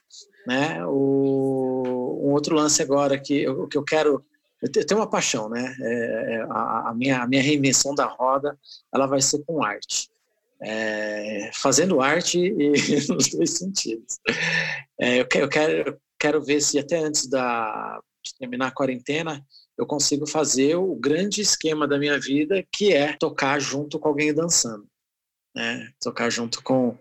Né? 0.47 0.84
O, 0.86 2.20
um 2.24 2.32
outro 2.32 2.55
lance 2.55 2.82
agora 2.82 3.18
que 3.18 3.43
eu, 3.43 3.68
que 3.68 3.76
eu 3.76 3.82
quero. 3.82 4.24
Eu 4.62 4.70
tenho 4.70 5.01
uma 5.01 5.09
paixão, 5.09 5.49
né? 5.49 5.74
É, 5.80 6.34
é, 6.34 6.41
a, 6.51 6.91
a, 6.91 6.95
minha, 6.95 7.22
a 7.22 7.26
minha 7.26 7.43
reinvenção 7.43 7.95
da 7.95 8.05
roda 8.07 8.59
ela 8.93 9.07
vai 9.07 9.20
ser 9.20 9.43
com 9.47 9.62
arte. 9.62 10.11
É, 10.62 11.51
fazendo 11.55 12.03
arte 12.03 12.38
e 12.38 12.72
nos 13.09 13.28
dois 13.28 13.51
sentidos. 13.53 14.18
É, 14.99 15.20
eu, 15.20 15.26
quero, 15.26 15.45
eu 15.45 15.49
quero, 15.49 16.01
quero 16.18 16.43
ver 16.43 16.61
se 16.61 16.78
até 16.78 16.99
antes 16.99 17.26
da, 17.26 17.99
de 18.22 18.34
terminar 18.38 18.66
a 18.68 18.74
quarentena 18.74 19.43
eu 19.81 19.87
consigo 19.87 20.26
fazer 20.26 20.76
o 20.76 20.95
grande 20.95 21.41
esquema 21.41 21.89
da 21.89 21.99
minha 21.99 22.20
vida, 22.20 22.62
que 22.70 22.93
é 22.93 23.14
tocar 23.14 23.59
junto 23.59 23.99
com 23.99 24.09
alguém 24.09 24.35
dançando, 24.35 24.87
né? 25.57 25.91
Tocar 26.01 26.28
junto 26.28 26.62
com 26.62 26.99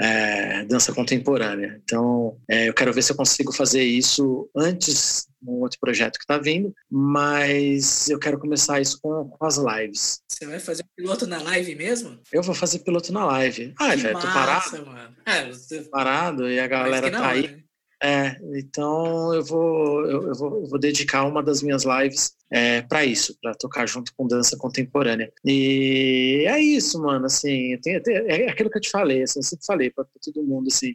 é, 0.00 0.64
dança 0.64 0.92
contemporânea. 0.92 1.80
Então, 1.84 2.38
é, 2.48 2.68
eu 2.68 2.74
quero 2.74 2.94
ver 2.94 3.02
se 3.02 3.12
eu 3.12 3.16
consigo 3.16 3.52
fazer 3.52 3.82
isso 3.82 4.48
antes 4.56 5.28
um 5.46 5.60
outro 5.60 5.78
projeto 5.78 6.14
que 6.14 6.24
está 6.24 6.38
vindo, 6.38 6.74
mas 6.90 8.08
eu 8.08 8.18
quero 8.18 8.38
começar 8.38 8.80
isso 8.80 8.98
com, 9.02 9.28
com, 9.28 9.44
as 9.44 9.58
lives. 9.58 10.22
Você 10.26 10.46
vai 10.46 10.58
fazer 10.58 10.84
piloto 10.96 11.26
na 11.26 11.42
live 11.42 11.74
mesmo? 11.74 12.18
Eu 12.32 12.42
vou 12.42 12.54
fazer 12.54 12.78
piloto 12.78 13.12
na 13.12 13.26
live. 13.26 13.74
Ah, 13.78 13.94
velho, 13.94 14.18
tô 14.18 14.26
parado. 14.26 14.86
Mano. 14.86 15.16
É, 15.26 15.46
você... 15.46 15.82
Parado 15.82 16.48
e 16.48 16.58
a 16.58 16.66
galera 16.66 17.10
tá 17.10 17.28
aí. 17.28 17.48
Né? 17.48 17.63
É, 18.04 18.36
então 18.58 19.32
eu 19.32 19.42
vou, 19.42 20.04
eu, 20.04 20.28
eu, 20.28 20.34
vou, 20.34 20.60
eu 20.60 20.66
vou 20.66 20.78
dedicar 20.78 21.24
uma 21.24 21.42
das 21.42 21.62
minhas 21.62 21.84
lives 21.84 22.36
é, 22.50 22.82
para 22.82 23.02
isso, 23.02 23.34
para 23.40 23.54
tocar 23.54 23.88
junto 23.88 24.12
com 24.14 24.26
dança 24.26 24.58
contemporânea. 24.58 25.32
E 25.42 26.44
é 26.46 26.60
isso, 26.60 27.00
mano, 27.00 27.24
assim, 27.24 27.78
é 27.86 28.50
aquilo 28.50 28.68
que 28.68 28.76
eu 28.76 28.82
te 28.82 28.90
falei, 28.90 29.22
assim, 29.22 29.38
eu 29.38 29.42
sempre 29.42 29.64
falei 29.64 29.90
para 29.90 30.04
todo 30.22 30.44
mundo, 30.44 30.68
assim, 30.68 30.94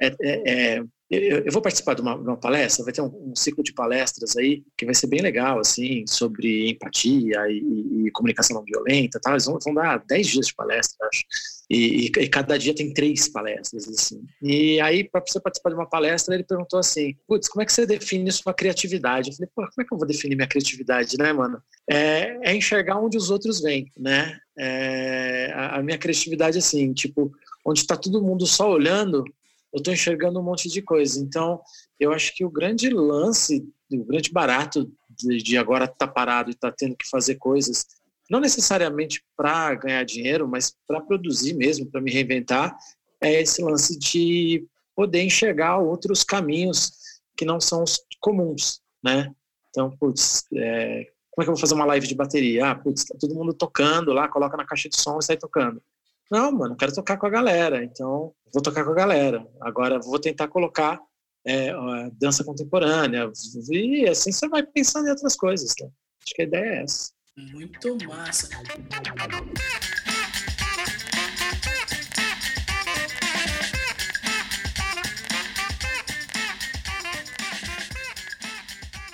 é, 0.00 0.14
é, 0.22 0.76
é 0.76 0.84
eu, 1.10 1.44
eu, 1.44 1.52
vou 1.52 1.60
participar 1.60 1.94
de 1.94 2.02
uma, 2.02 2.14
de 2.14 2.22
uma, 2.22 2.36
palestra, 2.36 2.84
vai 2.84 2.92
ter 2.92 3.02
um, 3.02 3.30
um, 3.30 3.36
ciclo 3.36 3.62
de 3.62 3.72
palestras 3.74 4.36
aí 4.36 4.62
que 4.76 4.84
vai 4.84 4.94
ser 4.94 5.08
bem 5.08 5.20
legal, 5.20 5.58
assim, 5.58 6.04
sobre 6.06 6.70
empatia 6.70 7.48
e, 7.48 8.06
e 8.06 8.10
comunicação 8.12 8.56
não 8.56 8.64
violenta, 8.64 9.20
tá? 9.20 9.32
Eles 9.32 9.44
vão, 9.44 9.58
vão, 9.62 9.74
dar 9.74 9.98
10 10.06 10.26
dias 10.26 10.46
de 10.46 10.54
palestra, 10.54 11.06
acho. 11.08 11.24
E, 11.68 12.06
e, 12.06 12.06
e, 12.06 12.28
cada 12.28 12.58
dia 12.58 12.74
tem 12.74 12.92
três 12.92 13.26
palestras, 13.26 13.88
assim. 13.88 14.22
E 14.42 14.78
aí, 14.80 15.02
para 15.02 15.22
você 15.26 15.40
participar 15.40 15.70
de 15.70 15.76
uma 15.76 15.88
palestra, 15.88 16.34
ele 16.34 16.44
perguntou 16.44 16.78
assim: 16.78 17.16
Putz, 17.26 17.48
como 17.48 17.62
é 17.62 17.66
que 17.66 17.72
você 17.72 17.86
define 17.86 18.30
sua 18.32 18.52
criatividade? 18.52 19.30
Eu 19.30 19.36
falei, 19.36 19.50
pô, 19.54 19.62
como 19.62 19.80
é 19.80 19.84
que 19.84 19.94
eu 19.94 19.98
vou 19.98 20.06
definir 20.06 20.36
minha 20.36 20.48
criatividade, 20.48 21.16
né, 21.16 21.32
mano? 21.32 21.62
É, 21.88 22.50
é 22.50 22.54
enxergar 22.54 22.98
onde 23.00 23.16
os 23.16 23.30
outros 23.30 23.62
vêm, 23.62 23.90
né? 23.96 24.38
É, 24.58 25.52
a, 25.54 25.78
a 25.78 25.82
minha 25.82 25.96
criatividade, 25.96 26.58
assim, 26.58 26.92
tipo, 26.92 27.32
onde 27.64 27.80
está 27.80 27.96
todo 27.96 28.22
mundo 28.22 28.46
só 28.46 28.70
olhando, 28.70 29.24
eu 29.72 29.78
estou 29.78 29.92
enxergando 29.92 30.38
um 30.38 30.42
monte 30.42 30.68
de 30.68 30.82
coisa. 30.82 31.18
Então, 31.18 31.60
eu 31.98 32.12
acho 32.12 32.34
que 32.34 32.44
o 32.44 32.50
grande 32.50 32.90
lance, 32.90 33.66
o 33.90 34.04
grande 34.04 34.30
barato 34.30 34.92
de, 35.10 35.38
de 35.38 35.56
agora 35.56 35.84
estar 35.84 36.06
tá 36.06 36.12
parado 36.12 36.50
e 36.50 36.52
estar 36.52 36.70
tá 36.70 36.76
tendo 36.76 36.94
que 36.94 37.08
fazer 37.08 37.36
coisas, 37.36 37.86
não 38.30 38.40
necessariamente 38.40 39.22
para 39.36 39.74
ganhar 39.74 40.04
dinheiro, 40.04 40.48
mas 40.48 40.74
para 40.86 41.00
produzir 41.00 41.54
mesmo, 41.54 41.90
para 41.90 42.00
me 42.00 42.10
reinventar, 42.10 42.76
é 43.20 43.40
esse 43.40 43.62
lance 43.62 43.98
de 43.98 44.66
poder 44.94 45.22
enxergar 45.22 45.78
outros 45.78 46.22
caminhos 46.22 46.92
que 47.36 47.44
não 47.44 47.60
são 47.60 47.82
os 47.82 48.00
comuns, 48.20 48.80
né? 49.02 49.32
Então, 49.70 49.90
putz, 49.96 50.44
é, 50.54 51.06
como 51.30 51.42
é 51.42 51.44
que 51.44 51.50
eu 51.50 51.54
vou 51.54 51.60
fazer 51.60 51.74
uma 51.74 51.84
live 51.86 52.06
de 52.06 52.14
bateria? 52.14 52.70
Ah, 52.70 52.74
putz, 52.74 53.04
tá 53.04 53.16
todo 53.18 53.34
mundo 53.34 53.52
tocando 53.52 54.12
lá, 54.12 54.28
coloca 54.28 54.56
na 54.56 54.64
caixa 54.64 54.88
de 54.88 54.96
som 54.96 55.18
e 55.18 55.24
sai 55.24 55.36
tocando. 55.36 55.82
Não, 56.30 56.52
mano, 56.52 56.76
quero 56.76 56.94
tocar 56.94 57.16
com 57.16 57.26
a 57.26 57.30
galera, 57.30 57.84
então 57.84 58.32
vou 58.52 58.62
tocar 58.62 58.84
com 58.84 58.90
a 58.90 58.94
galera. 58.94 59.46
Agora 59.60 59.98
vou 59.98 60.18
tentar 60.18 60.48
colocar 60.48 61.00
é, 61.44 61.72
dança 62.12 62.44
contemporânea, 62.44 63.30
e 63.70 64.08
assim 64.08 64.32
você 64.32 64.48
vai 64.48 64.62
pensando 64.62 65.08
em 65.08 65.10
outras 65.10 65.36
coisas. 65.36 65.74
Né? 65.80 65.88
Acho 66.24 66.34
que 66.34 66.42
a 66.42 66.46
ideia 66.46 66.64
é 66.64 66.82
essa. 66.82 67.12
Muito 67.36 67.98
massa. 68.06 68.48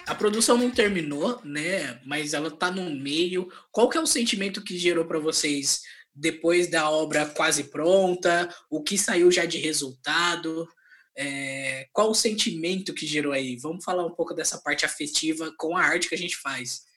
A 0.07 0.15
produção 0.15 0.59
não 0.59 0.71
terminou, 0.71 1.41
né? 1.43 1.99
Mas 2.05 2.35
ela 2.35 2.51
tá 2.51 2.71
no 2.71 2.91
meio. 2.91 3.51
Qual 3.73 3.89
que 3.89 3.97
é 3.97 4.01
o 4.01 4.07
sentimento 4.07 4.63
que 4.63 4.77
gerou 4.77 5.07
para 5.07 5.19
vocês 5.19 5.81
depois 6.15 6.69
da 6.69 6.91
obra 6.91 7.25
quase 7.25 7.65
pronta? 7.65 8.55
O 8.69 8.83
que 8.83 8.99
saiu 8.99 9.33
já 9.33 9.47
de 9.47 9.57
resultado? 9.57 10.69
É, 11.17 11.89
qual 11.91 12.11
o 12.11 12.15
sentimento 12.15 12.93
que 12.93 13.07
gerou 13.07 13.33
aí? 13.33 13.57
Vamos 13.57 13.83
falar 13.83 14.05
um 14.05 14.15
pouco 14.15 14.35
dessa 14.35 14.59
parte 14.59 14.85
afetiva 14.85 15.55
com 15.57 15.75
a 15.75 15.83
arte 15.83 16.11
que 16.11 16.15
a 16.15 16.19
gente 16.19 16.37
faz. 16.37 16.90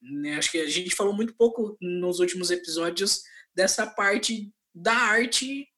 Né? 0.00 0.36
Acho 0.36 0.50
que 0.52 0.58
a 0.58 0.68
gente 0.68 0.94
falou 0.94 1.12
muito 1.12 1.34
pouco 1.34 1.76
nos 1.80 2.20
últimos 2.20 2.50
episódios 2.50 3.22
dessa 3.54 3.86
parte 3.86 4.52
da 4.74 4.94
arte, 4.94 5.68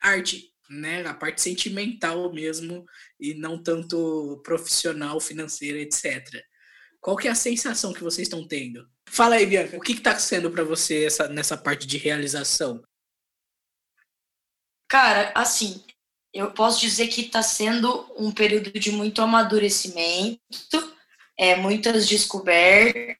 arte, 0.00 0.52
né? 0.70 1.06
A 1.06 1.14
parte 1.14 1.40
sentimental 1.40 2.32
mesmo 2.32 2.84
e 3.20 3.34
não 3.34 3.62
tanto 3.62 4.40
profissional, 4.44 5.20
financeira, 5.20 5.78
etc. 5.78 6.42
Qual 7.00 7.16
que 7.16 7.28
é 7.28 7.30
a 7.30 7.36
sensação 7.36 7.92
que 7.92 8.02
vocês 8.02 8.26
estão 8.26 8.46
tendo? 8.46 8.88
Fala 9.08 9.36
aí, 9.36 9.46
Bianca, 9.46 9.76
o 9.76 9.80
que 9.80 9.92
está 9.92 10.18
sendo 10.18 10.50
para 10.50 10.64
você 10.64 11.04
essa, 11.04 11.28
nessa 11.28 11.56
parte 11.56 11.86
de 11.86 11.98
realização? 11.98 12.82
Cara, 14.88 15.32
assim, 15.34 15.84
eu 16.32 16.52
posso 16.52 16.80
dizer 16.80 17.08
que 17.08 17.22
está 17.22 17.42
sendo 17.42 18.12
um 18.16 18.32
período 18.32 18.72
de 18.72 18.90
muito 18.90 19.22
amadurecimento, 19.22 20.40
é, 21.38 21.56
muitas 21.56 22.08
descobertas, 22.08 23.16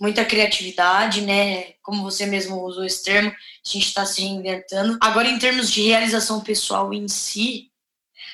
muita 0.00 0.24
criatividade, 0.24 1.20
né? 1.20 1.74
Como 1.82 2.02
você 2.02 2.24
mesmo 2.24 2.64
usou 2.64 2.84
esse 2.84 3.04
termo, 3.04 3.30
a 3.30 3.68
gente 3.68 3.86
está 3.86 4.06
se 4.06 4.22
reinventando. 4.22 4.96
Agora, 5.00 5.28
em 5.28 5.38
termos 5.38 5.70
de 5.70 5.82
realização 5.82 6.40
pessoal 6.40 6.92
em 6.94 7.06
si, 7.06 7.70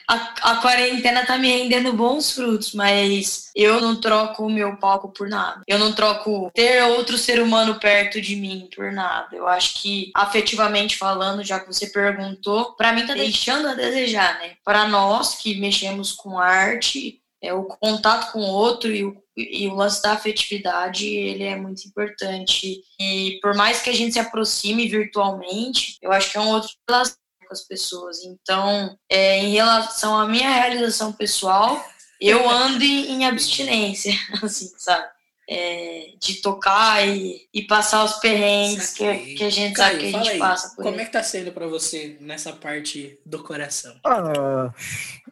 a, 0.09 0.53
a 0.53 0.57
quarentena 0.59 1.27
tá 1.27 1.37
me 1.37 1.49
rendendo 1.49 1.93
bons 1.93 2.31
frutos, 2.31 2.73
mas 2.73 3.51
eu 3.57 3.81
não 3.81 4.01
troco 4.01 4.47
o 4.47 4.51
meu 4.51 4.77
palco 4.77 5.09
por 5.09 5.29
nada. 5.29 5.63
Eu 5.67 5.81
não 5.81 5.93
troco 5.93 6.51
ter 6.55 6.85
outro 6.85 7.19
ser 7.19 7.43
humano 7.43 7.81
perto 7.81 8.21
de 8.21 8.37
mim 8.37 8.69
por 8.75 8.93
nada. 8.93 9.35
Eu 9.35 9.49
acho 9.49 9.83
que, 9.83 10.13
afetivamente 10.15 10.97
falando, 10.97 11.43
já 11.43 11.59
que 11.59 11.67
você 11.67 11.89
perguntou, 11.89 12.77
para 12.77 12.93
mim 12.93 13.05
tá 13.05 13.15
deixando 13.15 13.67
a 13.67 13.75
desejar, 13.75 14.39
né? 14.39 14.55
Para 14.65 14.87
nós 14.87 15.35
que 15.35 15.59
mexemos 15.59 16.13
com 16.13 16.39
arte, 16.39 17.21
é, 17.43 17.53
o 17.53 17.65
contato 17.65 18.33
com 18.33 18.41
o 18.41 18.53
outro 18.53 18.91
e 18.93 19.05
o, 19.05 19.17
e 19.37 19.69
o 19.69 19.75
lance 19.75 20.03
da 20.03 20.13
afetividade, 20.13 21.07
ele 21.07 21.45
é 21.45 21.57
muito 21.57 21.87
importante. 21.87 22.83
E 22.99 23.39
por 23.43 23.55
mais 23.55 23.83
que 23.83 23.91
a 23.91 23.95
gente 23.95 24.13
se 24.13 24.19
aproxime 24.19 24.89
virtualmente, 24.89 25.99
eu 26.01 26.13
acho 26.13 26.31
que 26.31 26.39
é 26.39 26.41
um 26.41 26.49
outro 26.49 26.71
com 26.87 27.53
as 27.53 27.63
pessoas. 27.63 28.25
Então, 28.25 28.97
é, 29.09 29.39
em 29.39 29.53
relação 29.53 30.19
à 30.19 30.27
minha 30.27 30.51
realização 30.51 31.13
pessoal, 31.13 31.85
eu 32.21 32.49
ando 32.49 32.85
em 32.85 33.27
abstinência, 33.27 34.13
assim, 34.43 34.71
sabe? 34.77 35.07
É, 35.49 36.15
de 36.21 36.41
tocar 36.43 37.07
e, 37.07 37.47
e, 37.55 37.63
passar 37.63 38.03
os 38.03 38.15
perrengues 38.15 38.93
que, 38.93 39.37
que, 39.37 39.45
a 39.45 39.51
gente 39.51 39.75
Caio, 39.75 39.93
sabe 39.93 40.01
que 40.01 40.07
a 40.07 40.19
gente 40.19 40.31
aí, 40.31 40.39
passa 40.41 40.75
por 40.75 40.83
Como 40.83 40.97
aí. 40.97 41.03
é 41.03 41.05
que 41.05 41.13
tá 41.13 41.23
sendo 41.23 41.53
para 41.53 41.69
você 41.69 42.17
nessa 42.21 42.53
parte 42.53 43.21
do 43.25 43.41
coração? 43.45 43.97
Ah, 44.05 44.73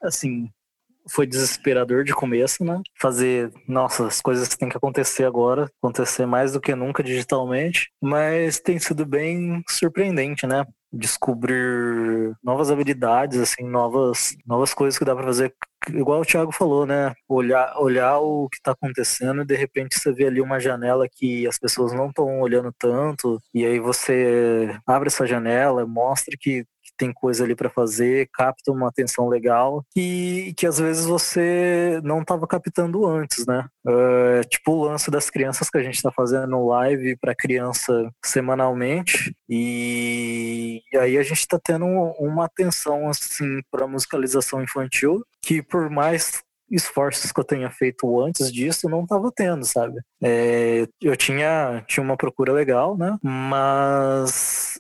assim, 0.01 0.49
foi 1.09 1.27
desesperador 1.27 2.05
de 2.05 2.15
começo, 2.15 2.65
né? 2.65 2.81
Fazer, 3.01 3.51
nossa, 3.69 4.07
as 4.07 4.21
coisas 4.21 4.49
têm 4.49 4.69
que 4.69 4.77
acontecer 4.77 5.25
agora, 5.25 5.71
acontecer 5.83 6.27
mais 6.27 6.53
do 6.53 6.61
que 6.61 6.75
nunca 6.75 7.03
digitalmente, 7.03 7.91
mas 8.01 8.61
tem 8.61 8.79
sido 8.79 9.05
bem 9.05 9.63
surpreendente, 9.69 10.47
né? 10.47 10.65
descobrir 10.95 12.35
novas 12.43 12.71
habilidades, 12.71 13.39
assim, 13.39 13.65
novas, 13.65 14.37
novas 14.47 14.73
coisas 14.73 14.99
que 14.99 15.05
dá 15.05 15.15
para 15.15 15.25
fazer. 15.25 15.55
Igual 15.89 16.21
o 16.21 16.25
Thiago 16.25 16.53
falou, 16.53 16.87
né? 16.87 17.13
Olhar, 17.29 17.77
olhar 17.79 18.19
o 18.19 18.49
que 18.49 18.57
está 18.57 18.73
acontecendo 18.73 19.43
e 19.43 19.47
de 19.47 19.55
repente 19.55 19.99
você 19.99 20.13
vê 20.13 20.27
ali 20.27 20.41
uma 20.41 20.61
janela 20.61 21.07
que 21.11 21.47
as 21.47 21.59
pessoas 21.59 21.93
não 21.93 22.09
estão 22.09 22.41
olhando 22.41 22.73
tanto, 22.79 23.39
e 23.53 23.67
aí 23.67 23.79
você 23.79 24.79
abre 24.87 25.09
essa 25.09 25.27
janela, 25.27 25.87
mostra 25.87 26.37
que 26.39 26.65
tem 26.97 27.13
coisa 27.13 27.45
ali 27.45 27.55
para 27.55 27.71
fazer, 27.71 28.29
capta 28.33 28.73
uma 28.73 28.89
atenção 28.89 29.29
legal 29.29 29.85
que, 29.93 30.55
que 30.57 30.67
às 30.67 30.79
vezes 30.79 31.07
você 31.07 32.01
não 32.03 32.23
estava 32.23 32.47
captando 32.47 33.07
antes, 33.07 33.47
né? 33.47 33.67
Uh, 33.87 34.47
tipo 34.49 34.73
o 34.73 34.85
lance 34.85 35.11
das 35.11 35.29
crianças 35.29 35.69
que 35.69 35.79
a 35.79 35.83
gente 35.83 35.97
está 35.97 36.11
fazendo 36.11 36.67
live 36.67 37.17
para 37.17 37.35
criança 37.35 38.11
semanalmente 38.25 39.35
e, 39.49 40.83
e, 40.93 40.97
aí 40.97 41.19
a 41.19 41.23
gente 41.23 41.41
está 41.41 41.59
tendo 41.63 41.85
uma 41.85 42.47
atenção 42.47 43.09
assim 43.09 43.61
para 43.71 43.87
musicalização 43.87 44.63
infantil 44.63 45.23
que 45.43 45.63
por 45.63 45.91
mais 45.91 46.43
esforços 46.71 47.31
que 47.31 47.41
eu 47.41 47.45
tenha 47.45 47.71
feito 47.71 48.21
antes 48.21 48.53
disso 48.53 48.89
não 48.89 49.03
estava 49.03 49.31
tendo, 49.35 49.65
sabe? 49.65 50.01
É, 50.23 50.87
eu 51.01 51.17
tinha, 51.17 51.85
tinha 51.87 52.03
uma 52.03 52.17
procura 52.17 52.53
legal, 52.53 52.97
né? 52.97 53.17
Mas 53.23 54.74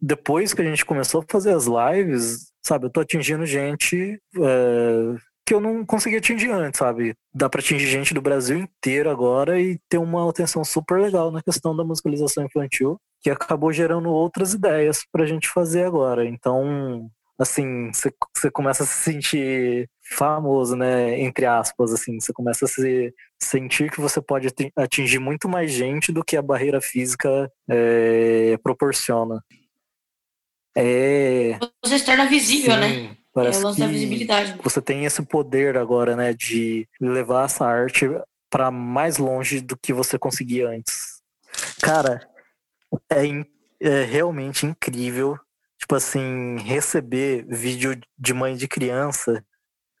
depois 0.00 0.54
que 0.54 0.62
a 0.62 0.64
gente 0.64 0.84
começou 0.84 1.20
a 1.22 1.24
fazer 1.30 1.52
as 1.52 1.66
lives, 1.66 2.52
sabe, 2.62 2.86
eu 2.86 2.90
tô 2.90 3.00
atingindo 3.00 3.44
gente 3.46 4.20
é, 4.36 5.14
que 5.48 5.54
eu 5.54 5.60
não 5.60 5.84
conseguia 5.84 6.18
atingir 6.18 6.50
antes, 6.50 6.78
sabe? 6.78 7.14
Dá 7.34 7.48
para 7.48 7.60
atingir 7.60 7.86
gente 7.86 8.12
do 8.12 8.20
Brasil 8.20 8.58
inteiro 8.58 9.10
agora 9.10 9.58
e 9.58 9.78
ter 9.88 9.96
uma 9.96 10.28
atenção 10.28 10.62
super 10.62 11.00
legal 11.00 11.30
na 11.30 11.42
questão 11.42 11.74
da 11.74 11.82
musicalização 11.82 12.44
infantil, 12.44 13.00
que 13.22 13.30
acabou 13.30 13.72
gerando 13.72 14.10
outras 14.10 14.52
ideias 14.52 15.00
pra 15.10 15.24
gente 15.24 15.48
fazer 15.48 15.84
agora. 15.84 16.26
Então, 16.26 17.10
assim, 17.38 17.90
você 17.92 18.50
começa 18.50 18.82
a 18.82 18.86
se 18.86 19.10
sentir 19.10 19.88
famoso, 20.10 20.76
né, 20.76 21.18
entre 21.20 21.46
aspas, 21.46 21.92
assim, 21.92 22.20
você 22.20 22.32
começa 22.32 22.64
a 22.64 22.68
se 22.68 23.14
sentir 23.40 23.90
que 23.90 24.00
você 24.00 24.20
pode 24.20 24.48
atingir 24.76 25.18
muito 25.18 25.48
mais 25.48 25.70
gente 25.70 26.12
do 26.12 26.24
que 26.24 26.36
a 26.36 26.42
barreira 26.42 26.80
física 26.80 27.50
é, 27.68 28.58
proporciona. 28.62 29.42
É... 30.80 31.58
Você 31.84 31.98
se 31.98 32.04
torna 32.04 32.26
visível, 32.26 32.72
Sim, 32.74 32.80
né? 32.80 33.16
Parece 33.34 33.58
é 33.58 33.62
o 33.62 33.64
lance 33.64 33.80
da 33.80 33.86
visibilidade. 33.88 34.56
Você 34.62 34.80
tem 34.80 35.04
esse 35.04 35.22
poder 35.22 35.76
agora, 35.76 36.14
né, 36.14 36.32
de 36.32 36.88
levar 37.00 37.46
essa 37.46 37.66
arte 37.66 38.06
para 38.48 38.70
mais 38.70 39.18
longe 39.18 39.60
do 39.60 39.76
que 39.76 39.92
você 39.92 40.16
conseguia 40.18 40.68
antes. 40.68 41.20
Cara, 41.80 42.26
é, 43.10 43.24
é 43.80 44.04
realmente 44.04 44.66
incrível, 44.66 45.38
tipo 45.78 45.96
assim, 45.96 46.58
receber 46.58 47.44
vídeo 47.48 48.00
de 48.16 48.32
mãe 48.32 48.56
de 48.56 48.68
criança, 48.68 49.44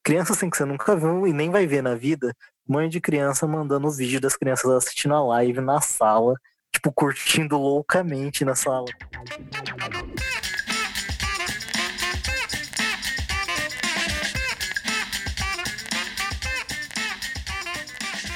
criança 0.02 0.32
assim 0.32 0.48
que 0.48 0.56
você 0.56 0.64
nunca 0.64 0.96
viu 0.96 1.26
e 1.26 1.32
nem 1.32 1.50
vai 1.50 1.66
ver 1.66 1.82
na 1.82 1.94
vida, 1.94 2.34
mãe 2.66 2.88
de 2.88 3.00
criança 3.00 3.46
mandando 3.46 3.88
o 3.88 3.92
vídeo 3.92 4.20
das 4.20 4.36
crianças 4.36 4.70
assistindo 4.70 5.14
a 5.14 5.24
live 5.24 5.60
na 5.60 5.80
sala, 5.80 6.34
tipo, 6.72 6.92
curtindo 6.92 7.58
loucamente 7.58 8.44
na 8.44 8.54
sala. 8.54 8.86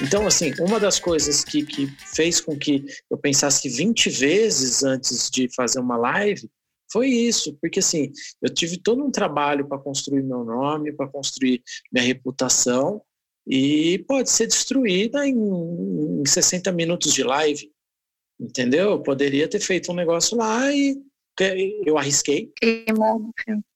Então, 0.03 0.26
assim, 0.26 0.53
uma 0.59 0.80
das 0.80 0.98
coisas 0.98 1.44
que, 1.44 1.64
que 1.64 1.86
fez 2.14 2.40
com 2.40 2.59
que 2.59 2.84
eu 3.09 3.16
pensasse 3.16 3.68
20 3.68 4.11
vezes 4.11 4.82
antes 4.82 5.30
de 5.30 5.48
fazer 5.55 5.78
uma 5.78 5.96
live 5.96 6.50
foi 6.90 7.09
isso, 7.09 7.57
porque 7.61 7.78
assim, 7.78 8.12
eu 8.42 8.53
tive 8.53 8.76
todo 8.76 9.03
um 9.03 9.11
trabalho 9.11 9.66
para 9.66 9.78
construir 9.78 10.22
meu 10.22 10.44
nome, 10.44 10.92
para 10.92 11.09
construir 11.09 11.62
minha 11.90 12.05
reputação, 12.05 13.00
e 13.46 14.05
pode 14.07 14.30
ser 14.30 14.46
destruída 14.46 15.26
em, 15.26 15.34
em 15.34 16.26
60 16.26 16.70
minutos 16.72 17.14
de 17.14 17.22
live, 17.22 17.72
entendeu? 18.38 18.90
Eu 18.90 19.03
poderia 19.03 19.48
ter 19.48 19.61
feito 19.61 19.90
um 19.90 19.94
negócio 19.94 20.36
lá 20.36 20.70
e 20.72 21.00
eu 21.86 21.96
arrisquei. 21.96 22.53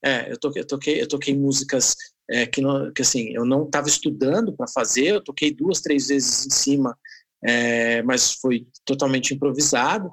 É, 0.04 0.30
eu 0.30 0.38
toquei, 0.38 0.62
eu 0.62 0.66
toquei, 0.66 1.02
eu 1.02 1.08
toquei 1.08 1.34
músicas 1.34 1.96
é, 2.30 2.46
que, 2.46 2.60
não, 2.60 2.92
que 2.92 3.02
assim 3.02 3.30
eu 3.34 3.44
não 3.44 3.64
estava 3.64 3.88
estudando 3.88 4.52
para 4.52 4.68
fazer. 4.68 5.06
Eu 5.06 5.20
toquei 5.20 5.52
duas, 5.52 5.80
três 5.80 6.08
vezes 6.08 6.46
em 6.46 6.50
cima, 6.50 6.98
é, 7.44 8.02
mas 8.02 8.32
foi 8.32 8.66
totalmente 8.84 9.34
improvisado, 9.34 10.10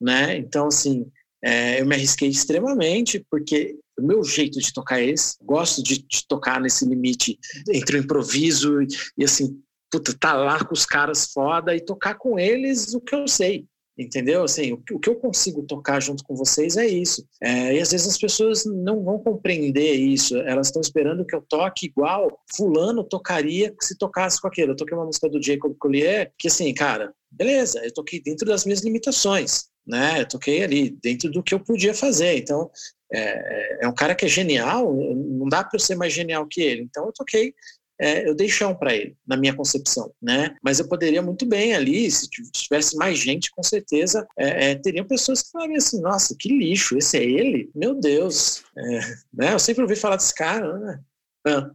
né? 0.00 0.36
Então 0.36 0.66
assim, 0.66 1.06
é, 1.42 1.80
eu 1.80 1.86
me 1.86 1.94
arrisquei 1.94 2.28
extremamente 2.28 3.24
porque 3.30 3.78
o 3.98 4.02
meu 4.02 4.24
jeito 4.24 4.58
de 4.58 4.72
tocar 4.72 5.00
é 5.00 5.06
esse. 5.06 5.36
Gosto 5.42 5.82
de, 5.82 5.98
de 5.98 6.26
tocar 6.26 6.60
nesse 6.60 6.84
limite 6.84 7.38
entre 7.68 7.98
o 7.98 8.00
improviso 8.00 8.82
e, 8.82 8.88
e 9.18 9.24
assim, 9.24 9.60
puta, 9.90 10.12
tá 10.18 10.34
lá 10.34 10.64
com 10.64 10.74
os 10.74 10.84
caras 10.84 11.26
foda 11.32 11.74
e 11.74 11.80
tocar 11.80 12.16
com 12.16 12.38
eles 12.38 12.94
o 12.94 13.00
que 13.00 13.14
eu 13.14 13.28
sei 13.28 13.66
entendeu? 13.96 14.42
Assim, 14.42 14.72
o, 14.72 14.98
que 14.98 15.08
eu 15.08 15.16
consigo 15.16 15.62
tocar 15.62 16.00
junto 16.00 16.24
com 16.24 16.34
vocês 16.34 16.76
é 16.76 16.86
isso. 16.86 17.26
É, 17.40 17.74
e 17.74 17.80
às 17.80 17.90
vezes 17.90 18.08
as 18.08 18.18
pessoas 18.18 18.64
não 18.64 19.02
vão 19.02 19.18
compreender 19.18 19.94
isso. 19.94 20.36
Elas 20.38 20.68
estão 20.68 20.82
esperando 20.82 21.24
que 21.24 21.34
eu 21.34 21.42
toque 21.42 21.86
igual 21.86 22.40
fulano 22.56 23.04
tocaria 23.04 23.74
se 23.80 23.96
tocasse 23.96 24.40
com 24.40 24.48
aquele. 24.48 24.72
Eu 24.72 24.76
toquei 24.76 24.96
uma 24.96 25.06
música 25.06 25.28
do 25.28 25.42
Jacob 25.42 25.74
Collier 25.78 26.32
que 26.38 26.48
assim, 26.48 26.72
cara, 26.74 27.12
beleza, 27.30 27.80
eu 27.84 27.92
toquei 27.92 28.20
dentro 28.20 28.46
das 28.46 28.64
minhas 28.64 28.82
limitações, 28.82 29.64
né? 29.86 30.22
Eu 30.22 30.28
toquei 30.28 30.62
ali 30.62 30.90
dentro 31.02 31.30
do 31.30 31.42
que 31.42 31.54
eu 31.54 31.60
podia 31.60 31.94
fazer. 31.94 32.38
Então, 32.38 32.70
é, 33.12 33.84
é 33.84 33.88
um 33.88 33.94
cara 33.94 34.14
que 34.14 34.24
é 34.24 34.28
genial, 34.28 34.92
não 34.92 35.48
dá 35.48 35.62
para 35.62 35.76
eu 35.76 35.80
ser 35.80 35.94
mais 35.94 36.12
genial 36.12 36.46
que 36.48 36.60
ele. 36.60 36.82
Então, 36.82 37.06
eu 37.06 37.12
toquei 37.12 37.54
é, 38.00 38.28
eu 38.28 38.34
dei 38.34 38.48
chão 38.48 38.74
para 38.74 38.94
ele, 38.94 39.16
na 39.26 39.36
minha 39.36 39.54
concepção, 39.54 40.12
né? 40.20 40.56
Mas 40.62 40.78
eu 40.78 40.88
poderia 40.88 41.22
muito 41.22 41.46
bem 41.46 41.74
ali, 41.74 42.10
se 42.10 42.28
tivesse 42.28 42.96
mais 42.96 43.18
gente, 43.18 43.50
com 43.50 43.62
certeza, 43.62 44.26
é, 44.36 44.70
é, 44.70 44.74
teriam 44.74 45.06
pessoas 45.06 45.42
que 45.42 45.50
falariam 45.50 45.76
assim, 45.76 46.00
nossa, 46.00 46.36
que 46.38 46.48
lixo, 46.48 46.96
esse 46.98 47.18
é 47.18 47.22
ele? 47.22 47.70
Meu 47.74 47.94
Deus, 47.94 48.64
é, 48.76 49.00
né? 49.32 49.52
Eu 49.52 49.58
sempre 49.58 49.82
ouvi 49.82 49.96
falar 49.96 50.16
desse 50.16 50.34
cara, 50.34 50.78
né? 50.78 51.00
Ah. 51.46 51.70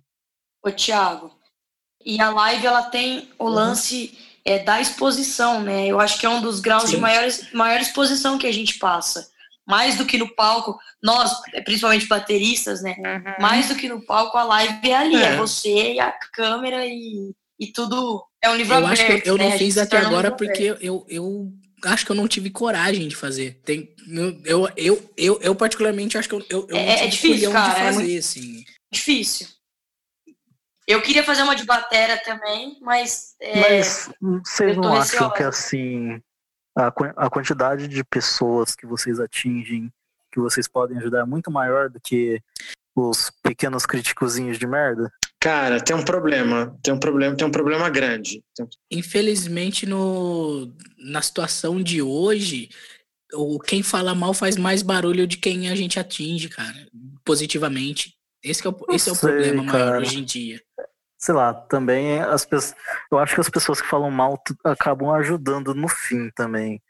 Ô, 0.63 0.71
Thiago, 0.71 1.31
e 2.05 2.19
a 2.19 2.29
live, 2.29 2.65
ela 2.65 2.83
tem 2.83 3.29
o 3.37 3.45
uhum. 3.45 3.49
lance 3.49 4.17
é, 4.43 4.59
da 4.59 4.81
exposição, 4.81 5.61
né? 5.61 5.87
Eu 5.87 5.99
acho 5.99 6.19
que 6.19 6.25
é 6.25 6.29
um 6.29 6.41
dos 6.41 6.59
graus 6.59 6.83
Sim. 6.83 6.95
de 6.95 6.97
maior, 6.97 7.29
maior 7.53 7.79
exposição 7.79 8.37
que 8.37 8.47
a 8.47 8.51
gente 8.51 8.77
passa 8.77 9.29
mais 9.69 9.95
do 9.95 10.05
que 10.05 10.17
no 10.17 10.33
palco, 10.33 10.79
nós, 11.01 11.31
principalmente 11.63 12.07
bateristas, 12.07 12.81
né? 12.81 12.95
Uhum. 12.97 13.35
Mais 13.39 13.67
do 13.67 13.75
que 13.75 13.87
no 13.87 14.03
palco, 14.03 14.35
a 14.35 14.43
live 14.43 14.89
é 14.89 14.95
ali, 14.95 15.15
é, 15.15 15.27
é 15.27 15.37
você 15.37 15.93
e 15.93 15.99
a 15.99 16.11
câmera 16.33 16.87
e, 16.87 17.31
e 17.59 17.67
tudo. 17.67 18.25
É 18.41 18.49
um 18.49 18.55
livro 18.55 18.73
eu 18.73 18.77
aberto. 18.79 18.93
Acho 18.93 19.21
que 19.21 19.29
eu, 19.29 19.37
né? 19.37 19.49
não 19.49 19.57
fiz 19.59 19.77
até 19.77 19.97
agora 19.99 20.33
um 20.33 20.35
porque 20.35 20.75
eu, 20.81 21.05
eu 21.07 21.53
acho 21.85 22.03
que 22.03 22.11
eu 22.11 22.15
não 22.15 22.27
tive 22.27 22.49
coragem 22.49 23.07
de 23.07 23.15
fazer. 23.15 23.61
Tem, 23.63 23.93
eu, 24.43 24.67
eu, 24.75 25.13
eu, 25.15 25.39
eu 25.39 25.55
particularmente 25.55 26.17
acho 26.17 26.27
que 26.27 26.33
eu, 26.33 26.43
eu, 26.49 26.67
eu 26.67 26.75
é, 26.75 27.05
é 27.05 27.07
difícil, 27.07 27.51
cara, 27.51 27.73
de 27.75 27.79
é 27.79 27.83
fazer, 27.83 28.15
é 28.15 28.17
assim. 28.17 28.65
Difícil. 28.91 29.47
Eu 30.87 31.03
queria 31.03 31.23
fazer 31.23 31.43
uma 31.43 31.55
de 31.55 31.63
batera 31.63 32.17
também, 32.17 32.79
mas. 32.81 33.35
É, 33.39 33.59
mas 33.59 34.09
vocês 34.43 34.75
não 34.75 34.95
acham 34.95 35.31
que 35.31 35.43
assim 35.43 36.19
a, 36.79 37.25
a 37.25 37.29
quantidade 37.29 37.87
de 37.87 38.03
pessoas 38.03 38.75
que 38.75 38.85
vocês 38.85 39.19
atingem, 39.19 39.91
que 40.31 40.39
vocês 40.39 40.67
podem 40.67 40.97
ajudar 40.97 41.21
é 41.21 41.25
muito 41.25 41.51
maior 41.51 41.89
do 41.89 41.99
que 41.99 42.41
os 42.95 43.31
pequenos 43.43 43.85
criticozinhos 43.85 44.57
de 44.57 44.65
merda? 44.65 45.11
Cara, 45.39 45.79
tem 45.81 45.95
um 45.95 46.03
problema, 46.03 46.77
tem 46.83 46.93
um 46.93 46.99
problema, 46.99 47.35
tem 47.35 47.47
um 47.47 47.51
problema 47.51 47.89
grande. 47.89 48.43
Infelizmente, 48.91 49.85
no, 49.85 50.73
na 50.97 51.21
situação 51.21 51.81
de 51.81 52.01
hoje, 52.01 52.69
o 53.33 53.59
quem 53.59 53.81
fala 53.81 54.13
mal 54.13 54.33
faz 54.33 54.57
mais 54.57 54.81
barulho 54.81 55.25
de 55.25 55.37
quem 55.37 55.69
a 55.69 55.75
gente 55.75 55.99
atinge, 55.99 56.49
cara, 56.49 56.87
positivamente. 57.23 58.15
Esse 58.43 58.65
é 58.65 58.69
o, 58.69 58.75
esse 58.89 59.09
é 59.09 59.11
o 59.11 59.15
sei, 59.15 59.29
problema 59.29 59.65
cara. 59.65 59.85
maior 59.85 60.01
hoje 60.01 60.19
em 60.19 60.23
dia 60.23 60.61
sei 61.19 61.35
lá, 61.35 61.53
também 61.53 62.19
as 62.21 62.45
pessoas. 62.45 62.75
Eu 63.11 63.19
acho 63.19 63.35
que 63.35 63.41
as 63.41 63.49
pessoas 63.49 63.81
que 63.81 63.87
falam 63.87 64.09
mal 64.09 64.41
acabam 64.63 65.11
ajudando 65.11 65.75
no 65.75 65.89
fim 65.89 66.31
também. 66.31 66.81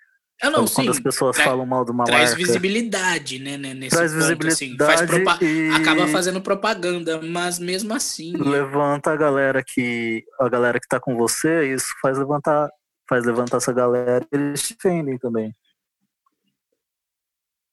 Eu 0.41 0.51
não, 0.51 0.59
quando, 0.59 0.73
quando 0.73 0.91
as 0.91 0.99
pessoas 1.01 1.37
falam 1.37 1.65
mal 1.65 1.83
de 1.83 1.91
uma 1.91 2.05
traz 2.05 2.29
marca. 2.29 2.35
Traz 2.35 2.47
visibilidade, 2.47 3.39
né, 3.39 3.57
né, 3.57 3.73
nesse 3.73 3.93
traz 3.93 4.13
ponto, 4.13 4.21
visibilidade 4.21 5.03
assim. 5.03 5.25
Faz 5.25 5.41
e... 5.41 5.69
Acaba 5.71 6.07
fazendo 6.07 6.41
propaganda, 6.41 7.21
mas 7.21 7.59
mesmo 7.59 7.93
assim... 7.93 8.31
Levanta 8.37 9.11
a 9.11 9.17
galera 9.17 9.61
que... 9.61 10.23
A 10.39 10.47
galera 10.47 10.79
que 10.79 10.87
tá 10.87 10.97
com 10.97 11.17
você, 11.17 11.73
isso 11.73 11.93
faz 12.01 12.17
levantar... 12.17 12.69
Faz 13.09 13.25
levantar 13.25 13.57
essa 13.57 13.73
galera 13.73 14.25
e 14.31 14.35
eles 14.37 14.65
te 14.65 14.75
defendem 14.75 15.17
também. 15.17 15.53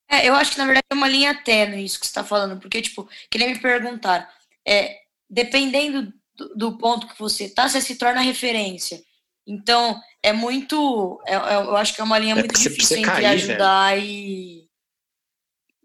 É, 0.09 0.27
eu 0.29 0.35
acho 0.35 0.53
que 0.53 0.59
na 0.59 0.65
verdade 0.65 0.87
é 0.91 0.95
uma 0.95 1.09
linha 1.09 1.35
tênue 1.45 1.85
isso 1.85 2.01
que 2.01 2.07
você 2.07 2.15
tá 2.15 2.25
falando, 2.25 2.59
porque, 2.59 2.81
tipo, 2.81 3.09
que 3.31 3.39
nem 3.39 3.53
me 3.53 3.61
perguntar, 3.61 4.29
é, 4.67 5.03
dependendo 5.29 6.13
do, 6.57 6.77
ponto 6.79 7.07
que 7.07 7.19
você 7.19 7.49
tá, 7.49 7.69
você 7.69 7.81
se 7.81 7.97
torna 7.97 8.21
referência. 8.21 9.01
Então, 9.47 10.01
é 10.23 10.33
muito. 10.33 11.21
É, 11.27 11.35
é, 11.35 11.55
eu 11.57 11.77
acho 11.77 11.95
que 11.95 12.01
é 12.01 12.05
uma 12.05 12.19
linha 12.19 12.33
é 12.33 12.35
muito 12.35 12.59
difícil 12.59 12.99
entre 12.99 13.11
cair, 13.11 13.27
ajudar 13.27 13.95
velho. 13.95 14.07
e. 14.07 14.67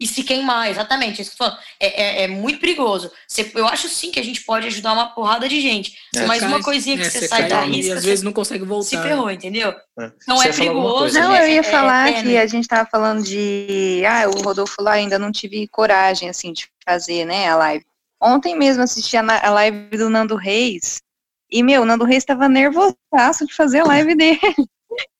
E 0.00 0.06
se 0.06 0.24
queimar, 0.24 0.68
exatamente. 0.68 1.20
É, 1.20 1.22
isso 1.22 1.36
que 1.36 1.42
eu 1.44 1.46
é, 1.46 1.52
é, 1.78 2.22
é, 2.24 2.26
muito 2.26 2.58
perigoso. 2.58 3.08
Você, 3.28 3.52
eu 3.54 3.68
acho 3.68 3.88
sim 3.88 4.10
que 4.10 4.18
a 4.18 4.24
gente 4.24 4.42
pode 4.42 4.66
ajudar 4.66 4.94
uma 4.94 5.14
porrada 5.14 5.48
de 5.48 5.60
gente. 5.60 5.94
É, 6.16 6.26
mas 6.26 6.40
cai, 6.40 6.48
uma 6.48 6.60
coisinha 6.60 6.98
que 6.98 7.04
você 7.04 7.28
sai 7.28 7.46
da 7.46 7.60
risca. 7.60 7.92
E 7.94 7.96
às 7.96 8.04
vezes 8.04 8.24
não 8.24 8.32
consegue 8.32 8.64
voltar. 8.64 8.88
Se 8.88 9.00
ferrou, 9.00 9.30
entendeu? 9.30 9.72
Então 9.96 10.42
é 10.42 10.52
perigoso. 10.52 11.16
Não, 11.16 11.36
eu 11.36 11.48
ia 11.48 11.62
falar 11.62 12.20
que 12.20 12.36
a 12.36 12.46
gente 12.48 12.66
tava 12.66 12.88
falando 12.90 13.22
de. 13.22 14.02
Ah, 14.04 14.28
o 14.28 14.42
Rodolfo 14.42 14.82
lá 14.82 14.94
ainda 14.94 15.20
não 15.20 15.30
tive 15.30 15.68
coragem, 15.68 16.28
assim, 16.28 16.52
de 16.52 16.66
fazer, 16.84 17.24
né, 17.24 17.48
a 17.48 17.54
live. 17.54 17.84
Ontem 18.22 18.56
mesmo 18.56 18.84
assisti 18.84 19.16
a, 19.16 19.50
live 19.50 19.96
do 19.96 20.08
Nando 20.08 20.36
Reis. 20.36 21.02
E, 21.50 21.60
meu, 21.62 21.82
o 21.82 21.84
Nando 21.84 22.04
Reis 22.04 22.22
estava 22.22 22.48
nervosaço 22.48 23.46
de 23.46 23.52
fazer 23.52 23.80
a 23.80 23.84
live 23.84 24.14
dele. 24.14 24.38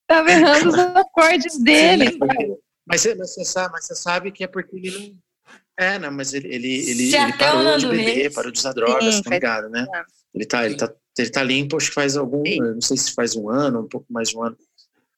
tava 0.06 0.30
errando 0.30 0.68
os 0.68 0.78
acordes 0.78 1.58
dele. 1.58 2.16
Mas, 2.86 3.04
mas, 3.04 3.30
você 3.30 3.44
sabe, 3.44 3.72
mas 3.72 3.86
você 3.86 3.94
sabe 3.96 4.30
que 4.30 4.44
é 4.44 4.46
porque 4.46 4.76
ele 4.76 4.90
não. 4.90 5.16
É, 5.76 5.98
não, 5.98 6.12
mas 6.12 6.32
ele, 6.32 6.46
ele, 6.54 6.90
ele, 6.90 7.16
ele 7.16 7.32
parou 7.38 7.76
de 7.76 7.86
beber, 7.88 8.14
Reis. 8.14 8.34
parou 8.34 8.52
de 8.52 8.58
usar 8.58 8.72
drogas, 8.72 9.14
Sim, 9.16 9.22
tá 9.22 9.30
ligado, 9.30 9.68
né? 9.68 9.86
Ele 10.32 10.44
tá, 10.46 10.64
ele, 10.64 10.76
tá, 10.76 10.92
ele 11.18 11.30
tá 11.30 11.42
limpo, 11.42 11.76
acho 11.76 11.88
que 11.88 11.94
faz 11.94 12.16
algum. 12.16 12.42
Não 12.42 12.80
sei 12.80 12.96
se 12.96 13.12
faz 13.12 13.34
um 13.34 13.48
ano, 13.48 13.80
um 13.80 13.88
pouco 13.88 14.06
mais 14.10 14.28
de 14.28 14.36
um 14.36 14.44
ano. 14.44 14.56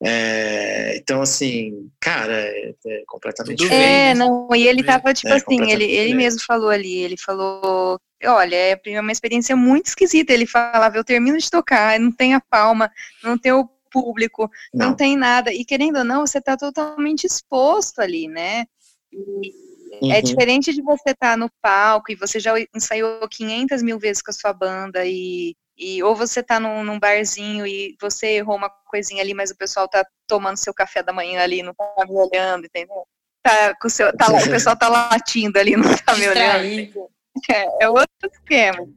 É, 0.04 0.96
então, 0.96 1.22
assim, 1.22 1.90
cara, 1.98 2.34
é, 2.34 2.74
é 2.86 3.02
completamente 3.06 3.56
Tudo 3.56 3.68
diferente. 3.68 3.88
É, 3.90 4.14
não, 4.14 4.48
e 4.54 4.66
ele 4.66 4.82
tava, 4.82 5.14
tipo 5.14 5.32
é, 5.32 5.36
assim, 5.36 5.70
ele, 5.70 5.84
ele 5.84 6.14
mesmo 6.14 6.42
falou 6.42 6.68
ali, 6.68 6.98
ele 6.98 7.16
falou, 7.16 7.98
olha, 8.22 8.54
é 8.54 9.00
uma 9.00 9.12
experiência 9.12 9.56
muito 9.56 9.86
esquisita, 9.86 10.32
ele 10.32 10.46
falava, 10.46 10.96
eu 10.96 11.04
termino 11.04 11.38
de 11.38 11.50
tocar, 11.50 11.98
não 11.98 12.12
tem 12.12 12.34
a 12.34 12.40
palma, 12.40 12.90
não 13.22 13.38
tem 13.38 13.52
o 13.52 13.66
público, 13.90 14.50
não, 14.74 14.88
não. 14.88 14.94
tem 14.94 15.16
nada, 15.16 15.52
e 15.52 15.64
querendo 15.64 15.98
ou 15.98 16.04
não, 16.04 16.26
você 16.26 16.40
tá 16.40 16.56
totalmente 16.56 17.24
exposto 17.24 18.00
ali, 18.00 18.28
né, 18.28 18.66
e, 19.12 19.64
é 19.94 20.04
uhum. 20.04 20.12
É 20.12 20.20
diferente 20.20 20.72
de 20.72 20.82
você 20.82 21.10
estar 21.10 21.32
tá 21.32 21.36
no 21.36 21.48
palco 21.62 22.10
e 22.10 22.16
você 22.16 22.40
já 22.40 22.52
ensaiou 22.74 23.26
500 23.28 23.82
mil 23.82 23.98
vezes 23.98 24.22
com 24.22 24.30
a 24.30 24.34
sua 24.34 24.52
banda 24.52 25.04
e 25.06 25.54
e 25.76 26.02
ou 26.02 26.14
você 26.14 26.42
tá 26.42 26.60
num, 26.60 26.84
num, 26.84 26.98
barzinho 26.98 27.66
e 27.66 27.96
você 28.00 28.36
errou 28.36 28.56
uma 28.56 28.70
coisinha 28.70 29.22
ali, 29.22 29.34
mas 29.34 29.50
o 29.50 29.56
pessoal 29.56 29.88
tá 29.88 30.06
tomando 30.26 30.56
seu 30.56 30.72
café 30.72 31.02
da 31.02 31.12
manhã 31.12 31.42
ali, 31.42 31.62
não 31.62 31.74
tá 31.74 32.06
me 32.08 32.16
olhando, 32.16 32.66
entendeu? 32.66 33.06
Tá, 33.42 33.74
com 33.80 33.88
o, 33.88 33.90
seu, 33.90 34.16
tá, 34.16 34.28
o 34.28 34.50
pessoal 34.50 34.76
tá 34.76 34.88
latindo 34.88 35.58
ali, 35.58 35.76
não 35.76 35.94
tá 35.96 36.14
me 36.16 36.28
olhando. 36.28 37.10
É, 37.50 37.84
é 37.84 37.88
outro 37.88 38.08
esquema. 38.32 38.88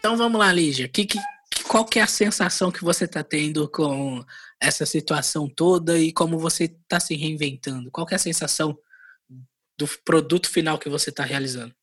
Então 0.00 0.16
vamos 0.16 0.40
lá, 0.40 0.50
Lígia. 0.50 0.88
Que, 0.88 1.04
que, 1.04 1.18
qual 1.68 1.84
que 1.84 1.98
é 2.00 2.02
a 2.02 2.06
sensação 2.06 2.72
que 2.72 2.82
você 2.82 3.04
está 3.04 3.22
tendo 3.22 3.68
com 3.68 4.24
essa 4.60 4.84
situação 4.84 5.48
toda 5.48 5.98
e 5.98 6.12
como 6.12 6.38
você 6.38 6.64
está 6.64 7.00
se 7.00 7.14
reinventando? 7.14 7.90
Qual 7.90 8.06
é 8.10 8.14
a 8.14 8.18
sensação 8.18 8.78
do 9.78 9.88
produto 10.04 10.50
final 10.50 10.78
que 10.78 10.90
você 10.90 11.10
está 11.10 11.24
realizando? 11.24 11.74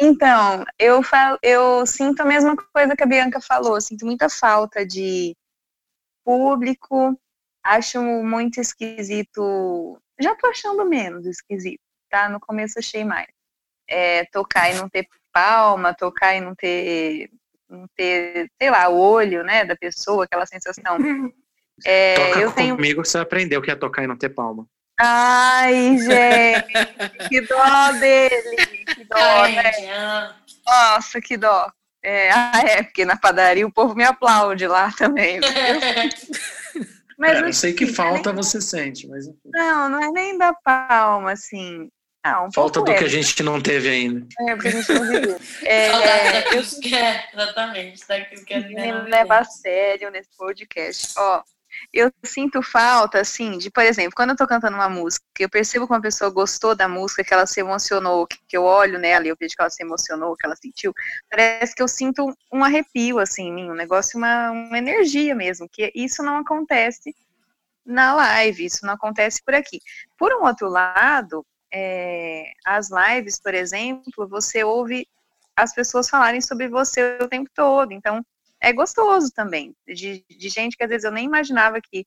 Então, 0.00 0.64
eu, 0.78 1.02
falo, 1.02 1.38
eu 1.42 1.84
sinto 1.84 2.20
a 2.20 2.24
mesma 2.24 2.54
coisa 2.56 2.94
que 2.94 3.02
a 3.02 3.06
Bianca 3.06 3.40
falou, 3.40 3.80
sinto 3.80 4.06
muita 4.06 4.28
falta 4.28 4.86
de 4.86 5.34
público, 6.24 7.18
acho 7.64 8.00
muito 8.02 8.60
esquisito, 8.60 10.00
já 10.20 10.36
tô 10.36 10.46
achando 10.46 10.84
menos 10.84 11.26
esquisito, 11.26 11.82
tá? 12.08 12.28
No 12.28 12.38
começo 12.38 12.78
achei 12.78 13.04
mais. 13.04 13.26
É, 13.88 14.24
tocar 14.26 14.70
e 14.70 14.76
não 14.76 14.88
ter 14.88 15.08
palma, 15.32 15.94
tocar 15.94 16.36
e 16.36 16.40
não 16.40 16.54
ter 16.54 17.30
não 17.68 17.86
ter, 17.96 18.50
sei 18.60 18.70
lá, 18.70 18.88
o 18.88 18.98
olho, 18.98 19.42
né, 19.44 19.64
da 19.64 19.76
pessoa, 19.76 20.24
aquela 20.24 20.46
sensação. 20.46 20.98
É, 21.84 22.14
Toca 22.14 22.40
eu 22.40 22.52
tenho... 22.52 22.76
comigo 22.76 23.02
que 23.02 23.08
você 23.08 23.18
aprendeu 23.18 23.62
que 23.62 23.70
é 23.70 23.76
tocar 23.76 24.02
e 24.02 24.06
não 24.06 24.16
ter 24.16 24.30
palma. 24.30 24.66
Ai, 25.00 25.96
gente, 25.98 27.28
que 27.28 27.40
dó 27.42 27.92
dele, 27.92 28.56
que 28.84 29.04
dó, 29.04 29.48
né? 29.48 30.34
Nossa, 30.66 31.20
que 31.20 31.36
dó. 31.36 31.70
É, 32.02 32.30
ah, 32.30 32.62
é, 32.66 32.82
porque 32.82 33.04
na 33.04 33.16
padaria 33.16 33.66
o 33.66 33.72
povo 33.72 33.94
me 33.94 34.04
aplaude 34.04 34.66
lá 34.66 34.90
também. 34.92 35.38
mas 37.18 37.36
é, 37.36 37.40
eu 37.42 37.52
sei 37.52 37.72
que 37.72 37.84
assim, 37.84 37.94
falta 37.94 38.32
nem... 38.32 38.42
você 38.42 38.60
sente, 38.60 39.06
mas 39.06 39.26
Não, 39.44 39.88
não 39.88 40.02
é 40.02 40.10
nem 40.10 40.36
da 40.36 40.52
palma, 40.52 41.32
assim. 41.32 41.88
Não, 42.24 42.46
um 42.46 42.52
falta 42.52 42.82
do 42.82 42.90
é. 42.90 42.98
que 42.98 43.04
a 43.04 43.08
gente 43.08 43.42
não 43.42 43.60
teve 43.60 43.88
ainda. 43.88 44.26
É, 44.40 44.54
porque 44.54 44.68
a 44.68 44.70
gente 44.70 44.92
não 44.92 45.06
viveu. 45.06 45.40
É, 45.64 45.90
eu... 45.90 46.02
é, 46.96 47.28
exatamente, 47.32 48.06
daquilo 48.06 48.44
que 48.44 48.54
a 48.54 48.60
gente 48.60 48.74
me 48.74 48.92
leva 49.10 49.38
a 49.38 49.44
sério 49.44 50.10
nesse 50.10 50.30
podcast. 50.36 51.14
Ó, 51.16 51.42
eu 51.92 52.12
sinto 52.24 52.62
falta, 52.62 53.20
assim, 53.20 53.58
de, 53.58 53.70
por 53.70 53.84
exemplo, 53.84 54.12
quando 54.14 54.30
eu 54.30 54.36
tô 54.36 54.46
cantando 54.46 54.76
uma 54.76 54.88
música, 54.88 55.24
eu 55.38 55.48
percebo 55.48 55.86
que 55.86 55.92
uma 55.92 56.00
pessoa 56.00 56.30
gostou 56.30 56.74
da 56.74 56.88
música, 56.88 57.22
que 57.22 57.32
ela 57.32 57.46
se 57.46 57.60
emocionou, 57.60 58.26
que 58.26 58.56
eu 58.56 58.64
olho 58.64 58.98
nela 58.98 59.26
e 59.26 59.28
eu 59.28 59.36
vejo 59.38 59.54
que 59.54 59.60
ela 59.60 59.70
se 59.70 59.82
emocionou, 59.82 60.36
que 60.36 60.46
ela 60.46 60.56
sentiu, 60.56 60.92
parece 61.30 61.74
que 61.74 61.82
eu 61.82 61.88
sinto 61.88 62.34
um 62.52 62.64
arrepio, 62.64 63.18
assim, 63.18 63.48
em 63.48 63.52
mim, 63.52 63.70
um 63.70 63.74
negócio, 63.74 64.18
uma, 64.18 64.50
uma 64.50 64.78
energia 64.78 65.34
mesmo, 65.34 65.68
que 65.70 65.92
isso 65.94 66.22
não 66.22 66.38
acontece 66.38 67.14
na 67.84 68.14
live, 68.14 68.66
isso 68.66 68.84
não 68.84 68.94
acontece 68.94 69.42
por 69.42 69.54
aqui. 69.54 69.80
Por 70.16 70.32
um 70.32 70.44
outro 70.44 70.68
lado, 70.68 71.44
é, 71.72 72.52
as 72.64 72.88
lives, 72.90 73.40
por 73.40 73.54
exemplo, 73.54 74.28
você 74.28 74.64
ouve 74.64 75.06
as 75.56 75.74
pessoas 75.74 76.08
falarem 76.08 76.40
sobre 76.40 76.68
você 76.68 77.18
o 77.20 77.28
tempo 77.28 77.50
todo, 77.54 77.92
então 77.92 78.24
é 78.60 78.72
gostoso 78.72 79.30
também, 79.34 79.74
de, 79.86 80.24
de 80.28 80.48
gente 80.48 80.76
que 80.76 80.84
às 80.84 80.88
vezes 80.88 81.04
eu 81.04 81.12
nem 81.12 81.24
imaginava 81.24 81.80
que 81.80 82.06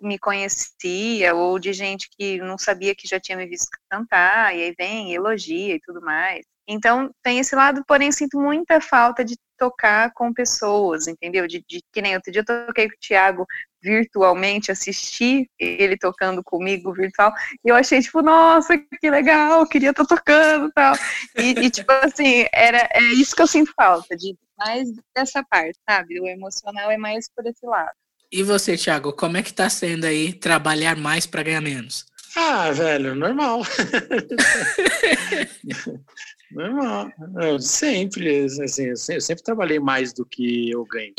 me 0.00 0.18
conhecia, 0.18 1.34
ou 1.34 1.58
de 1.58 1.72
gente 1.72 2.08
que 2.16 2.38
não 2.38 2.58
sabia 2.58 2.94
que 2.94 3.08
já 3.08 3.18
tinha 3.18 3.38
me 3.38 3.46
visto 3.46 3.70
cantar, 3.88 4.54
e 4.54 4.62
aí 4.62 4.74
vem, 4.76 5.14
elogia 5.14 5.74
e 5.74 5.80
tudo 5.80 6.00
mais. 6.00 6.44
Então, 6.66 7.10
tem 7.22 7.38
esse 7.38 7.54
lado, 7.54 7.84
porém, 7.86 8.10
sinto 8.10 8.40
muita 8.40 8.80
falta 8.80 9.24
de 9.24 9.36
tocar 9.56 10.12
com 10.12 10.32
pessoas, 10.32 11.06
entendeu? 11.06 11.46
De, 11.46 11.64
de 11.68 11.82
que 11.92 12.02
nem 12.02 12.14
outro 12.14 12.32
dia 12.32 12.42
eu 12.42 12.66
toquei 12.66 12.88
com 12.88 12.96
o 12.96 13.00
Thiago 13.00 13.46
virtualmente, 13.84 14.72
assisti 14.72 15.48
ele 15.58 15.98
tocando 15.98 16.42
comigo 16.42 16.92
virtual, 16.92 17.32
e 17.62 17.68
eu 17.68 17.76
achei, 17.76 18.00
tipo, 18.00 18.22
nossa, 18.22 18.78
que 18.78 19.10
legal, 19.10 19.66
queria 19.68 19.90
estar 19.90 20.06
tocando 20.06 20.72
tal. 20.72 20.94
e 21.36 21.54
tal. 21.54 21.64
E, 21.64 21.70
tipo 21.70 21.92
assim, 21.92 22.46
era, 22.52 22.88
é 22.92 23.02
isso 23.02 23.36
que 23.36 23.42
eu 23.42 23.46
sinto 23.46 23.72
falta, 23.76 24.16
de 24.16 24.34
mais 24.56 24.88
dessa 25.14 25.44
parte, 25.44 25.78
sabe? 25.88 26.20
O 26.20 26.26
emocional 26.26 26.90
é 26.90 26.96
mais 26.96 27.28
por 27.28 27.46
esse 27.46 27.66
lado. 27.66 27.92
E 28.32 28.42
você, 28.42 28.76
Thiago, 28.76 29.12
como 29.12 29.36
é 29.36 29.42
que 29.42 29.52
tá 29.52 29.68
sendo 29.68 30.06
aí 30.06 30.32
trabalhar 30.32 30.96
mais 30.96 31.26
para 31.26 31.42
ganhar 31.42 31.60
menos? 31.60 32.06
Ah, 32.36 32.72
velho, 32.72 33.14
normal. 33.14 33.62
normal. 36.50 37.12
Eu 37.40 37.60
sempre, 37.60 38.44
assim, 38.44 38.86
eu 38.86 39.20
sempre 39.20 39.44
trabalhei 39.44 39.78
mais 39.78 40.12
do 40.12 40.26
que 40.26 40.70
eu 40.70 40.84
ganho. 40.84 41.14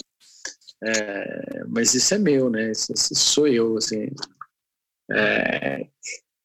É, 0.83 1.63
mas 1.67 1.93
isso 1.93 2.13
é 2.13 2.17
meu, 2.17 2.49
né? 2.49 2.71
Isso, 2.71 2.91
isso 2.93 3.15
sou 3.15 3.47
eu, 3.47 3.77
assim. 3.77 4.09
É, 5.11 5.87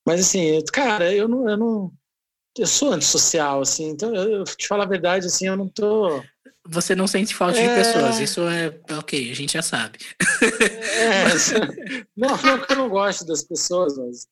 mas 0.07 0.21
assim, 0.21 0.63
cara, 0.73 1.13
eu 1.13 1.29
não, 1.29 1.49
eu 1.49 1.57
não, 1.57 1.93
eu 2.59 2.67
sou 2.67 2.93
antissocial, 2.93 3.61
assim. 3.61 3.91
Então, 3.91 4.15
eu, 4.15 4.31
eu 4.31 4.45
te 4.45 4.67
falar 4.67 4.85
a 4.85 4.89
verdade, 4.89 5.27
assim, 5.27 5.47
eu 5.47 5.57
não 5.57 5.69
tô 5.69 6.23
você 6.67 6.95
não 6.95 7.07
sente 7.07 7.35
falta 7.35 7.59
é... 7.59 7.69
de 7.69 7.75
pessoas, 7.75 8.21
isso 8.21 8.43
é 8.49 8.73
ok, 8.97 9.31
a 9.31 9.35
gente 9.35 9.55
já 9.55 9.63
sabe. 9.63 9.99
É, 10.43 11.25
não, 12.17 12.37
não 12.37 12.61
que 12.61 12.73
eu 12.73 12.77
não 12.77 12.89
gosto 12.89 13.27
das 13.27 13.43
pessoas, 13.43 13.97
mas. 13.97 14.27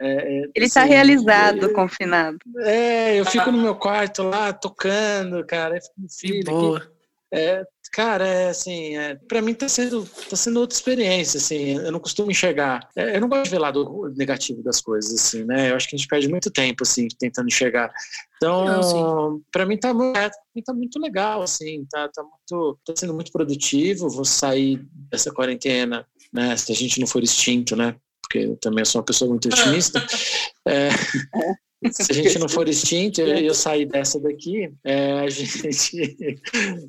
É, 0.00 0.12
é 0.12 0.42
Ele 0.54 0.66
está 0.66 0.82
assim, 0.82 0.90
realizado, 0.90 1.62
eu, 1.64 1.72
confinado. 1.72 2.38
É, 2.60 3.18
eu 3.18 3.24
fico 3.24 3.50
no 3.50 3.58
meu 3.58 3.74
quarto 3.74 4.22
lá 4.22 4.52
tocando, 4.52 5.44
cara. 5.44 5.78
Que 6.20 6.44
boa. 6.44 6.90
É, 7.32 7.64
cara, 7.92 8.26
é 8.26 8.48
assim, 8.48 8.96
é, 8.96 9.14
para 9.28 9.40
mim 9.40 9.54
tá 9.54 9.68
sendo, 9.68 10.04
tá 10.28 10.34
sendo 10.34 10.58
outra 10.58 10.76
experiência, 10.76 11.38
assim, 11.38 11.76
eu 11.76 11.92
não 11.92 12.00
costumo 12.00 12.30
enxergar, 12.30 12.88
é, 12.96 13.16
eu 13.16 13.20
não 13.20 13.28
gosto 13.28 13.44
de 13.44 13.50
ver 13.50 13.58
lado 13.58 14.12
negativo 14.16 14.62
das 14.62 14.80
coisas, 14.80 15.14
assim, 15.14 15.44
né, 15.44 15.70
eu 15.70 15.76
acho 15.76 15.88
que 15.88 15.94
a 15.94 15.98
gente 15.98 16.08
perde 16.08 16.28
muito 16.28 16.50
tempo, 16.50 16.82
assim, 16.82 17.06
tentando 17.18 17.48
enxergar. 17.48 17.92
Então, 18.36 19.40
para 19.52 19.64
mim 19.64 19.78
tá, 19.78 19.90
é, 20.16 20.30
tá 20.62 20.74
muito 20.74 20.98
legal, 20.98 21.42
assim, 21.42 21.86
tá, 21.88 22.08
tá, 22.08 22.22
muito, 22.22 22.78
tá 22.84 22.94
sendo 22.96 23.14
muito 23.14 23.30
produtivo, 23.30 24.08
vou 24.08 24.24
sair 24.24 24.84
dessa 25.10 25.32
quarentena, 25.32 26.04
né, 26.32 26.56
se 26.56 26.72
a 26.72 26.74
gente 26.74 26.98
não 26.98 27.06
for 27.06 27.22
extinto, 27.22 27.76
né, 27.76 27.94
porque 28.22 28.38
eu 28.38 28.56
também 28.56 28.84
sou 28.84 29.00
uma 29.00 29.04
pessoa 29.04 29.28
muito 29.28 29.48
otimista, 29.48 30.04
é, 30.66 30.88
se 31.90 32.12
a 32.12 32.14
gente 32.14 32.38
não 32.38 32.48
for 32.48 32.68
extinto 32.68 33.20
e 33.22 33.46
eu 33.46 33.54
sair 33.54 33.86
dessa 33.86 34.20
daqui, 34.20 34.70
é, 34.84 35.20
a 35.20 35.28
gente. 35.28 36.40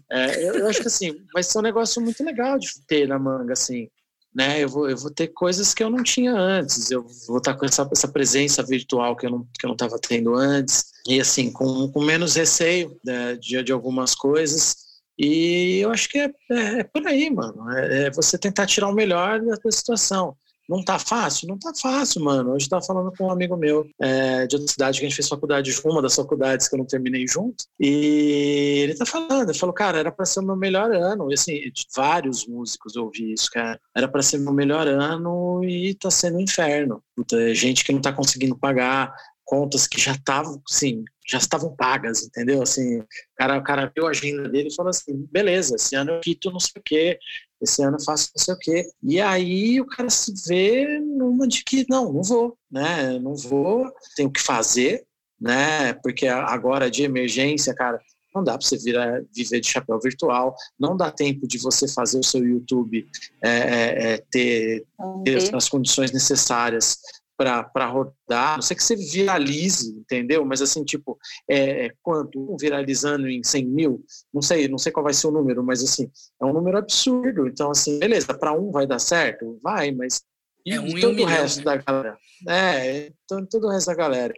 É, 0.10 0.44
eu, 0.44 0.56
eu, 0.56 0.68
acho 0.68 0.82
que 0.82 0.88
assim, 0.88 1.16
vai 1.34 1.42
ser 1.42 1.58
um 1.60 1.62
negócio 1.62 2.02
muito 2.02 2.22
legal 2.24 2.60
de 2.60 2.68
ter 2.86 3.08
na 3.08 3.18
manga, 3.18 3.54
assim. 3.54 3.88
Né? 4.34 4.62
Eu, 4.62 4.70
vou, 4.70 4.89
eu 4.89 4.98
vou 4.98 5.10
ter 5.10 5.28
coisas 5.28 5.74
que 5.74 5.84
eu 5.84 5.89
não 5.89 6.04
tinha 6.04 6.34
antes, 6.34 6.92
eu 6.92 7.06
vou 7.28 7.38
estar 7.38 7.54
com 7.54 7.66
essa, 7.66 7.88
essa 7.92 8.08
presença 8.08 8.64
virtual 8.64 9.16
que 9.16 9.26
eu 9.26 9.30
não 9.30 9.48
que 9.58 9.66
eu 9.66 9.70
não 9.70 9.76
estava 9.76 9.98
tendo 10.00 10.36
antes, 10.36 10.86
e 11.08 11.20
assim, 11.20 11.52
com, 11.52 11.89
com 11.89 12.04
menos 12.04 12.36
receio 12.36 12.98
né, 13.06 13.36
de, 13.36 13.62
de 13.64 13.72
algumas 13.72 14.14
coisas. 14.14 14.92
E 15.18 15.80
eu 15.80 15.92
acho 15.92 16.10
que 16.10 16.18
é, 16.18 16.32
é, 16.52 16.80
é 16.80 16.84
por 16.84 17.06
aí, 17.06 17.30
mano. 17.30 17.70
É, 17.72 18.06
é, 18.06 18.12
você 18.12 18.38
tentar 18.38 18.66
tirar 18.66 18.88
o 18.88 18.94
melhor 18.94 19.39
da 19.42 19.56
situação. 19.72 20.36
Não 20.72 20.82
tá 20.82 20.97
fácil? 20.97 21.49
Não 21.49 21.57
tá 21.57 21.74
fácil, 21.76 22.24
mano. 22.24 22.53
Hoje 22.53 22.65
eu 22.65 22.69
tava 22.69 22.82
falando 22.82 23.11
com 23.11 23.26
um 23.26 23.32
amigo 23.32 23.57
meu 23.57 23.89
é, 23.99 24.47
de 24.47 24.55
outra 24.55 24.72
cidade 24.72 24.97
que 24.97 25.05
a 25.05 25.09
gente 25.09 25.17
fez 25.17 25.28
faculdade, 25.28 25.78
uma 25.84 26.01
das 26.01 26.15
faculdades 26.15 26.69
que 26.69 26.76
eu 26.76 26.80
não 26.80 26.86
terminei 26.86 27.28
junto. 27.28 27.65
E 27.78 28.80
ele 28.84 28.95
tá 28.95 29.05
falando, 29.05 29.49
ele 29.49 29.59
falou, 29.59 29.76
cara, 29.76 29.99
era 29.99 30.09
para 30.13 30.26
ser 30.26 30.39
o 30.39 30.43
meu 30.43 30.55
melhor 30.55 30.89
ano. 30.93 31.30
E 31.30 31.34
assim, 31.34 31.59
vários 31.93 32.47
músicos 32.47 32.95
eu 32.95 33.03
ouvi 33.03 33.34
isso, 33.34 33.51
cara. 33.51 33.78
Era 33.93 34.07
para 34.07 34.22
ser 34.22 34.38
meu 34.38 34.53
melhor 34.53 34.88
ano 34.88 35.61
e 35.61 35.93
tá 35.95 36.09
sendo 36.09 36.38
um 36.38 36.41
inferno. 36.41 37.03
Puta, 37.17 37.53
gente 37.53 37.84
que 37.84 37.91
não 37.91 37.99
tá 37.99 38.13
conseguindo 38.13 38.57
pagar, 38.57 39.13
contas 39.52 39.86
que 39.86 39.99
já 39.99 40.14
estavam, 40.14 40.62
sim, 40.66 41.04
já 41.28 41.38
estavam 41.38 41.76
pagas, 41.76 42.24
entendeu? 42.24 42.62
Assim, 42.62 42.99
o 42.99 43.08
cara, 43.36 43.58
o 43.58 43.64
cara 43.64 43.91
viu 43.93 44.08
a 44.08 44.12
agenda 44.12 44.47
dele 44.47 44.70
e 44.70 44.74
falou 44.74 44.91
assim, 44.91 45.28
beleza, 45.30 45.76
esse 45.76 45.93
ano 45.93 46.12
eu 46.14 46.22
quito 46.22 46.49
não 46.49 46.60
sei 46.60 46.80
o 46.80 46.82
quê, 46.82 47.20
esse 47.62 47.84
ano 47.84 47.97
eu 47.99 48.06
faço 48.06 48.32
não 48.34 48.41
sei 48.41 48.54
o 48.54 48.58
quê. 48.58 48.89
E 49.04 49.20
aí 49.20 49.82
o 49.82 49.86
cara 49.86 50.10
se 50.10 50.34
vê 50.47 50.97
numa 50.99 51.45
de 51.45 51.66
que, 51.66 51.86
não, 51.89 52.14
não 52.14 52.24
vou, 52.24 52.58
né? 52.72 53.20
Não 53.20 53.36
vou, 53.36 53.91
tenho 54.16 54.32
que 54.32 54.41
fazer, 54.41 55.06
né? 55.38 55.91
Porque 55.95 56.30
agora 56.30 56.89
de 56.89 57.04
emergência, 57.04 57.76
cara, 57.76 57.99
não 58.34 58.45
dá 58.45 58.58
para 58.58 58.66
você 58.66 58.78
virar, 58.78 59.22
viver 59.36 59.60
de 59.60 59.68
chapéu 59.68 59.99
virtual, 59.99 60.56
não 60.80 60.95
dá 60.95 61.12
tempo 61.12 61.45
de 61.45 61.58
você 61.58 61.89
fazer 61.89 62.20
o 62.20 62.24
seu 62.24 62.41
YouTube 62.41 63.06
é, 63.43 64.14
é, 64.14 64.24
ter, 64.32 64.86
ter 65.26 65.54
as 65.54 65.68
condições 65.68 66.14
necessárias 66.14 66.99
para 67.44 67.88
rodar, 67.88 68.56
não 68.56 68.62
sei 68.62 68.76
que 68.76 68.84
você 68.84 68.96
viralize, 68.96 69.92
entendeu? 69.98 70.46
Mas 70.46 70.62
assim, 70.62 70.84
tipo, 70.84 71.18
é, 71.50 71.86
é 71.86 71.92
quanto? 72.02 72.39
Um 72.39 72.58
viralizando 72.58 73.28
em 73.28 73.44
100 73.44 73.66
mil? 73.66 74.04
Não 74.34 74.42
sei, 74.42 74.68
não 74.68 74.78
sei 74.78 74.92
qual 74.92 75.04
vai 75.04 75.14
ser 75.14 75.28
o 75.28 75.32
número, 75.32 75.64
mas 75.64 75.84
assim, 75.84 76.10
é 76.42 76.46
um 76.46 76.54
número 76.54 76.78
absurdo. 76.78 77.48
Então, 77.48 77.72
assim, 77.72 78.00
beleza, 78.00 78.34
para 78.34 78.54
um 78.54 78.72
vai 78.72 78.86
dar 78.86 79.00
certo? 79.00 79.60
Vai, 79.62 79.92
mas 79.92 80.22
e, 80.66 80.74
é 80.74 80.80
um 80.80 81.00
todo 81.00 81.22
o 81.22 81.26
resto 81.26 81.58
né? 81.60 81.64
da 81.64 81.76
galera? 81.78 82.18
É, 82.48 83.12
todo, 83.28 83.48
todo 83.48 83.68
o 83.68 83.70
resto 83.70 83.88
da 83.88 83.96
galera. 83.96 84.34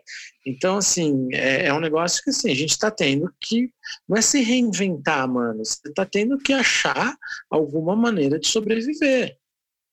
Então, 0.46 0.78
assim, 0.78 1.28
é, 1.34 1.68
é 1.68 1.74
um 1.74 1.80
negócio 1.80 2.24
que 2.24 2.30
assim, 2.30 2.52
a 2.52 2.56
gente 2.56 2.72
está 2.72 2.90
tendo 2.90 3.34
que. 3.40 3.70
Não 4.08 4.18
é 4.18 4.22
se 4.22 4.42
reinventar, 4.42 5.28
mano. 5.28 5.64
Você 5.64 5.88
está 5.88 6.06
tendo 6.06 6.38
que 6.38 6.54
achar 6.54 7.16
alguma 7.50 7.96
maneira 7.96 8.40
de 8.40 8.48
sobreviver. 8.48 9.38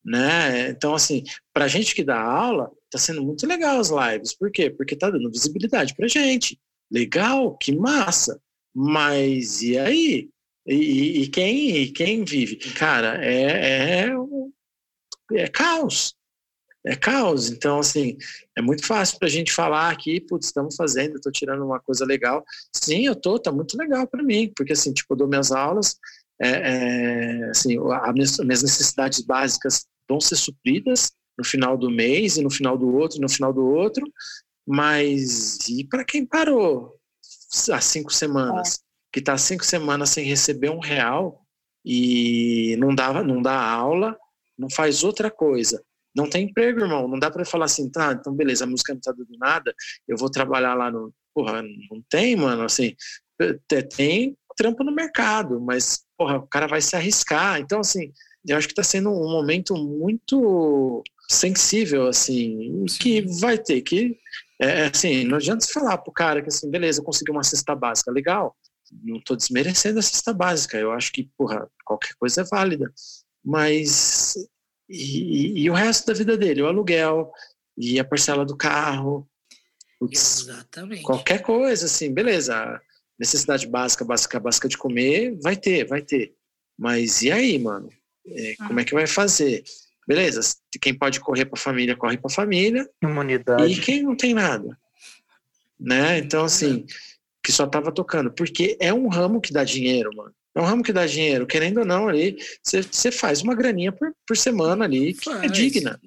Né? 0.05 0.71
Então, 0.71 0.95
assim, 0.95 1.25
para 1.53 1.69
gente 1.69 1.95
que 1.95 2.03
dá 2.03 2.21
aula, 2.21 2.71
tá 2.91 2.99
sendo 2.99 3.22
muito 3.22 3.47
legal 3.47 3.78
as 3.78 3.91
lives. 3.91 4.34
Por 4.34 4.51
quê? 4.51 4.70
Porque 4.70 4.97
tá 4.97 5.11
dando 5.11 5.30
visibilidade 5.30 5.95
pra 5.95 6.09
gente. 6.09 6.59
Legal, 6.91 7.57
que 7.57 7.74
massa. 7.74 8.41
Mas 8.74 9.62
e 9.62 9.78
aí? 9.78 10.28
E, 10.66 11.22
e 11.22 11.28
quem, 11.28 11.76
e 11.76 11.91
quem 11.91 12.24
vive? 12.24 12.57
Cara, 12.57 13.24
é, 13.24 14.07
é, 14.07 14.12
é 15.32 15.49
caos. 15.49 16.14
É 16.84 16.97
caos. 16.97 17.51
Então, 17.51 17.78
assim, 17.78 18.16
é 18.57 18.62
muito 18.62 18.86
fácil 18.86 19.18
para 19.18 19.28
a 19.28 19.30
gente 19.30 19.53
falar 19.53 19.91
aqui, 19.91 20.20
putz, 20.20 20.47
estamos 20.47 20.76
fazendo, 20.76 21.16
estou 21.16 21.32
tirando 21.32 21.64
uma 21.64 21.80
coisa 21.80 22.05
legal. 22.05 22.45
Sim, 22.74 23.07
eu 23.07 23.14
tô, 23.14 23.38
tá 23.38 23.53
muito 23.53 23.76
legal 23.76 24.07
para 24.07 24.22
mim, 24.22 24.53
porque 24.57 24.72
assim, 24.72 24.93
tipo, 24.93 25.12
eu 25.12 25.18
dou 25.18 25.28
minhas 25.28 25.53
aulas, 25.53 25.99
é, 26.41 26.49
é, 26.49 27.51
assim, 27.51 27.76
as 28.03 28.14
minhas 28.14 28.62
necessidades 28.62 29.20
básicas 29.20 29.86
vão 30.09 30.20
ser 30.20 30.36
supridas, 30.36 31.12
no 31.41 31.45
final 31.45 31.76
do 31.76 31.91
mês 31.91 32.36
e 32.36 32.43
no 32.43 32.51
final 32.51 32.76
do 32.76 32.95
outro, 32.95 33.20
no 33.20 33.28
final 33.28 33.53
do 33.53 33.64
outro. 33.64 34.07
Mas 34.66 35.59
e 35.68 35.84
para 35.84 36.05
quem 36.05 36.24
parou 36.26 36.95
há 37.72 37.80
cinco 37.80 38.12
semanas, 38.12 38.74
é. 38.74 38.78
que 39.12 39.20
está 39.20 39.36
cinco 39.38 39.64
semanas 39.64 40.11
sem 40.11 40.24
receber 40.24 40.70
um 40.70 40.78
real 40.78 41.45
e 41.84 42.76
não 42.78 42.95
dava, 42.95 43.22
não 43.22 43.41
dá 43.41 43.59
aula, 43.59 44.16
não 44.57 44.68
faz 44.70 45.03
outra 45.03 45.30
coisa. 45.30 45.82
Não 46.14 46.28
tem 46.28 46.45
emprego, 46.45 46.80
irmão. 46.80 47.09
Não 47.09 47.18
dá 47.18 47.30
para 47.30 47.45
falar 47.45 47.64
assim, 47.64 47.91
tá, 47.91 48.12
então 48.12 48.34
beleza, 48.34 48.64
a 48.64 48.66
música 48.66 48.93
não 48.93 49.01
tá 49.01 49.12
dando 49.12 49.38
nada, 49.38 49.74
eu 50.07 50.16
vou 50.16 50.30
trabalhar 50.30 50.74
lá 50.74 50.91
no. 50.91 51.12
porra, 51.34 51.62
não 51.62 52.03
tem, 52.09 52.36
mano, 52.36 52.64
assim, 52.64 52.95
tem 53.97 54.36
trampo 54.57 54.84
no 54.84 54.93
mercado, 54.93 55.59
mas, 55.59 56.05
porra, 56.18 56.36
o 56.36 56.47
cara 56.47 56.66
vai 56.66 56.82
se 56.82 56.95
arriscar. 56.95 57.59
Então, 57.61 57.80
assim, 57.80 58.12
eu 58.47 58.57
acho 58.57 58.66
que 58.66 58.72
está 58.72 58.82
sendo 58.82 59.11
um 59.11 59.30
momento 59.30 59.74
muito 59.74 61.03
sensível, 61.31 62.09
assim, 62.09 62.85
que 63.01 63.20
vai 63.41 63.57
ter 63.57 63.81
que, 63.83 64.18
é, 64.61 64.87
assim, 64.87 65.22
não 65.22 65.37
adianta 65.37 65.64
você 65.64 65.72
falar 65.72 65.97
pro 65.99 66.12
cara 66.12 66.43
que, 66.43 66.49
assim, 66.49 66.68
beleza, 66.68 67.03
consegui 67.03 67.31
uma 67.31 67.45
cesta 67.45 67.72
básica, 67.72 68.11
legal, 68.11 68.57
não 69.05 69.18
estou 69.18 69.37
desmerecendo 69.37 70.01
a 70.01 70.03
cesta 70.03 70.35
básica, 70.35 70.76
eu 70.76 70.91
acho 70.91 71.12
que, 71.12 71.31
porra, 71.39 71.70
qualquer 71.85 72.14
coisa 72.14 72.41
é 72.41 72.45
válida, 72.45 72.93
mas 73.45 74.35
e, 74.89 75.62
e, 75.62 75.70
o 75.70 75.72
resto 75.72 76.09
da 76.09 76.14
vida 76.14 76.37
dele, 76.37 76.62
o 76.62 76.66
aluguel 76.66 77.31
e 77.78 78.01
a 78.01 78.05
parcela 78.05 78.45
do 78.45 78.57
carro, 78.57 79.24
putz, 80.01 80.41
Exatamente. 80.41 81.03
qualquer 81.05 81.43
coisa, 81.43 81.87
assim, 81.87 82.12
beleza, 82.12 82.81
necessidade 83.16 83.68
básica, 83.68 84.05
básica, 84.05 84.41
básica 84.41 84.68
de 84.68 84.76
comer, 84.76 85.39
vai 85.41 85.55
ter, 85.55 85.87
vai 85.87 86.03
ter, 86.03 86.35
mas 86.76 87.22
e 87.22 87.31
aí, 87.31 87.57
mano? 87.57 87.89
É, 88.26 88.57
como 88.66 88.81
é 88.81 88.85
que 88.85 88.95
vai 88.95 89.07
fazer? 89.07 89.62
Beleza, 90.11 90.41
quem 90.81 90.93
pode 90.93 91.21
correr 91.21 91.45
para 91.45 91.57
a 91.57 91.63
família, 91.63 91.95
corre 91.95 92.19
para 92.19 92.29
a 92.29 92.35
família. 92.35 92.85
Imunidade. 93.01 93.73
E 93.73 93.81
quem 93.81 94.03
não 94.03 94.17
tem 94.17 94.35
nada. 94.35 94.77
Né? 95.79 96.19
Então, 96.19 96.45
assim, 96.45 96.85
que 97.41 97.53
só 97.53 97.65
tava 97.65 97.93
tocando. 97.93 98.29
Porque 98.33 98.77
é 98.81 98.93
um 98.93 99.07
ramo 99.07 99.41
que 99.41 99.53
dá 99.53 99.63
dinheiro, 99.63 100.11
mano. 100.17 100.35
É 100.53 100.61
um 100.61 100.65
ramo 100.65 100.83
que 100.83 100.93
dá 100.93 101.07
dinheiro, 101.07 101.47
querendo 101.47 101.79
ou 101.79 101.87
não, 101.87 102.09
ali, 102.09 102.37
você 102.61 103.13
faz 103.13 103.41
uma 103.41 103.55
graninha 103.55 103.93
por, 103.93 104.13
por 104.27 104.37
semana 104.37 104.85
ali, 104.85 105.15
que 105.15 105.31
é 105.31 105.33
faz. 105.33 105.45
é 105.45 105.49
digna. 105.49 106.01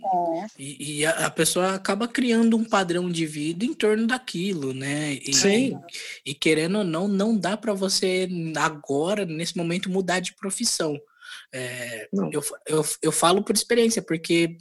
E, 0.59 0.97
e 0.97 1.05
a, 1.05 1.27
a, 1.27 1.29
pessoa 1.29 1.75
acaba 1.75 2.09
criando 2.09 2.57
um 2.57 2.65
padrão 2.65 3.09
de 3.09 3.25
vida 3.25 3.63
em 3.63 3.73
torno 3.73 4.05
daquilo, 4.05 4.73
né? 4.73 5.13
E, 5.25 5.33
Sim. 5.33 5.79
E, 6.25 6.31
e 6.31 6.35
querendo 6.35 6.79
ou 6.79 6.83
não, 6.83 7.07
não 7.07 7.37
dá 7.37 7.55
para 7.55 7.73
você 7.73 8.27
agora, 8.57 9.25
nesse 9.25 9.55
momento, 9.55 9.89
mudar 9.89 10.19
de 10.19 10.35
profissão. 10.35 10.99
É, 11.53 12.07
eu, 12.31 12.43
eu, 12.67 12.85
eu 13.01 13.11
falo 13.11 13.43
por 13.43 13.55
experiência, 13.55 14.01
porque 14.01 14.57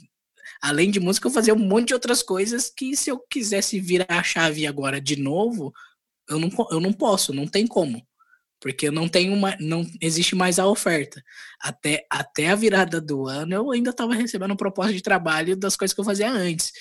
além 0.61 0.89
de 0.89 0.99
música, 0.99 1.27
eu 1.27 1.31
fazia 1.31 1.53
um 1.53 1.59
monte 1.59 1.89
de 1.89 1.93
outras 1.93 2.23
coisas 2.23 2.69
que 2.69 2.95
se 2.95 3.09
eu 3.09 3.19
quisesse 3.29 3.79
virar 3.79 4.07
a 4.09 4.23
chave 4.23 4.65
agora 4.65 5.01
de 5.01 5.15
novo, 5.15 5.73
eu 6.29 6.39
não, 6.39 6.49
eu 6.71 6.79
não 6.79 6.93
posso, 6.93 7.33
não 7.33 7.47
tem 7.47 7.67
como. 7.67 8.05
Porque 8.59 8.89
não 8.89 9.09
tem 9.09 9.29
uma, 9.29 9.57
não 9.59 9.85
existe 9.99 10.35
mais 10.35 10.57
a 10.57 10.65
oferta. 10.65 11.21
Até, 11.59 12.05
até 12.09 12.49
a 12.49 12.55
virada 12.55 13.01
do 13.01 13.27
ano 13.27 13.53
eu 13.53 13.71
ainda 13.71 13.89
estava 13.89 14.13
recebendo 14.13 14.55
proposta 14.55 14.93
de 14.93 15.01
trabalho 15.01 15.57
das 15.57 15.75
coisas 15.75 15.93
que 15.93 15.99
eu 15.99 16.05
fazia 16.05 16.31
antes. 16.31 16.71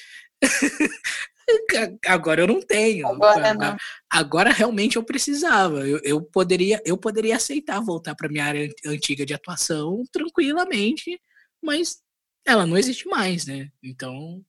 Agora 2.07 2.43
eu 2.43 2.47
não 2.47 2.61
tenho. 2.61 3.07
Agora, 3.07 3.55
não. 3.55 3.76
Agora 4.11 4.51
realmente 4.53 4.97
eu 4.97 5.05
precisava. 5.05 5.86
Eu, 5.86 6.01
eu, 6.03 6.22
poderia, 6.22 6.80
eu 6.84 6.97
poderia 6.97 7.36
aceitar 7.36 7.80
voltar 7.80 8.14
para 8.14 8.28
minha 8.28 8.45
área 8.45 8.68
antiga 8.86 9.26
de 9.26 9.34
atuação 9.34 10.03
tranquilamente, 10.12 11.20
mas 11.62 12.03
ela 12.47 12.66
não 12.66 12.76
existe 12.76 13.07
mais, 13.09 13.47
né? 13.47 13.70
Então, 13.82 14.45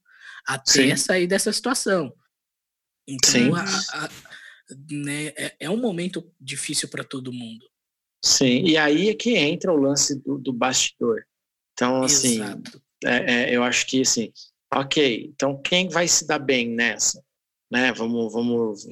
até 0.47 0.95
Sim. 0.95 0.97
sair 0.97 1.27
dessa 1.27 1.51
situação. 1.51 2.13
Então, 3.07 3.55
a, 3.55 3.63
a, 3.63 4.09
né, 4.89 5.27
é, 5.35 5.55
é, 5.61 5.69
um 5.69 5.77
momento 5.77 6.31
difícil 6.39 6.87
para 6.89 7.03
todo 7.03 7.33
mundo. 7.33 7.65
Sim, 8.23 8.63
e 8.63 8.77
aí 8.77 9.09
é 9.09 9.13
que 9.13 9.35
entra 9.35 9.73
o 9.73 9.77
lance 9.77 10.15
do, 10.21 10.37
do 10.37 10.53
bastidor. 10.53 11.25
Então, 11.73 12.03
assim, 12.03 12.39
é, 13.03 13.51
é, 13.51 13.55
eu 13.55 13.63
acho 13.63 13.85
que 13.85 14.01
assim, 14.01 14.31
Ok, 14.75 15.31
então 15.33 15.61
quem 15.61 15.87
vai 15.87 16.07
se 16.07 16.25
dar 16.25 16.39
bem 16.39 16.67
nessa? 16.67 17.23
Né? 17.71 17.91
Vamos, 17.93 18.33
vamos 18.33 18.87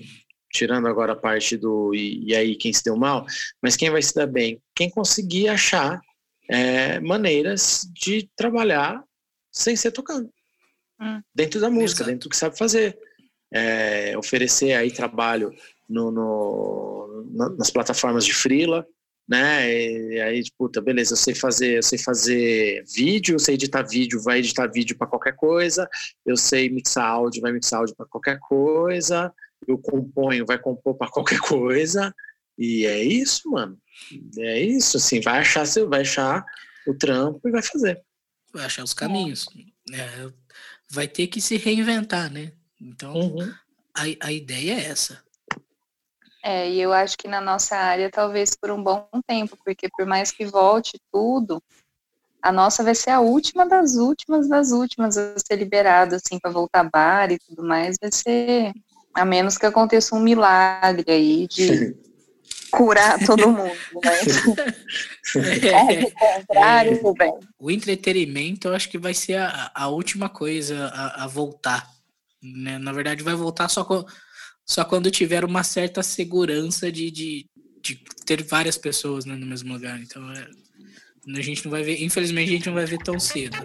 tirando 0.51 0.87
agora 0.87 1.13
a 1.13 1.15
parte 1.15 1.57
do 1.57 1.93
e, 1.95 2.25
e, 2.25 2.35
aí 2.35 2.55
quem 2.55 2.71
se 2.73 2.83
deu 2.83 2.95
mal, 2.95 3.25
mas 3.61 3.75
quem 3.75 3.89
vai 3.89 4.01
se 4.01 4.13
dar 4.13 4.27
bem? 4.27 4.61
Quem 4.75 4.89
conseguir 4.89 5.47
achar 5.47 6.01
é, 6.49 6.99
maneiras 6.99 7.87
de 7.93 8.29
trabalhar 8.35 9.03
sem 9.51 9.75
ser 9.75 9.91
tocando. 9.91 10.29
Hum. 10.99 11.21
Dentro 11.33 11.59
da 11.59 11.69
música, 11.69 12.01
Exato. 12.01 12.11
dentro 12.11 12.29
do 12.29 12.31
que 12.31 12.37
sabe 12.37 12.57
fazer. 12.57 12.97
É, 13.53 14.17
oferecer 14.17 14.73
aí 14.73 14.93
trabalho 14.93 15.53
no, 15.89 16.09
no, 16.09 17.55
nas 17.57 17.69
plataformas 17.69 18.23
de 18.23 18.33
freela, 18.33 18.87
né? 19.31 19.73
E 19.73 20.19
aí, 20.19 20.43
puta, 20.57 20.81
beleza, 20.81 21.13
eu 21.13 21.17
sei 21.17 21.33
fazer, 21.33 21.77
eu 21.77 21.83
sei 21.83 21.97
fazer 21.97 22.83
vídeo, 22.93 23.35
eu 23.35 23.39
sei 23.39 23.55
editar 23.55 23.81
vídeo, 23.81 24.21
vai 24.21 24.39
editar 24.39 24.67
vídeo 24.67 24.97
para 24.97 25.07
qualquer 25.07 25.37
coisa, 25.37 25.89
eu 26.25 26.35
sei 26.35 26.69
mixar 26.69 27.05
áudio, 27.05 27.41
vai 27.41 27.53
mixar 27.53 27.79
áudio 27.79 27.95
para 27.95 28.05
qualquer 28.07 28.37
coisa, 28.39 29.33
eu 29.65 29.77
componho, 29.77 30.45
vai 30.45 30.59
compor 30.59 30.97
para 30.97 31.09
qualquer 31.09 31.39
coisa. 31.47 32.13
E 32.57 32.85
é 32.85 33.01
isso, 33.01 33.49
mano. 33.49 33.79
É 34.37 34.59
isso, 34.59 34.97
assim, 34.97 35.21
vai 35.21 35.39
achar, 35.39 35.65
vai 35.87 36.01
achar 36.01 36.45
o 36.85 36.93
trampo 36.93 37.47
e 37.47 37.51
vai 37.51 37.63
fazer. 37.63 38.01
Vai 38.53 38.65
achar 38.65 38.83
os 38.83 38.93
caminhos. 38.93 39.45
É, 39.93 40.29
vai 40.89 41.07
ter 41.07 41.27
que 41.27 41.39
se 41.39 41.55
reinventar, 41.55 42.29
né? 42.29 42.51
Então, 42.81 43.13
uhum. 43.13 43.53
a, 43.95 44.27
a 44.27 44.31
ideia 44.33 44.73
é 44.73 44.87
essa. 44.87 45.23
É, 46.43 46.69
e 46.69 46.81
eu 46.81 46.91
acho 46.91 47.17
que 47.17 47.27
na 47.27 47.39
nossa 47.39 47.75
área 47.75 48.09
talvez 48.09 48.55
por 48.55 48.71
um 48.71 48.81
bom 48.81 49.07
tempo, 49.27 49.57
porque 49.63 49.87
por 49.89 50.05
mais 50.05 50.31
que 50.31 50.45
volte 50.45 50.99
tudo, 51.11 51.61
a 52.41 52.51
nossa 52.51 52.83
vai 52.83 52.95
ser 52.95 53.11
a 53.11 53.19
última 53.19 53.67
das 53.67 53.95
últimas 53.95 54.49
das 54.49 54.71
últimas 54.71 55.17
a 55.17 55.35
ser 55.37 55.55
liberada, 55.57 56.15
assim, 56.15 56.39
para 56.39 56.49
voltar 56.49 56.89
bar 56.89 57.31
e 57.31 57.37
tudo 57.37 57.63
mais, 57.63 57.95
vai 58.01 58.11
ser, 58.11 58.73
a 59.13 59.23
menos 59.23 59.57
que 59.57 59.65
aconteça 59.67 60.15
um 60.15 60.19
milagre 60.19 61.11
aí 61.11 61.47
de 61.47 61.95
curar 62.71 63.19
todo 63.23 63.47
mundo, 63.51 63.77
né? 64.03 64.19
é, 65.69 65.93
é, 65.93 66.39
contrário, 66.39 66.99
é, 67.21 67.31
o 67.59 67.69
entretenimento 67.69 68.67
eu 68.67 68.73
acho 68.73 68.89
que 68.89 68.97
vai 68.97 69.13
ser 69.13 69.35
a, 69.35 69.71
a 69.75 69.87
última 69.89 70.27
coisa 70.27 70.87
a, 70.87 71.25
a 71.25 71.27
voltar, 71.27 71.87
né? 72.41 72.79
Na 72.79 72.91
verdade 72.91 73.21
vai 73.21 73.35
voltar 73.35 73.69
só 73.69 73.83
com 73.83 74.03
só 74.71 74.85
quando 74.85 75.11
tiver 75.11 75.43
uma 75.43 75.63
certa 75.65 76.01
segurança 76.01 76.89
de, 76.89 77.11
de, 77.11 77.45
de 77.83 77.95
ter 78.25 78.41
várias 78.41 78.77
pessoas 78.77 79.25
né, 79.25 79.35
no 79.35 79.45
mesmo 79.45 79.73
lugar. 79.73 79.99
Então, 79.99 80.31
é, 80.31 80.47
a 81.27 81.41
gente 81.41 81.65
não 81.65 81.71
vai 81.71 81.83
ver, 81.83 82.01
infelizmente, 82.01 82.47
a 82.47 82.53
gente 82.53 82.67
não 82.67 82.75
vai 82.75 82.85
ver 82.85 82.99
tão 82.99 83.19
cedo. 83.19 83.57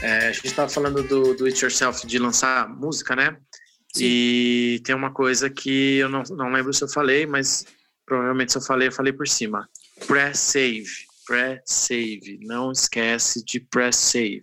É, 0.00 0.28
a 0.28 0.32
gente 0.32 0.46
estava 0.46 0.68
falando 0.68 1.02
do, 1.02 1.34
do 1.34 1.46
It 1.46 1.64
Yourself 1.64 2.06
de 2.06 2.20
lançar 2.20 2.68
música, 2.68 3.16
né? 3.16 3.36
Sim. 3.92 4.04
E 4.04 4.82
tem 4.84 4.94
uma 4.94 5.12
coisa 5.12 5.50
que 5.50 5.96
eu 5.96 6.08
não, 6.08 6.22
não 6.30 6.52
lembro 6.52 6.72
se 6.72 6.84
eu 6.84 6.88
falei, 6.88 7.26
mas 7.26 7.66
provavelmente 8.06 8.52
se 8.52 8.58
eu 8.58 8.62
falei, 8.62 8.86
eu 8.86 8.92
falei 8.92 9.12
por 9.12 9.26
cima. 9.26 9.68
Press 10.06 10.38
save 10.38 11.03
pré-save. 11.26 12.38
Não 12.42 12.72
esquece 12.72 13.44
de 13.44 13.60
pré-save. 13.60 14.42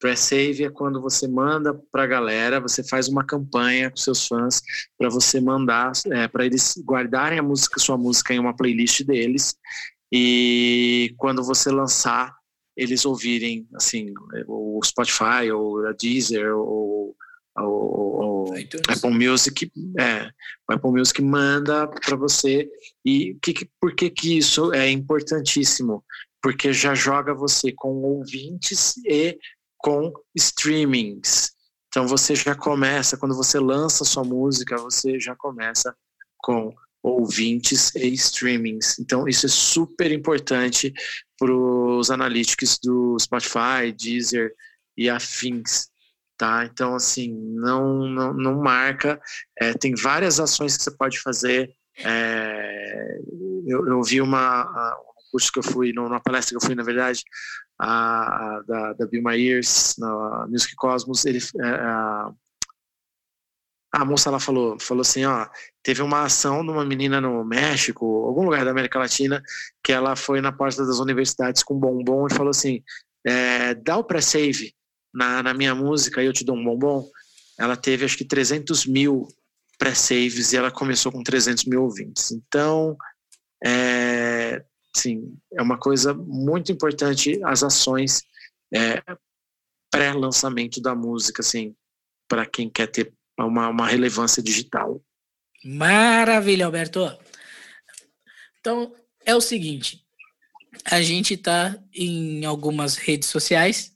Pré-save 0.00 0.64
é 0.64 0.70
quando 0.70 1.00
você 1.00 1.28
manda 1.28 1.72
para 1.92 2.02
a 2.02 2.08
galera, 2.08 2.60
você 2.60 2.82
faz 2.82 3.08
uma 3.08 3.24
campanha 3.24 3.88
com 3.88 3.96
seus 3.96 4.26
fãs 4.26 4.60
para 4.98 5.08
você 5.08 5.40
mandar, 5.40 5.92
é, 6.10 6.26
para 6.26 6.44
eles 6.44 6.74
guardarem 6.84 7.38
a 7.38 7.42
música, 7.42 7.78
sua 7.78 7.96
música 7.96 8.34
em 8.34 8.40
uma 8.40 8.56
playlist 8.56 9.04
deles 9.04 9.56
e 10.12 11.14
quando 11.16 11.42
você 11.42 11.70
lançar, 11.70 12.36
eles 12.76 13.06
ouvirem, 13.06 13.66
assim, 13.74 14.12
o 14.46 14.78
Spotify 14.84 15.50
ou 15.50 15.86
a 15.86 15.92
Deezer 15.92 16.54
ou 16.54 17.16
o, 17.58 18.50
o 18.50 18.54
Apple 18.88 19.10
Music, 19.10 19.70
é, 19.98 20.30
o 20.68 20.72
Apple 20.72 20.90
Music 20.90 21.20
manda 21.20 21.86
para 21.86 22.16
você 22.16 22.70
e 23.04 23.36
que, 23.42 23.68
por 23.80 23.94
que 23.94 24.10
que 24.10 24.38
isso 24.38 24.72
é 24.72 24.90
importantíssimo? 24.90 26.04
Porque 26.40 26.72
já 26.72 26.94
joga 26.94 27.34
você 27.34 27.72
com 27.72 28.02
ouvintes 28.02 28.96
e 29.06 29.38
com 29.78 30.12
streamings. 30.34 31.52
Então 31.88 32.06
você 32.06 32.34
já 32.34 32.54
começa, 32.54 33.18
quando 33.18 33.36
você 33.36 33.58
lança 33.58 34.04
sua 34.04 34.24
música, 34.24 34.76
você 34.78 35.20
já 35.20 35.36
começa 35.36 35.94
com 36.38 36.74
ouvintes 37.02 37.94
e 37.94 38.08
streamings. 38.14 38.98
Então 38.98 39.28
isso 39.28 39.46
é 39.46 39.48
super 39.48 40.10
importante 40.10 40.92
para 41.38 41.52
os 41.52 42.10
analytics 42.10 42.78
do 42.82 43.18
Spotify, 43.18 43.92
Deezer 43.94 44.54
e 44.96 45.10
afins 45.10 45.91
tá? 46.42 46.64
Então, 46.64 46.96
assim, 46.96 47.32
não, 47.54 48.08
não, 48.08 48.34
não 48.34 48.60
marca. 48.60 49.20
É, 49.60 49.72
tem 49.74 49.94
várias 49.94 50.40
ações 50.40 50.76
que 50.76 50.82
você 50.82 50.90
pode 50.90 51.20
fazer. 51.20 51.72
É, 51.98 53.20
eu, 53.64 53.86
eu 53.86 54.02
vi 54.02 54.20
uma, 54.20 54.64
um 54.98 55.30
curso 55.30 55.52
que 55.52 55.60
eu 55.60 55.62
fui, 55.62 55.92
numa 55.92 56.18
palestra 56.18 56.50
que 56.50 56.56
eu 56.56 56.66
fui, 56.66 56.74
na 56.74 56.82
verdade, 56.82 57.22
a, 57.78 58.56
a 58.56 58.62
da, 58.62 58.92
da 58.94 59.06
Bill 59.06 59.22
Myers, 59.22 59.94
na 59.98 60.48
Music 60.48 60.74
Cosmos, 60.74 61.24
ele, 61.24 61.38
é, 61.60 61.64
a, 61.64 62.32
A 63.94 64.04
moça 64.04 64.28
lá 64.28 64.40
falou, 64.40 64.76
falou 64.80 65.02
assim, 65.02 65.24
ó, 65.24 65.46
teve 65.80 66.02
uma 66.02 66.24
ação 66.24 66.64
de 66.64 66.72
uma 66.72 66.84
menina 66.84 67.20
no 67.20 67.44
México, 67.44 68.04
algum 68.26 68.44
lugar 68.44 68.64
da 68.64 68.72
América 68.72 68.98
Latina, 68.98 69.40
que 69.80 69.92
ela 69.92 70.16
foi 70.16 70.40
na 70.40 70.50
porta 70.50 70.84
das 70.84 70.98
universidades 70.98 71.62
com 71.62 71.78
bombom 71.78 72.26
e 72.26 72.34
falou 72.34 72.50
assim, 72.50 72.82
é, 73.24 73.74
dá 73.74 73.96
o 73.96 74.02
pré-save 74.02 74.74
na, 75.12 75.42
na 75.42 75.54
minha 75.54 75.74
música 75.74 76.22
eu 76.22 76.32
te 76.32 76.44
dou 76.44 76.56
um 76.56 76.64
bombom. 76.64 77.08
Ela 77.58 77.76
teve 77.76 78.04
acho 78.04 78.16
que 78.16 78.24
300 78.24 78.86
mil 78.86 79.28
pré-saves 79.78 80.52
e 80.52 80.56
ela 80.56 80.70
começou 80.70 81.10
com 81.10 81.22
300 81.22 81.64
mil 81.64 81.82
ouvintes. 81.82 82.30
Então, 82.30 82.96
é, 83.64 84.64
sim, 84.94 85.36
é 85.52 85.62
uma 85.62 85.78
coisa 85.78 86.14
muito 86.14 86.70
importante 86.72 87.40
as 87.44 87.62
ações 87.62 88.22
é, 88.72 89.02
pré-lançamento 89.90 90.80
da 90.80 90.94
música, 90.94 91.42
assim, 91.42 91.74
para 92.28 92.46
quem 92.46 92.70
quer 92.70 92.86
ter 92.86 93.12
uma, 93.38 93.68
uma 93.68 93.86
relevância 93.86 94.42
digital. 94.42 95.02
Maravilha, 95.64 96.66
Alberto. 96.66 97.00
Então, 98.60 98.94
é 99.24 99.34
o 99.34 99.40
seguinte, 99.40 100.04
a 100.84 101.02
gente 101.02 101.34
está 101.34 101.78
em 101.94 102.44
algumas 102.44 102.96
redes 102.96 103.28
sociais, 103.28 103.91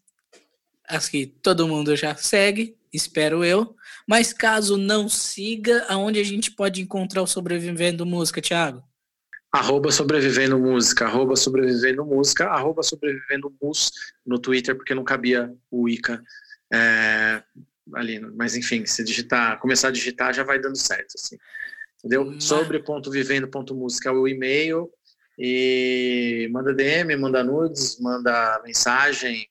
as 0.89 1.09
que 1.09 1.26
todo 1.26 1.68
mundo 1.68 1.95
já 1.97 2.14
segue, 2.14 2.76
espero 2.93 3.45
eu. 3.45 3.74
Mas 4.09 4.32
caso 4.32 4.76
não 4.76 5.09
siga, 5.09 5.84
aonde 5.89 6.20
a 6.20 6.24
gente 6.24 6.51
pode 6.51 6.80
encontrar 6.80 7.22
o 7.22 7.26
Sobrevivendo 7.26 8.07
Música, 8.07 8.41
Thiago? 8.41 8.82
Arroba 9.53 9.91
Sobrevivendo 9.91 10.59
Música, 10.59 11.07
arroba 11.07 11.34
Sobrevivendo 11.34 12.05
Música, 12.05 12.47
arroba 12.47 12.82
Sobrevivendo 12.82 13.55
Mus 13.61 13.91
no 14.24 14.39
Twitter, 14.39 14.76
porque 14.76 14.95
não 14.95 15.05
cabia 15.05 15.53
o 15.70 15.89
Ica 15.89 16.22
é, 16.72 17.43
ali. 17.95 18.20
Mas 18.20 18.55
enfim, 18.55 18.84
se 18.84 19.03
digitar, 19.03 19.59
começar 19.59 19.89
a 19.89 19.93
digitar, 19.93 20.34
já 20.34 20.43
vai 20.43 20.59
dando 20.59 20.76
certo, 20.76 21.14
assim. 21.16 21.37
Entendeu? 21.99 22.24
Mas... 22.24 22.45
Sobre.vivendo.música 22.45 24.11
é 24.11 24.12
o 24.12 24.28
e-mail 24.28 24.91
e 25.39 26.49
manda 26.53 26.74
DM, 26.74 27.16
manda 27.16 27.43
nudes, 27.43 27.99
manda 28.01 28.61
mensagem, 28.64 29.49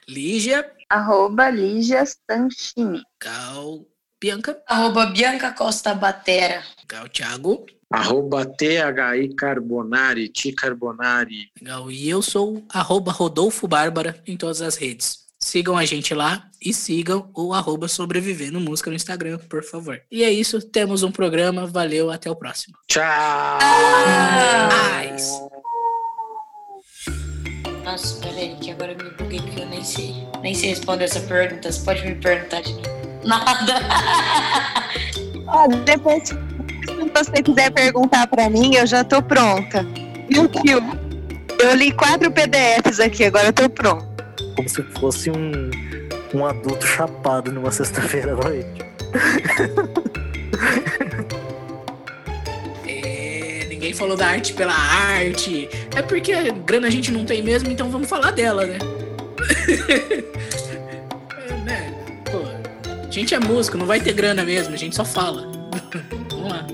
Lígia. 0.07 0.71
Arroba 0.89 1.49
Lígia 1.49 2.03
Stanchini. 2.03 3.03
Cal 3.19 3.85
Bianca. 4.21 4.63
Arroba 4.65 5.07
Bianca 5.07 5.51
Costa 5.51 5.93
Batera. 5.93 6.63
Cal 6.87 7.09
Thiago. 7.09 7.65
Arroba 7.91 8.45
THI 8.45 9.35
Carbonari, 9.35 10.29
Ti 10.29 10.53
Carbonari. 10.53 11.51
Legal. 11.59 11.91
E 11.91 12.09
eu 12.09 12.21
sou 12.21 12.65
arroba 12.69 13.11
Rodolfo 13.11 13.67
Bárbara 13.67 14.23
em 14.25 14.37
todas 14.37 14.61
as 14.61 14.77
redes. 14.77 15.22
Sigam 15.43 15.77
a 15.77 15.83
gente 15.83 16.13
lá 16.13 16.47
e 16.59 16.73
sigam 16.73 17.29
o 17.35 17.53
arroba 17.53 17.89
Sobrevivendo 17.89 18.61
Música 18.61 18.89
no 18.89 18.95
Instagram, 18.95 19.37
por 19.49 19.61
favor. 19.61 20.01
E 20.09 20.23
é 20.23 20.31
isso, 20.31 20.61
temos 20.61 21.03
um 21.03 21.11
programa. 21.11 21.67
Valeu, 21.67 22.09
até 22.09 22.31
o 22.31 22.35
próximo. 22.35 22.77
Tchau! 22.87 23.03
Ah! 23.03 24.69
Nossa, 27.83 28.21
peraí, 28.21 28.55
que 28.55 28.71
agora 28.71 28.93
eu 28.93 28.97
me 28.97 29.11
buguei 29.11 29.41
porque 29.41 29.59
eu 29.59 29.67
nem 29.67 29.83
sei. 29.83 30.25
Nem 30.41 30.55
sei 30.55 30.69
responder 30.69 31.03
essa 31.03 31.19
pergunta. 31.19 31.69
Você 31.69 31.83
pode 31.83 32.05
me 32.05 32.15
perguntar 32.15 32.61
de 32.61 32.73
novo. 32.73 33.21
Nada. 33.25 33.81
Ó, 35.47 35.67
depois, 35.83 36.29
se 36.29 36.35
você 37.13 37.43
quiser 37.43 37.69
perguntar 37.71 38.27
pra 38.27 38.49
mim, 38.49 38.75
eu 38.75 38.87
já 38.87 39.03
tô 39.03 39.21
pronta. 39.21 39.85
Viu, 40.29 40.47
tio? 40.47 40.79
Eu 41.59 41.75
li 41.75 41.91
quatro 41.91 42.31
PDFs 42.31 43.01
aqui, 43.01 43.25
agora 43.25 43.47
eu 43.47 43.53
tô 43.53 43.69
pronta. 43.69 44.12
Como 44.55 44.69
se 44.69 44.83
fosse 44.83 45.29
um, 45.29 45.69
um 46.33 46.45
adulto 46.45 46.85
chapado 46.85 47.51
numa 47.51 47.71
sexta-feira 47.71 48.33
à 48.33 48.35
noite. 48.35 48.81
Ninguém 53.69 53.93
falou 53.93 54.15
da 54.15 54.27
arte 54.27 54.53
pela 54.53 54.73
arte. 54.73 55.69
É 55.95 56.01
porque 56.01 56.33
grana 56.65 56.87
a 56.87 56.89
gente 56.89 57.11
não 57.11 57.25
tem 57.25 57.43
mesmo, 57.43 57.69
então 57.69 57.91
vamos 57.91 58.07
falar 58.07 58.31
dela, 58.31 58.65
né? 58.65 58.77
é, 61.49 61.53
né? 61.65 61.93
Pô, 62.23 62.39
a 63.05 63.11
gente 63.11 63.35
é 63.35 63.39
músico, 63.39 63.77
não 63.77 63.85
vai 63.85 63.99
ter 63.99 64.13
grana 64.13 64.43
mesmo, 64.45 64.73
a 64.73 64.77
gente 64.77 64.95
só 64.95 65.03
fala. 65.03 65.51
vamos 66.09 66.49
lá. 66.49 66.65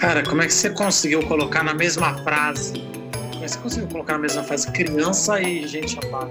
Cara, 0.00 0.22
como 0.22 0.40
é 0.40 0.46
que 0.46 0.54
você 0.54 0.70
conseguiu 0.70 1.22
colocar 1.24 1.62
na 1.62 1.74
mesma 1.74 2.14
frase? 2.24 2.72
Como 3.12 3.44
é 3.44 3.46
que 3.46 3.50
você 3.50 3.58
conseguiu 3.58 3.88
colocar 3.88 4.14
na 4.14 4.20
mesma 4.20 4.42
frase 4.42 4.72
criança 4.72 5.38
e 5.42 5.68
gente 5.68 5.92
chapada? 5.92 6.30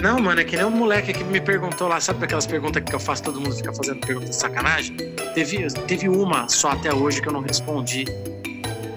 Não, 0.00 0.20
mano, 0.20 0.40
é 0.40 0.44
que 0.44 0.56
nem 0.56 0.64
um 0.64 0.70
moleque 0.70 1.12
que 1.12 1.24
me 1.24 1.40
perguntou 1.40 1.88
lá, 1.88 2.00
sabe 2.00 2.24
aquelas 2.24 2.46
perguntas 2.46 2.84
que 2.84 2.94
eu 2.94 3.00
faço, 3.00 3.24
todo 3.24 3.40
mundo 3.40 3.56
fica 3.56 3.72
fazendo 3.72 3.98
pergunta 3.98 4.28
de 4.28 4.36
sacanagem? 4.36 4.96
Teve, 5.34 5.66
teve 5.88 6.08
uma 6.08 6.48
só 6.48 6.70
até 6.70 6.94
hoje 6.94 7.20
que 7.20 7.28
eu 7.28 7.32
não 7.32 7.40
respondi. 7.40 8.04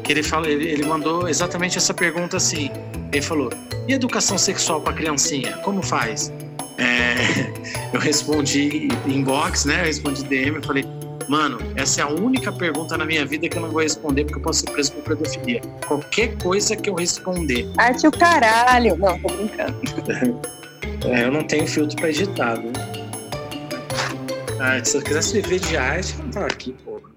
Que 0.03 0.11
ele, 0.11 0.22
falou, 0.22 0.47
ele, 0.47 0.70
ele 0.70 0.86
mandou 0.86 1.28
exatamente 1.28 1.80
essa 1.80 1.93
pergunta 1.93 2.38
assim. 2.38 2.70
Ele 3.11 3.24
falou: 3.24 3.51
e 3.88 3.93
educação 3.93 4.38
sexual 4.38 4.80
para 4.80 4.93
criancinha? 4.93 5.57
Como 5.63 5.82
faz? 5.82 6.32
É, 6.78 7.49
eu 7.93 7.99
respondi 7.99 8.89
inbox, 9.07 9.65
né? 9.65 9.82
Eu 9.82 9.86
respondi 9.86 10.24
DM, 10.26 10.57
eu 10.57 10.63
falei, 10.63 10.86
mano, 11.28 11.59
essa 11.76 12.01
é 12.01 12.03
a 12.03 12.07
única 12.07 12.51
pergunta 12.51 12.97
na 12.97 13.05
minha 13.05 13.26
vida 13.26 13.47
que 13.47 13.57
eu 13.57 13.61
não 13.61 13.70
vou 13.70 13.82
responder 13.82 14.24
porque 14.26 14.39
eu 14.39 14.43
posso 14.43 14.61
ser 14.61 14.72
preso 14.72 14.93
por 14.93 15.03
pedofilia. 15.15 15.61
Qualquer 15.88 16.38
coisa 16.38 16.76
que 16.76 16.89
eu 16.89 16.95
responder. 16.95 17.70
Arte 17.78 18.07
o 18.07 18.11
caralho. 18.11 18.97
Não, 18.97 19.20
tô 19.20 19.28
brincando. 19.28 20.39
É, 21.05 21.24
eu 21.24 21.32
não 21.32 21.43
tenho 21.43 21.65
filtro 21.65 21.95
para 21.95 22.09
editar, 22.09 22.55
viu? 22.55 22.74
Ah, 24.59 24.84
se 24.84 24.97
eu 24.97 25.01
quisesse 25.01 25.41
viver 25.41 25.59
de 25.59 25.78
arte, 25.78 26.13
eu 26.17 26.26
não 26.26 26.32
tava 26.32 26.47
aqui, 26.47 26.74
porra. 26.84 27.09